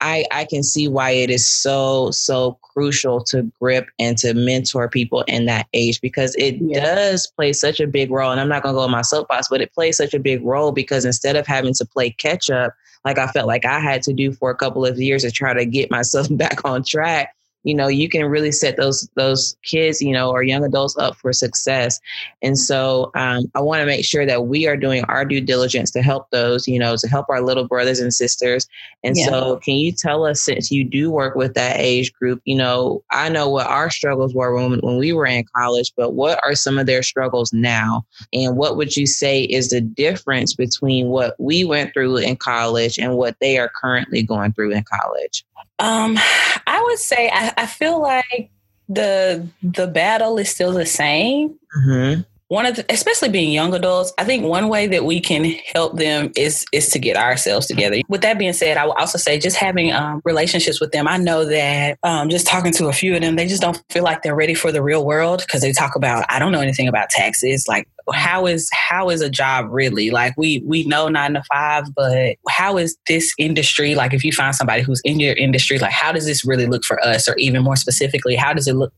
I, 0.00 0.24
I 0.30 0.44
can 0.44 0.62
see 0.62 0.88
why 0.88 1.10
it 1.10 1.30
is 1.30 1.48
so, 1.48 2.10
so 2.10 2.58
crucial 2.62 3.22
to 3.24 3.50
grip 3.60 3.88
and 3.98 4.16
to 4.18 4.34
mentor 4.34 4.88
people 4.88 5.22
in 5.22 5.46
that 5.46 5.66
age 5.72 6.00
because 6.02 6.34
it 6.36 6.56
yeah. 6.60 6.84
does 6.84 7.26
play 7.26 7.52
such 7.52 7.80
a 7.80 7.86
big 7.86 8.10
role. 8.10 8.30
And 8.30 8.40
I'm 8.40 8.48
not 8.48 8.62
going 8.62 8.74
to 8.74 8.78
go 8.78 8.84
on 8.84 8.90
my 8.90 9.02
soapbox, 9.02 9.48
but 9.48 9.62
it 9.62 9.72
plays 9.72 9.96
such 9.96 10.12
a 10.12 10.18
big 10.18 10.44
role 10.44 10.72
because 10.72 11.04
instead 11.06 11.36
of 11.36 11.46
having 11.46 11.72
to 11.74 11.86
play 11.86 12.10
catch 12.10 12.50
up, 12.50 12.74
like 13.06 13.18
I 13.18 13.28
felt 13.28 13.46
like 13.46 13.64
I 13.64 13.78
had 13.78 14.02
to 14.02 14.12
do 14.12 14.32
for 14.32 14.50
a 14.50 14.56
couple 14.56 14.84
of 14.84 14.98
years 14.98 15.22
to 15.22 15.30
try 15.30 15.54
to 15.54 15.64
get 15.64 15.90
myself 15.90 16.26
back 16.30 16.64
on 16.64 16.82
track 16.82 17.34
you 17.66 17.74
know 17.74 17.88
you 17.88 18.08
can 18.08 18.24
really 18.26 18.52
set 18.52 18.76
those 18.76 19.08
those 19.14 19.56
kids 19.64 20.00
you 20.00 20.12
know 20.12 20.30
or 20.30 20.42
young 20.42 20.64
adults 20.64 20.96
up 20.98 21.16
for 21.16 21.32
success. 21.32 22.00
And 22.42 22.58
so 22.58 23.10
um, 23.14 23.50
i 23.54 23.60
want 23.60 23.80
to 23.80 23.86
make 23.86 24.04
sure 24.04 24.24
that 24.26 24.46
we 24.46 24.66
are 24.66 24.76
doing 24.76 25.04
our 25.04 25.24
due 25.24 25.40
diligence 25.40 25.90
to 25.92 26.02
help 26.02 26.30
those 26.30 26.66
you 26.66 26.78
know 26.78 26.96
to 26.96 27.08
help 27.08 27.26
our 27.28 27.42
little 27.42 27.66
brothers 27.66 28.00
and 28.00 28.12
sisters. 28.12 28.66
And 29.04 29.16
yeah. 29.16 29.26
so 29.26 29.56
can 29.56 29.74
you 29.74 29.92
tell 29.92 30.24
us 30.24 30.40
since 30.40 30.70
you 30.70 30.84
do 30.84 31.10
work 31.10 31.34
with 31.34 31.54
that 31.54 31.76
age 31.78 32.12
group 32.14 32.40
you 32.44 32.56
know 32.56 33.02
i 33.10 33.28
know 33.28 33.48
what 33.48 33.66
our 33.66 33.90
struggles 33.90 34.34
were 34.34 34.54
when, 34.54 34.78
when 34.80 34.96
we 34.96 35.12
were 35.12 35.26
in 35.26 35.44
college 35.54 35.92
but 35.96 36.12
what 36.12 36.40
are 36.44 36.54
some 36.54 36.78
of 36.78 36.86
their 36.86 37.02
struggles 37.02 37.52
now? 37.52 38.04
And 38.32 38.56
what 38.56 38.76
would 38.76 38.96
you 38.96 39.06
say 39.06 39.42
is 39.44 39.70
the 39.70 39.80
difference 39.80 40.54
between 40.54 41.08
what 41.08 41.34
we 41.38 41.64
went 41.64 41.92
through 41.92 42.18
in 42.18 42.36
college 42.36 42.98
and 42.98 43.16
what 43.16 43.36
they 43.40 43.58
are 43.58 43.70
currently 43.74 44.22
going 44.22 44.52
through 44.52 44.72
in 44.72 44.84
college 44.84 45.44
um, 45.78 46.18
I 46.66 46.82
would 46.82 46.98
say 46.98 47.30
I, 47.32 47.52
I 47.56 47.66
feel 47.66 48.00
like 48.00 48.50
the 48.88 49.46
the 49.62 49.86
battle 49.86 50.38
is 50.38 50.50
still 50.50 50.72
the 50.72 50.86
same. 50.86 51.58
Mm-hmm. 51.78 52.22
One 52.48 52.64
of 52.64 52.76
the, 52.76 52.86
especially 52.88 53.28
being 53.28 53.50
young 53.50 53.74
adults, 53.74 54.12
I 54.18 54.24
think 54.24 54.44
one 54.44 54.68
way 54.68 54.86
that 54.86 55.04
we 55.04 55.20
can 55.20 55.44
help 55.74 55.96
them 55.98 56.30
is 56.36 56.64
is 56.72 56.88
to 56.90 57.00
get 57.00 57.16
ourselves 57.16 57.66
together. 57.66 57.96
With 58.08 58.20
that 58.20 58.38
being 58.38 58.52
said, 58.52 58.76
I 58.76 58.86
will 58.86 58.92
also 58.92 59.18
say 59.18 59.38
just 59.40 59.56
having 59.56 59.92
um, 59.92 60.22
relationships 60.24 60.80
with 60.80 60.92
them. 60.92 61.08
I 61.08 61.16
know 61.16 61.44
that 61.44 61.98
um, 62.04 62.28
just 62.28 62.46
talking 62.46 62.72
to 62.74 62.86
a 62.86 62.92
few 62.92 63.16
of 63.16 63.20
them, 63.20 63.34
they 63.34 63.48
just 63.48 63.62
don't 63.62 63.82
feel 63.90 64.04
like 64.04 64.22
they're 64.22 64.36
ready 64.36 64.54
for 64.54 64.70
the 64.70 64.82
real 64.82 65.04
world 65.04 65.42
because 65.44 65.60
they 65.60 65.72
talk 65.72 65.96
about 65.96 66.24
I 66.28 66.38
don't 66.38 66.52
know 66.52 66.60
anything 66.60 66.86
about 66.86 67.10
taxes. 67.10 67.66
Like 67.66 67.88
how 68.14 68.46
is 68.46 68.68
how 68.72 69.10
is 69.10 69.20
a 69.20 69.28
job 69.28 69.66
really 69.70 70.10
like 70.10 70.32
we 70.36 70.62
we 70.64 70.84
know 70.84 71.08
nine 71.08 71.34
to 71.34 71.42
five 71.44 71.84
but 71.94 72.36
how 72.48 72.76
is 72.76 72.96
this 73.08 73.34
industry 73.38 73.94
like 73.94 74.14
if 74.14 74.24
you 74.24 74.32
find 74.32 74.54
somebody 74.54 74.82
who's 74.82 75.00
in 75.04 75.18
your 75.18 75.34
industry 75.34 75.78
like 75.78 75.92
how 75.92 76.12
does 76.12 76.26
this 76.26 76.44
really 76.44 76.66
look 76.66 76.84
for 76.84 77.02
us 77.04 77.28
or 77.28 77.34
even 77.36 77.62
more 77.62 77.76
specifically 77.76 78.36
how 78.36 78.52
does 78.52 78.68
it 78.68 78.74
look 78.74 78.92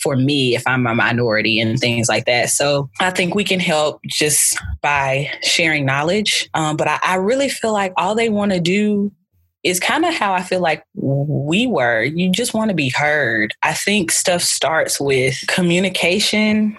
for 0.00 0.16
me 0.16 0.54
if 0.54 0.62
i'm 0.66 0.86
a 0.86 0.94
minority 0.94 1.58
and 1.58 1.78
things 1.78 2.08
like 2.08 2.24
that 2.24 2.50
so 2.50 2.88
i 3.00 3.10
think 3.10 3.34
we 3.34 3.44
can 3.44 3.60
help 3.60 4.00
just 4.06 4.56
by 4.80 5.30
sharing 5.42 5.84
knowledge 5.84 6.48
um, 6.54 6.76
but 6.76 6.88
I, 6.88 6.98
I 7.02 7.14
really 7.16 7.48
feel 7.48 7.72
like 7.72 7.92
all 7.96 8.14
they 8.14 8.28
want 8.28 8.52
to 8.52 8.60
do 8.60 9.12
is 9.62 9.78
kind 9.78 10.04
of 10.04 10.12
how 10.12 10.32
I 10.32 10.42
feel 10.42 10.60
like 10.60 10.84
we 10.94 11.66
were. 11.66 12.02
You 12.02 12.30
just 12.32 12.52
want 12.52 12.70
to 12.70 12.74
be 12.74 12.88
heard. 12.88 13.54
I 13.62 13.74
think 13.74 14.10
stuff 14.10 14.42
starts 14.42 15.00
with 15.00 15.44
communication 15.46 16.76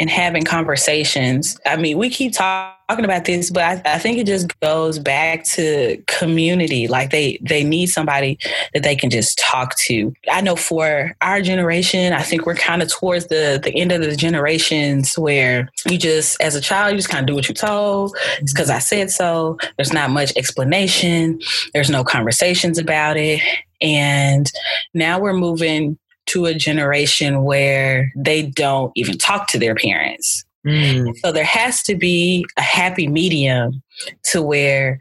and 0.00 0.08
having 0.08 0.42
conversations. 0.42 1.60
I 1.66 1.76
mean, 1.76 1.98
we 1.98 2.08
keep 2.08 2.32
talking 2.32 3.04
about 3.04 3.26
this, 3.26 3.50
but 3.50 3.62
I, 3.62 3.94
I, 3.96 3.98
think 3.98 4.16
it 4.16 4.26
just 4.26 4.58
goes 4.60 4.98
back 4.98 5.44
to 5.44 6.02
community. 6.06 6.88
Like 6.88 7.10
they 7.10 7.38
they 7.42 7.62
need 7.62 7.88
somebody 7.88 8.38
that 8.72 8.82
they 8.82 8.96
can 8.96 9.10
just 9.10 9.38
talk 9.38 9.76
to. 9.80 10.12
I 10.30 10.40
know 10.40 10.56
for 10.56 11.14
our 11.20 11.42
generation, 11.42 12.14
I 12.14 12.22
think 12.22 12.46
we're 12.46 12.54
kind 12.54 12.82
of 12.82 12.90
towards 12.90 13.26
the 13.26 13.60
the 13.62 13.74
end 13.76 13.92
of 13.92 14.00
the 14.00 14.16
generations 14.16 15.18
where 15.18 15.70
you 15.86 15.98
just 15.98 16.40
as 16.40 16.54
a 16.54 16.62
child 16.62 16.92
you 16.92 16.98
just 16.98 17.10
kind 17.10 17.22
of 17.22 17.26
do 17.26 17.34
what 17.34 17.46
you're 17.46 17.54
told. 17.54 18.16
It's 18.40 18.54
because 18.54 18.70
I 18.70 18.78
said 18.78 19.10
so. 19.10 19.58
There's 19.76 19.92
not 19.92 20.10
much 20.10 20.32
explanation. 20.34 21.40
There's 21.74 21.90
no 21.90 22.04
conversations 22.04 22.78
about 22.78 23.18
it. 23.18 23.42
And 23.82 24.50
now 24.94 25.20
we're 25.20 25.34
moving 25.34 25.98
to 26.30 26.46
a 26.46 26.54
generation 26.54 27.42
where 27.42 28.12
they 28.16 28.42
don't 28.42 28.92
even 28.96 29.18
talk 29.18 29.48
to 29.48 29.58
their 29.58 29.74
parents. 29.74 30.44
Mm. 30.66 31.16
So 31.18 31.32
there 31.32 31.44
has 31.44 31.82
to 31.84 31.94
be 31.94 32.44
a 32.56 32.62
happy 32.62 33.08
medium 33.08 33.82
to 34.24 34.42
where 34.42 34.98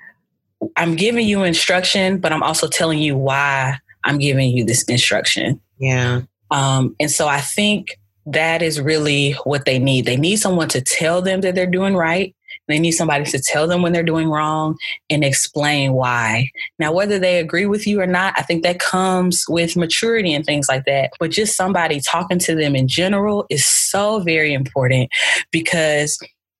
I'm 0.75 0.95
giving 0.95 1.27
you 1.27 1.43
instruction, 1.43 2.19
but 2.19 2.31
I'm 2.31 2.43
also 2.43 2.67
telling 2.67 2.99
you 2.99 3.17
why 3.17 3.77
I'm 4.03 4.17
giving 4.17 4.55
you 4.55 4.63
this 4.63 4.83
instruction. 4.83 5.59
Yeah. 5.77 6.21
Um, 6.51 6.95
and 6.99 7.11
so 7.11 7.27
I 7.27 7.41
think 7.41 7.97
that 8.25 8.61
is 8.61 8.79
really 8.79 9.33
what 9.43 9.65
they 9.65 9.79
need. 9.79 10.05
They 10.05 10.17
need 10.17 10.37
someone 10.37 10.69
to 10.69 10.81
tell 10.81 11.21
them 11.21 11.41
that 11.41 11.55
they're 11.55 11.65
doing 11.65 11.95
right. 11.95 12.35
They 12.69 12.79
need 12.79 12.91
somebody 12.91 13.25
to 13.25 13.39
tell 13.39 13.67
them 13.67 13.81
when 13.81 13.91
they're 13.91 14.03
doing 14.03 14.29
wrong 14.29 14.77
and 15.09 15.23
explain 15.23 15.93
why. 15.93 16.51
Now, 16.77 16.93
whether 16.93 17.19
they 17.19 17.39
agree 17.39 17.65
with 17.65 17.85
you 17.85 17.99
or 17.99 18.07
not, 18.07 18.33
I 18.37 18.43
think 18.43 18.63
that 18.63 18.79
comes 18.79 19.43
with 19.49 19.75
maturity 19.75 20.33
and 20.33 20.45
things 20.45 20.69
like 20.69 20.85
that. 20.85 21.11
But 21.19 21.31
just 21.31 21.57
somebody 21.57 21.99
talking 21.99 22.39
to 22.39 22.55
them 22.55 22.75
in 22.75 22.87
general 22.87 23.45
is 23.49 23.65
so 23.65 24.19
very 24.19 24.53
important 24.53 25.09
because 25.51 26.17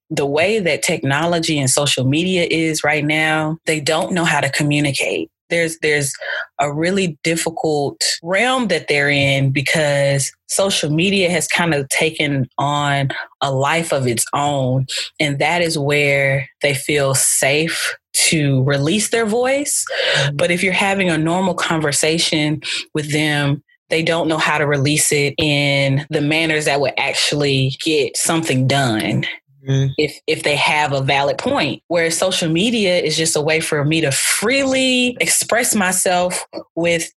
the 0.10 0.26
way 0.26 0.60
that 0.60 0.82
technology 0.82 1.60
and 1.60 1.70
social 1.70 2.04
media 2.04 2.48
is 2.50 2.84
right 2.84 3.06
now, 3.06 3.58
they 3.68 3.80
don't 3.80 4.12
know 4.12 4.26
how 4.26 4.42
to 4.42 4.50
communicate 4.50 5.30
there's 5.50 5.78
there's 5.80 6.14
a 6.60 6.74
really 6.74 7.18
difficult 7.24 8.02
realm 8.24 8.68
that 8.68 8.88
they're 8.88 9.10
in 9.10 9.52
because 9.52 10.32
social 10.48 10.90
media 10.90 11.30
has 11.30 11.48
kind 11.48 11.74
of 11.74 11.88
taken 11.90 12.48
on 12.58 13.10
a 13.42 13.52
life 13.52 13.92
of 13.92 14.08
its 14.08 14.26
own. 14.34 14.86
And 15.20 15.40
that 15.40 15.62
is 15.62 15.78
where 15.78 16.48
they 16.62 16.74
feel 16.74 17.14
safe 17.14 17.96
to 18.14 18.64
release 18.64 19.10
their 19.10 19.26
voice. 19.26 19.86
Mm-hmm. 20.16 20.36
but 20.36 20.52
if 20.52 20.64
you're 20.64 20.74
having 20.74 21.10
a 21.10 21.18
normal 21.18 21.54
conversation 21.54 22.62
with 22.94 23.12
them 23.12 23.64
they 23.90 24.04
don't 24.04 24.28
know 24.28 24.38
how 24.38 24.58
to 24.58 24.68
release 24.68 25.12
it 25.12 25.34
in 25.38 26.06
the 26.10 26.22
manners 26.22 26.66
that 26.66 26.80
would 26.80 26.94
actually 26.98 27.76
get 27.84 28.16
something 28.16 28.68
done 28.68 29.26
mm-hmm. 29.70 29.92
if 29.98 30.20
if 30.28 30.44
they 30.44 30.56
have 30.56 30.92
a 30.92 31.02
valid 31.02 31.38
point. 31.38 31.84
Whereas 31.88 32.18
social 32.18 32.50
media 32.50 33.00
is 33.00 33.16
just 33.16 33.36
a 33.36 33.42
way 33.42 33.60
for 33.60 33.84
me 33.86 34.02
to 34.02 34.12
freely 34.12 35.16
express 35.22 35.76
myself 35.76 36.46
with 36.76 37.12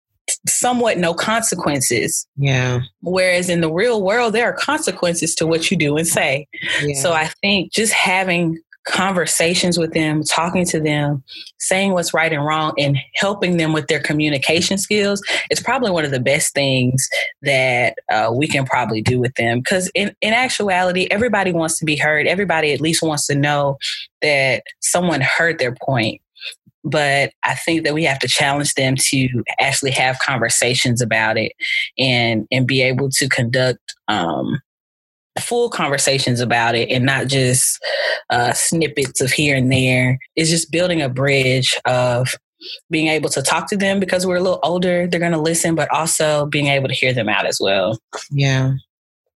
somewhat 0.48 0.98
no 0.98 1.14
consequences. 1.14 2.28
Yeah. 2.38 2.82
Whereas 3.02 3.50
in 3.50 3.62
the 3.62 3.72
real 3.72 4.02
world, 4.02 4.34
there 4.34 4.46
are 4.46 4.54
consequences 4.54 5.36
to 5.36 5.48
what 5.48 5.72
you 5.72 5.78
do 5.78 5.98
and 5.98 6.08
say. 6.08 6.48
Yeah. 6.82 7.00
So 7.02 7.14
I 7.14 7.28
think 7.42 7.72
just 7.74 7.94
having 7.94 8.60
conversations 8.86 9.78
with 9.78 9.94
them, 9.94 10.24
talking 10.24 10.66
to 10.66 10.80
them, 10.80 11.24
saying 11.60 11.94
what's 11.94 12.14
right 12.14 12.34
and 12.34 12.46
wrong, 12.46 12.74
and 12.78 12.98
helping 13.16 13.58
them 13.58 13.74
with 13.74 13.88
their 13.88 14.00
communication 14.00 14.78
skills 14.78 15.22
it's 15.50 15.62
probably 15.62 15.92
one 15.92 16.06
of 16.06 16.12
the 16.12 16.20
best 16.20 16.54
things 16.54 17.08
that 17.42 17.98
uh, 18.12 18.32
we 18.34 18.48
can 18.48 18.66
probably 18.66 19.02
do 19.02 19.20
with 19.20 19.36
them. 19.36 19.60
Because 19.60 19.92
in, 19.94 20.16
in 20.22 20.34
actuality, 20.34 21.08
everybody 21.12 21.52
wants 21.52 21.78
to 21.80 21.86
be 21.86 21.98
heard. 21.98 22.28
Everybody 22.28 22.74
at 22.74 22.82
least 22.82 23.04
wants 23.04 23.28
to 23.28 23.36
know 23.36 23.78
that 24.22 24.64
someone 24.80 25.22
heard 25.22 25.60
their 25.60 25.76
point. 25.84 26.22
But 26.84 27.32
I 27.44 27.54
think 27.54 27.84
that 27.84 27.94
we 27.94 28.06
have 28.06 28.18
to 28.20 28.28
challenge 28.28 28.74
them 28.74 28.96
to 28.98 29.44
actually 29.60 29.92
have 29.92 30.18
conversations 30.20 31.00
about 31.00 31.38
it 31.38 31.52
and 32.00 32.48
and 32.52 32.66
be 32.66 32.82
able 32.82 33.10
to 33.12 33.30
conduct 33.30 33.94
um, 34.08 34.60
full 35.40 35.70
conversations 35.70 36.40
about 36.40 36.76
it 36.76 36.90
and 36.90 37.06
not 37.06 37.28
just 37.28 37.80
uh, 38.30 38.54
snippets 38.54 39.22
of 39.22 39.32
here 39.32 39.56
and 39.56 39.72
there. 39.72 40.20
It's 40.36 40.50
just 40.50 40.72
building 40.72 41.02
a 41.02 41.10
bridge 41.10 41.78
of 41.86 42.36
being 42.90 43.08
able 43.08 43.30
to 43.30 43.42
talk 43.42 43.70
to 43.70 43.78
them 43.78 44.00
because 44.00 44.26
we're 44.26 44.36
a 44.36 44.42
little 44.42 44.60
older, 44.64 45.08
they're 45.08 45.20
going 45.20 45.32
to 45.32 45.40
listen, 45.40 45.76
but 45.76 45.92
also 45.92 46.46
being 46.48 46.68
able 46.68 46.88
to 46.88 46.94
hear 46.94 47.14
them 47.14 47.30
out 47.30 47.46
as 47.46 47.60
well. 47.60 47.98
Yeah. 48.30 48.74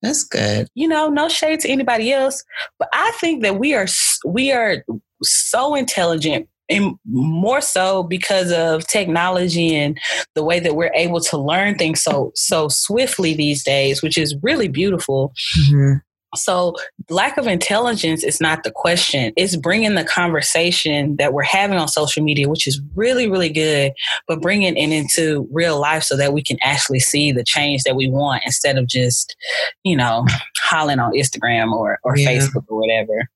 That's 0.03 0.25
good. 0.25 0.67
You 0.75 0.89
know, 0.89 1.09
no 1.09 1.29
shade 1.29 1.61
to 1.61 1.69
anybody 1.69 2.13
else, 2.13 2.43
but 2.79 2.89
I 2.93 3.13
think 3.21 3.43
that 3.43 3.61
we 3.61 3.73
are 3.75 3.87
we 4.27 4.51
are 4.51 4.85
so 5.23 5.77
intelligent 5.77 6.49
and 6.73 6.99
more 7.07 7.61
so 7.61 8.03
because 8.03 8.53
of 8.53 8.87
technology 8.87 9.75
and 9.75 9.99
the 10.35 10.45
way 10.45 10.61
that 10.61 10.77
we're 10.77 10.93
able 10.95 11.21
to 11.21 11.39
learn 11.39 11.77
things 11.77 12.03
so 12.03 12.33
so 12.35 12.69
swiftly 12.69 13.35
these 13.35 13.63
days 13.63 14.03
which 14.03 14.19
is 14.19 14.35
really 14.43 14.69
beautiful 14.69 15.33
mm-hmm. 15.59 15.95
so 16.35 16.75
lack 17.11 17.37
of 17.37 17.47
intelligence 17.47 18.25
is 18.25 18.41
not 18.41 18.63
the 18.65 18.71
question 18.71 19.33
it's 19.37 19.57
bringing 19.57 19.95
the 19.95 20.05
conversation 20.05 21.17
that 21.17 21.33
we're 21.33 21.43
having 21.43 21.79
on 21.79 21.89
social 21.89 22.23
media 22.23 22.49
which 22.49 22.67
is 22.67 22.81
really 22.95 23.29
really 23.29 23.51
good 23.51 23.93
but 24.27 24.41
bringing 24.41 24.77
it 24.77 24.93
into 24.93 25.49
real 25.53 25.81
life 25.81 26.03
so 26.03 26.17
that 26.17 26.33
we 26.33 26.43
can 26.43 26.59
actually 26.63 27.01
see 27.01 27.33
the 27.33 27.45
change 27.45 27.83
that 27.83 27.97
we 27.97 28.09
want 28.09 28.43
instead 28.45 28.79
of 28.79 28.87
just 28.87 29.37
you 29.85 29.97
know 29.97 30.25
hollering 30.63 30.99
on 30.99 31.13
instagram 31.13 31.73
or, 31.73 31.99
or 32.05 32.17
yeah. 32.17 32.29
facebook 32.29 32.65
or 32.69 32.81
whatever 32.81 33.29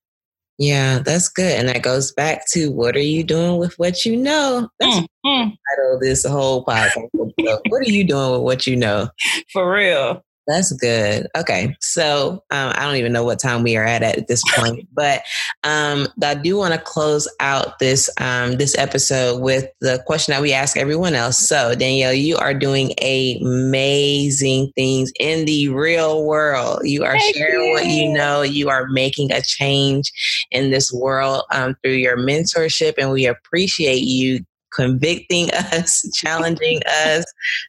yeah, 0.59 1.01
that's 1.01 1.29
good. 1.29 1.59
And 1.59 1.69
that 1.69 1.83
goes 1.83 2.13
back 2.13 2.49
to 2.51 2.71
what 2.71 2.97
are 2.97 3.01
you 3.01 3.25
doing 3.25 3.59
with 3.59 3.79
what 3.79 4.05
you 4.05 4.17
know? 4.17 4.69
That's 4.81 4.97
mm, 4.97 5.07
mm. 5.25 5.59
title 5.77 5.99
this 6.01 6.25
whole 6.25 6.65
podcast. 6.65 7.09
what 7.13 7.83
are 7.83 7.91
you 7.91 8.05
doing 8.05 8.33
with 8.33 8.41
what 8.43 8.67
you 8.67 8.77
know? 8.77 9.09
For 9.53 9.71
real. 9.71 10.25
That's 10.47 10.73
good. 10.73 11.27
Okay. 11.37 11.77
So 11.81 12.45
um, 12.53 12.73
I 12.75 12.85
don't 12.85 12.97
even 12.97 13.13
know 13.13 13.25
what 13.25 13.41
time 13.41 13.65
we 13.65 13.77
are 13.77 13.85
at 13.85 14.03
at 14.03 14.29
this 14.29 14.43
point, 14.55 14.89
but 14.93 15.23
um, 15.65 16.07
I 16.23 16.35
do 16.35 16.57
want 16.57 16.75
to 16.75 16.81
close 16.81 17.29
out 17.41 17.79
this 17.81 18.09
um, 18.21 18.53
this 18.53 18.79
episode 18.79 19.41
with 19.43 19.69
the 19.81 20.03
question 20.07 20.33
that 20.33 20.43
we 20.43 20.53
ask 20.53 20.77
everyone 20.77 21.15
else. 21.15 21.39
So 21.39 21.75
Danielle, 21.75 22.13
you 22.13 22.37
are 22.37 22.55
doing 22.55 22.93
amazing 23.03 24.71
things 24.77 25.13
in 25.19 25.47
the 25.47 25.69
real 25.71 26.25
world. 26.25 26.81
You 26.85 27.05
are 27.05 27.19
Thank 27.19 27.37
sharing 27.37 27.65
you. 27.65 27.73
what 27.73 27.87
you 27.87 28.13
know. 28.13 28.43
You 28.43 28.69
are 28.69 28.87
making 28.87 29.33
a 29.33 29.43
change 29.43 30.13
in 30.53 30.71
this 30.71 30.93
world 30.93 31.43
um, 31.53 31.77
through 31.83 31.95
your 31.95 32.17
mentorship, 32.17 32.95
and 32.99 33.11
we 33.11 33.27
appreciate 33.27 34.03
you 34.03 34.45
convicting 34.75 35.51
us, 35.55 36.09
challenging 36.15 36.81
us 36.87 37.25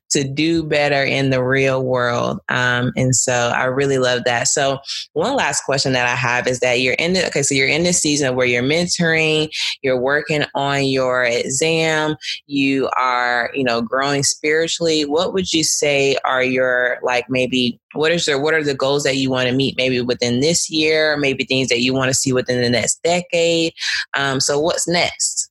to 0.09 0.23
do 0.23 0.63
better 0.63 1.03
in 1.03 1.29
the 1.29 1.43
real 1.43 1.83
world. 1.83 2.39
Um, 2.49 2.91
and 2.95 3.15
so 3.15 3.51
I 3.55 3.65
really 3.65 3.97
love 3.97 4.23
that. 4.25 4.47
So 4.47 4.79
one 5.13 5.35
last 5.35 5.63
question 5.63 5.93
that 5.93 6.07
I 6.07 6.15
have 6.15 6.47
is 6.47 6.59
that 6.59 6.79
you're 6.79 6.95
in 6.95 7.13
the, 7.13 7.27
okay, 7.27 7.43
so 7.43 7.53
you're 7.55 7.67
in 7.67 7.83
this 7.83 8.01
season 8.01 8.35
where 8.35 8.47
you're 8.47 8.63
mentoring, 8.63 9.49
you're 9.81 9.99
working 9.99 10.45
on 10.55 10.85
your 10.85 11.23
exam, 11.23 12.15
you 12.45 12.89
are, 12.97 13.51
you 13.53 13.63
know, 13.63 13.81
growing 13.81 14.23
spiritually. 14.23 15.03
What 15.03 15.33
would 15.33 15.53
you 15.53 15.63
say 15.63 16.17
are 16.25 16.43
your 16.43 16.99
like 17.03 17.29
maybe 17.29 17.79
what 17.93 18.11
is 18.11 18.27
your 18.27 18.39
what 18.39 18.53
are 18.53 18.63
the 18.63 18.75
goals 18.75 19.03
that 19.03 19.17
you 19.17 19.29
want 19.29 19.49
to 19.49 19.55
meet 19.55 19.75
maybe 19.77 20.01
within 20.01 20.39
this 20.39 20.69
year, 20.69 21.17
maybe 21.17 21.43
things 21.43 21.69
that 21.69 21.81
you 21.81 21.93
want 21.93 22.09
to 22.09 22.13
see 22.13 22.33
within 22.33 22.61
the 22.61 22.69
next 22.69 23.01
decade? 23.03 23.73
Um, 24.13 24.39
so 24.39 24.59
what's 24.59 24.87
next? 24.87 25.49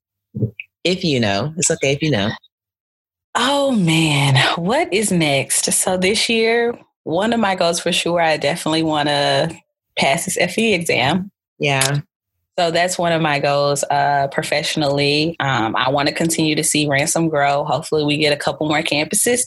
If 0.87 1.05
you 1.05 1.21
know. 1.21 1.53
It's 1.57 1.71
okay 1.71 1.93
if 1.93 2.03
you 2.03 2.11
know. 2.11 2.31
Oh 3.35 3.73
man, 3.73 4.37
what 4.57 4.93
is 4.93 5.13
next? 5.13 5.71
So 5.73 5.97
this 5.97 6.29
year, 6.29 6.79
one 7.05 7.33
of 7.33 7.41
my 7.41 7.55
goals 7.55 7.81
for 7.81 7.93
sure, 7.93 8.21
I 8.21 8.37
definitely 8.37 8.83
want 8.83 9.09
to 9.09 9.55
pass 9.99 10.25
this 10.25 10.39
FE 10.55 10.73
exam. 10.73 11.31
Yeah. 11.59 12.01
So 12.59 12.71
that's 12.71 12.97
one 12.97 13.13
of 13.13 13.21
my 13.21 13.39
goals 13.39 13.85
uh, 13.91 14.29
professionally. 14.29 15.37
Um, 15.41 15.77
I 15.77 15.91
want 15.91 16.09
to 16.09 16.15
continue 16.15 16.55
to 16.55 16.65
see 16.65 16.89
Ransom 16.89 17.29
grow. 17.29 17.65
Hopefully, 17.65 18.05
we 18.05 18.17
get 18.17 18.33
a 18.33 18.37
couple 18.37 18.67
more 18.67 18.83
campuses, 18.83 19.43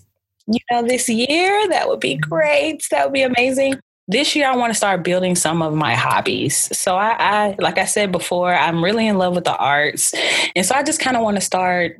you 0.46 0.60
know, 0.70 0.84
this 0.84 1.10
year. 1.10 1.68
That 1.70 1.88
would 1.88 2.00
be 2.00 2.16
great. 2.16 2.86
That 2.92 3.06
would 3.06 3.14
be 3.14 3.24
amazing 3.24 3.80
this 4.10 4.36
year 4.36 4.50
I 4.50 4.56
want 4.56 4.72
to 4.72 4.78
start 4.78 5.04
building 5.04 5.36
some 5.36 5.62
of 5.62 5.76
my 5.76 5.94
hobbies. 5.94 6.76
So 6.76 6.96
I, 6.96 7.16
I 7.20 7.56
like 7.60 7.78
I 7.78 7.86
said 7.86 8.12
before, 8.12 8.54
I'm 8.54 8.84
really 8.84 9.08
in 9.08 9.20
love 9.20 9.36
with 9.36 9.44
the 9.44 9.56
arts. 9.56 10.14
And 10.56 10.66
so 10.66 10.74
I 10.74 10.82
just 10.82 11.00
kind 11.00 11.16
of 11.16 11.22
want 11.22 11.38
to 11.38 11.42
start 11.42 11.98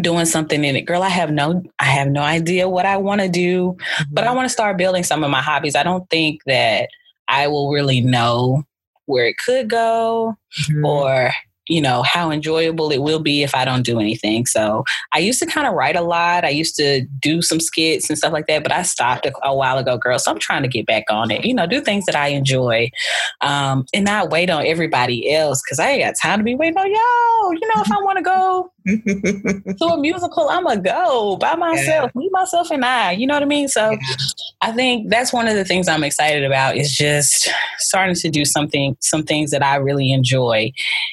doing 0.00 0.24
something 0.24 0.64
in 0.64 0.76
it. 0.76 0.82
Girl, 0.82 1.02
I 1.02 1.10
have 1.10 1.30
no 1.30 1.62
I 1.78 1.84
have 1.84 2.08
no 2.08 2.22
idea 2.22 2.68
what 2.70 2.86
I 2.86 2.96
want 2.96 3.20
to 3.20 3.28
do, 3.28 3.72
mm-hmm. 3.72 4.14
but 4.14 4.24
I 4.24 4.28
mm-hmm. 4.28 4.36
want 4.36 4.46
to 4.46 4.52
start 4.52 4.78
building 4.78 5.02
some 5.02 5.22
of 5.22 5.30
my 5.30 5.42
hobbies. 5.42 5.76
I 5.76 5.82
don't 5.82 6.08
think 6.08 6.40
that 6.46 6.88
I 7.28 7.48
will 7.48 7.70
really 7.70 8.00
know 8.00 8.64
where 9.04 9.26
it 9.26 9.36
could 9.36 9.68
go 9.68 10.36
mm-hmm. 10.62 10.86
or 10.86 11.32
you 11.68 11.80
know 11.80 12.02
how 12.02 12.30
enjoyable 12.30 12.90
it 12.90 13.02
will 13.02 13.20
be 13.20 13.42
if 13.42 13.54
I 13.54 13.64
don't 13.64 13.82
do 13.82 13.98
anything. 13.98 14.46
So 14.46 14.84
I 15.12 15.18
used 15.18 15.38
to 15.40 15.46
kind 15.46 15.66
of 15.66 15.74
write 15.74 15.96
a 15.96 16.02
lot. 16.02 16.44
I 16.44 16.50
used 16.50 16.76
to 16.76 17.02
do 17.20 17.42
some 17.42 17.60
skits 17.60 18.08
and 18.08 18.18
stuff 18.18 18.32
like 18.32 18.46
that, 18.46 18.62
but 18.62 18.72
I 18.72 18.82
stopped 18.82 19.26
a, 19.26 19.32
a 19.42 19.54
while 19.54 19.78
ago, 19.78 19.98
girl. 19.98 20.18
So 20.18 20.30
I'm 20.30 20.38
trying 20.38 20.62
to 20.62 20.68
get 20.68 20.86
back 20.86 21.04
on 21.10 21.30
it. 21.30 21.44
You 21.44 21.54
know, 21.54 21.66
do 21.66 21.80
things 21.80 22.06
that 22.06 22.16
I 22.16 22.28
enjoy, 22.28 22.90
um, 23.40 23.86
and 23.92 24.04
not 24.04 24.30
wait 24.30 24.50
on 24.50 24.66
everybody 24.66 25.32
else 25.32 25.62
because 25.62 25.78
I 25.78 25.90
ain't 25.90 26.04
got 26.04 26.14
time 26.20 26.38
to 26.38 26.44
be 26.44 26.54
waiting 26.54 26.78
on 26.78 26.86
y'all. 26.86 27.52
You 27.54 27.74
know, 27.74 27.82
if 27.82 27.90
I 27.90 28.02
want 28.02 28.18
to 28.18 28.22
go 28.22 28.72
to 28.86 29.84
a 29.86 29.98
musical, 29.98 30.48
I'm 30.48 30.64
going 30.64 30.82
to 30.82 30.90
go 30.90 31.36
by 31.36 31.56
myself, 31.56 32.10
yeah. 32.14 32.18
me, 32.18 32.28
myself, 32.32 32.70
and 32.70 32.84
I. 32.84 33.12
You 33.12 33.26
know 33.26 33.34
what 33.34 33.42
I 33.42 33.46
mean? 33.46 33.68
So 33.68 33.90
yeah. 33.90 33.98
I 34.62 34.72
think 34.72 35.10
that's 35.10 35.32
one 35.32 35.48
of 35.48 35.56
the 35.56 35.64
things 35.64 35.88
I'm 35.88 36.04
excited 36.04 36.44
about 36.44 36.76
is 36.76 36.94
just 36.94 37.48
starting 37.78 38.14
to 38.14 38.30
do 38.30 38.44
something, 38.44 38.96
some 39.00 39.24
things 39.24 39.50
that 39.50 39.62
I 39.62 39.76
really 39.76 40.12
enjoy 40.12 40.72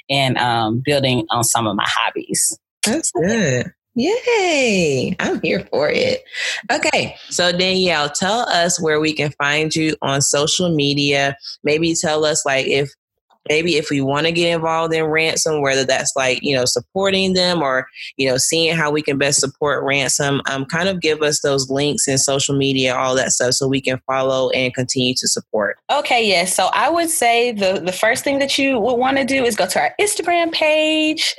and 0.09 0.37
um, 0.37 0.81
building 0.83 1.25
on 1.29 1.43
some 1.43 1.67
of 1.67 1.75
my 1.75 1.85
hobbies. 1.87 2.57
That's 2.85 3.11
good. 3.11 3.73
Yay! 3.95 5.15
I'm 5.19 5.39
here 5.41 5.67
for 5.69 5.87
it. 5.87 6.23
Okay, 6.71 7.15
so 7.29 7.51
Danielle, 7.51 8.09
tell 8.09 8.41
us 8.49 8.81
where 8.81 8.99
we 8.99 9.13
can 9.13 9.31
find 9.33 9.75
you 9.75 9.95
on 10.01 10.21
social 10.21 10.73
media. 10.73 11.37
Maybe 11.63 11.93
tell 11.93 12.25
us 12.25 12.43
like 12.43 12.65
if 12.65 12.91
maybe 13.49 13.75
if 13.75 13.89
we 13.89 14.01
want 14.01 14.25
to 14.25 14.31
get 14.31 14.53
involved 14.53 14.93
in 14.93 15.03
ransom 15.05 15.61
whether 15.61 15.83
that's 15.83 16.13
like 16.15 16.39
you 16.41 16.55
know 16.55 16.65
supporting 16.65 17.33
them 17.33 17.61
or 17.61 17.87
you 18.17 18.27
know 18.27 18.37
seeing 18.37 18.75
how 18.75 18.91
we 18.91 19.01
can 19.01 19.17
best 19.17 19.39
support 19.39 19.83
ransom 19.83 20.41
um, 20.49 20.65
kind 20.65 20.89
of 20.89 21.01
give 21.01 21.21
us 21.21 21.41
those 21.41 21.69
links 21.69 22.07
and 22.07 22.19
social 22.19 22.55
media 22.55 22.95
all 22.95 23.15
that 23.15 23.31
stuff 23.31 23.53
so 23.53 23.67
we 23.67 23.81
can 23.81 23.99
follow 24.07 24.49
and 24.51 24.73
continue 24.73 25.13
to 25.13 25.27
support. 25.27 25.77
Okay 25.91 26.27
yes 26.27 26.55
so 26.55 26.69
i 26.73 26.89
would 26.89 27.09
say 27.09 27.51
the 27.51 27.79
the 27.79 27.91
first 27.91 28.23
thing 28.23 28.39
that 28.39 28.57
you 28.57 28.79
would 28.79 28.95
want 28.95 29.17
to 29.17 29.25
do 29.25 29.43
is 29.43 29.55
go 29.55 29.67
to 29.67 29.79
our 29.79 29.93
instagram 29.99 30.51
page 30.51 31.35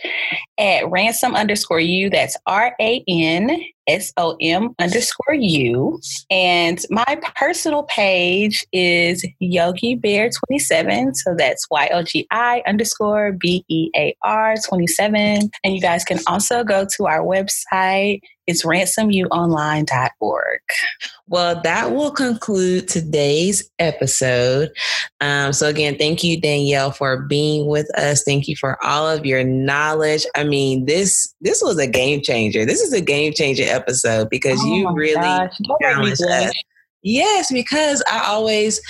at 0.58 0.88
ransom 0.90 1.34
underscore 1.34 1.80
you 1.80 2.10
that's 2.10 2.36
r-a-n 2.46 3.64
S 3.86 4.12
O 4.16 4.36
M 4.40 4.74
underscore 4.78 5.34
U. 5.34 6.00
And 6.30 6.80
my 6.90 7.18
personal 7.36 7.84
page 7.84 8.64
is 8.72 9.24
Yogi 9.40 9.94
Bear 9.94 10.30
27. 10.48 11.14
So 11.14 11.34
that's 11.36 11.68
Y 11.70 11.90
O 11.92 12.02
G 12.02 12.26
I 12.30 12.62
underscore 12.66 13.32
B 13.32 13.64
E 13.68 13.90
A 13.96 14.16
R 14.22 14.54
27. 14.66 15.50
And 15.62 15.74
you 15.74 15.80
guys 15.80 16.04
can 16.04 16.18
also 16.26 16.64
go 16.64 16.86
to 16.96 17.06
our 17.06 17.20
website. 17.20 18.20
It's 18.46 18.64
ransomuonline.org. 18.64 20.60
Well, 21.26 21.60
that 21.62 21.92
will 21.92 22.10
conclude 22.10 22.88
today's 22.88 23.70
episode. 23.78 24.70
Um, 25.20 25.52
so, 25.52 25.66
again, 25.68 25.96
thank 25.96 26.22
you, 26.22 26.40
Danielle, 26.40 26.90
for 26.90 27.22
being 27.22 27.66
with 27.66 27.88
us. 27.98 28.22
Thank 28.24 28.46
you 28.46 28.56
for 28.56 28.82
all 28.84 29.08
of 29.08 29.24
your 29.24 29.44
knowledge. 29.44 30.26
I 30.34 30.44
mean, 30.44 30.84
this 30.84 31.34
this 31.40 31.62
was 31.62 31.78
a 31.78 31.86
game 31.86 32.20
changer. 32.22 32.64
This 32.66 32.80
is 32.80 32.92
a 32.92 33.00
game 33.00 33.32
changer 33.32 33.64
episode 33.64 34.28
because 34.28 34.60
oh 34.62 34.74
you 34.74 34.92
really 34.92 35.48
challenged 35.80 36.22
us. 36.22 36.52
Yes, 37.02 37.52
because 37.52 38.02
I 38.10 38.24
always 38.26 38.80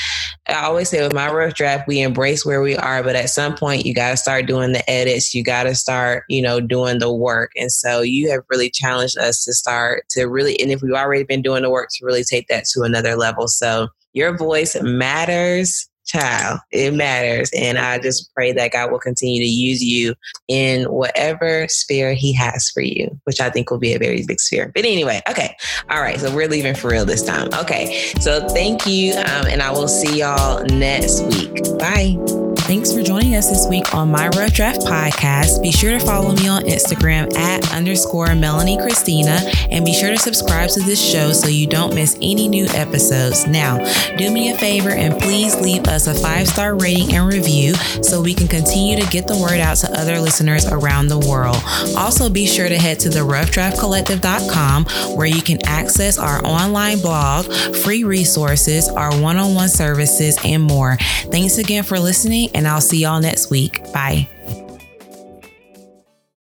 I 0.46 0.64
always 0.64 0.90
say 0.90 1.02
with 1.02 1.14
my 1.14 1.30
rough 1.32 1.54
draft, 1.54 1.88
we 1.88 2.02
embrace 2.02 2.44
where 2.44 2.60
we 2.60 2.76
are, 2.76 3.02
but 3.02 3.16
at 3.16 3.30
some 3.30 3.56
point 3.56 3.86
you 3.86 3.94
gotta 3.94 4.16
start 4.16 4.46
doing 4.46 4.72
the 4.72 4.88
edits, 4.90 5.34
you 5.34 5.42
gotta 5.42 5.74
start, 5.74 6.24
you 6.28 6.42
know, 6.42 6.60
doing 6.60 6.98
the 6.98 7.12
work. 7.12 7.52
And 7.56 7.72
so 7.72 8.02
you 8.02 8.30
have 8.30 8.42
really 8.50 8.68
challenged 8.68 9.16
us 9.16 9.42
to 9.44 9.54
start 9.54 10.04
to 10.10 10.24
really 10.24 10.60
and 10.60 10.70
if 10.70 10.82
we've 10.82 10.92
already 10.92 11.24
been 11.24 11.42
doing 11.42 11.62
the 11.62 11.70
work 11.70 11.88
to 11.92 12.04
really 12.04 12.24
take 12.24 12.48
that 12.48 12.64
to 12.66 12.82
another 12.82 13.16
level. 13.16 13.48
So 13.48 13.88
your 14.12 14.36
voice 14.36 14.76
matters 14.82 15.88
child. 16.04 16.60
It 16.70 16.94
matters. 16.94 17.50
And 17.56 17.78
I 17.78 17.98
just 17.98 18.32
pray 18.34 18.52
that 18.52 18.72
God 18.72 18.90
will 18.90 18.98
continue 18.98 19.40
to 19.40 19.48
use 19.48 19.82
you 19.82 20.14
in 20.48 20.84
whatever 20.84 21.66
sphere 21.68 22.14
He 22.14 22.32
has 22.34 22.70
for 22.70 22.82
you, 22.82 23.18
which 23.24 23.40
I 23.40 23.50
think 23.50 23.70
will 23.70 23.78
be 23.78 23.94
a 23.94 23.98
very 23.98 24.24
big 24.26 24.40
sphere. 24.40 24.70
But 24.74 24.84
anyway, 24.84 25.22
okay. 25.28 25.56
All 25.90 26.00
right. 26.00 26.18
So 26.20 26.34
we're 26.34 26.48
leaving 26.48 26.74
for 26.74 26.90
real 26.90 27.04
this 27.04 27.22
time. 27.22 27.48
Okay. 27.54 28.12
So 28.20 28.48
thank 28.48 28.86
you. 28.86 29.14
Um, 29.14 29.46
and 29.46 29.62
I 29.62 29.70
will 29.70 29.88
see 29.88 30.20
y'all 30.20 30.64
next 30.66 31.22
week. 31.22 31.62
Bye. 31.78 32.43
Thanks 32.64 32.94
for 32.94 33.02
joining 33.02 33.36
us 33.36 33.50
this 33.50 33.66
week 33.68 33.94
on 33.94 34.10
My 34.10 34.28
Rough 34.28 34.54
Draft 34.54 34.80
podcast. 34.80 35.60
Be 35.60 35.70
sure 35.70 35.90
to 35.90 36.00
follow 36.00 36.34
me 36.34 36.48
on 36.48 36.62
Instagram 36.62 37.36
at 37.36 37.70
underscore 37.74 38.34
Melanie 38.34 38.78
Christina 38.78 39.38
and 39.70 39.84
be 39.84 39.92
sure 39.92 40.08
to 40.08 40.16
subscribe 40.16 40.70
to 40.70 40.80
this 40.80 40.98
show 40.98 41.32
so 41.32 41.46
you 41.46 41.66
don't 41.66 41.94
miss 41.94 42.16
any 42.22 42.48
new 42.48 42.64
episodes. 42.68 43.46
Now, 43.46 43.84
do 44.16 44.30
me 44.30 44.50
a 44.50 44.56
favor 44.56 44.88
and 44.88 45.12
please 45.20 45.54
leave 45.60 45.84
us 45.88 46.06
a 46.06 46.14
five 46.14 46.48
star 46.48 46.74
rating 46.74 47.14
and 47.14 47.30
review 47.30 47.74
so 48.02 48.22
we 48.22 48.32
can 48.32 48.48
continue 48.48 48.98
to 48.98 49.06
get 49.10 49.26
the 49.28 49.36
word 49.36 49.60
out 49.60 49.76
to 49.78 49.92
other 49.92 50.18
listeners 50.18 50.64
around 50.64 51.08
the 51.08 51.18
world. 51.18 51.58
Also, 51.98 52.30
be 52.30 52.46
sure 52.46 52.70
to 52.70 52.78
head 52.78 52.98
to 53.00 53.10
the 53.10 53.20
roughdraftcollective.com 53.20 54.86
where 55.14 55.26
you 55.26 55.42
can 55.42 55.58
access 55.66 56.16
our 56.16 56.42
online 56.46 56.98
blog, 57.00 57.44
free 57.84 58.04
resources, 58.04 58.88
our 58.88 59.14
one 59.20 59.36
on 59.36 59.54
one 59.54 59.68
services, 59.68 60.38
and 60.46 60.62
more. 60.62 60.96
Thanks 61.30 61.58
again 61.58 61.82
for 61.82 61.98
listening 61.98 62.48
and 62.54 62.66
I'll 62.66 62.80
see 62.80 62.98
y'all 62.98 63.20
next 63.20 63.50
week. 63.50 63.82
Bye. 63.92 64.28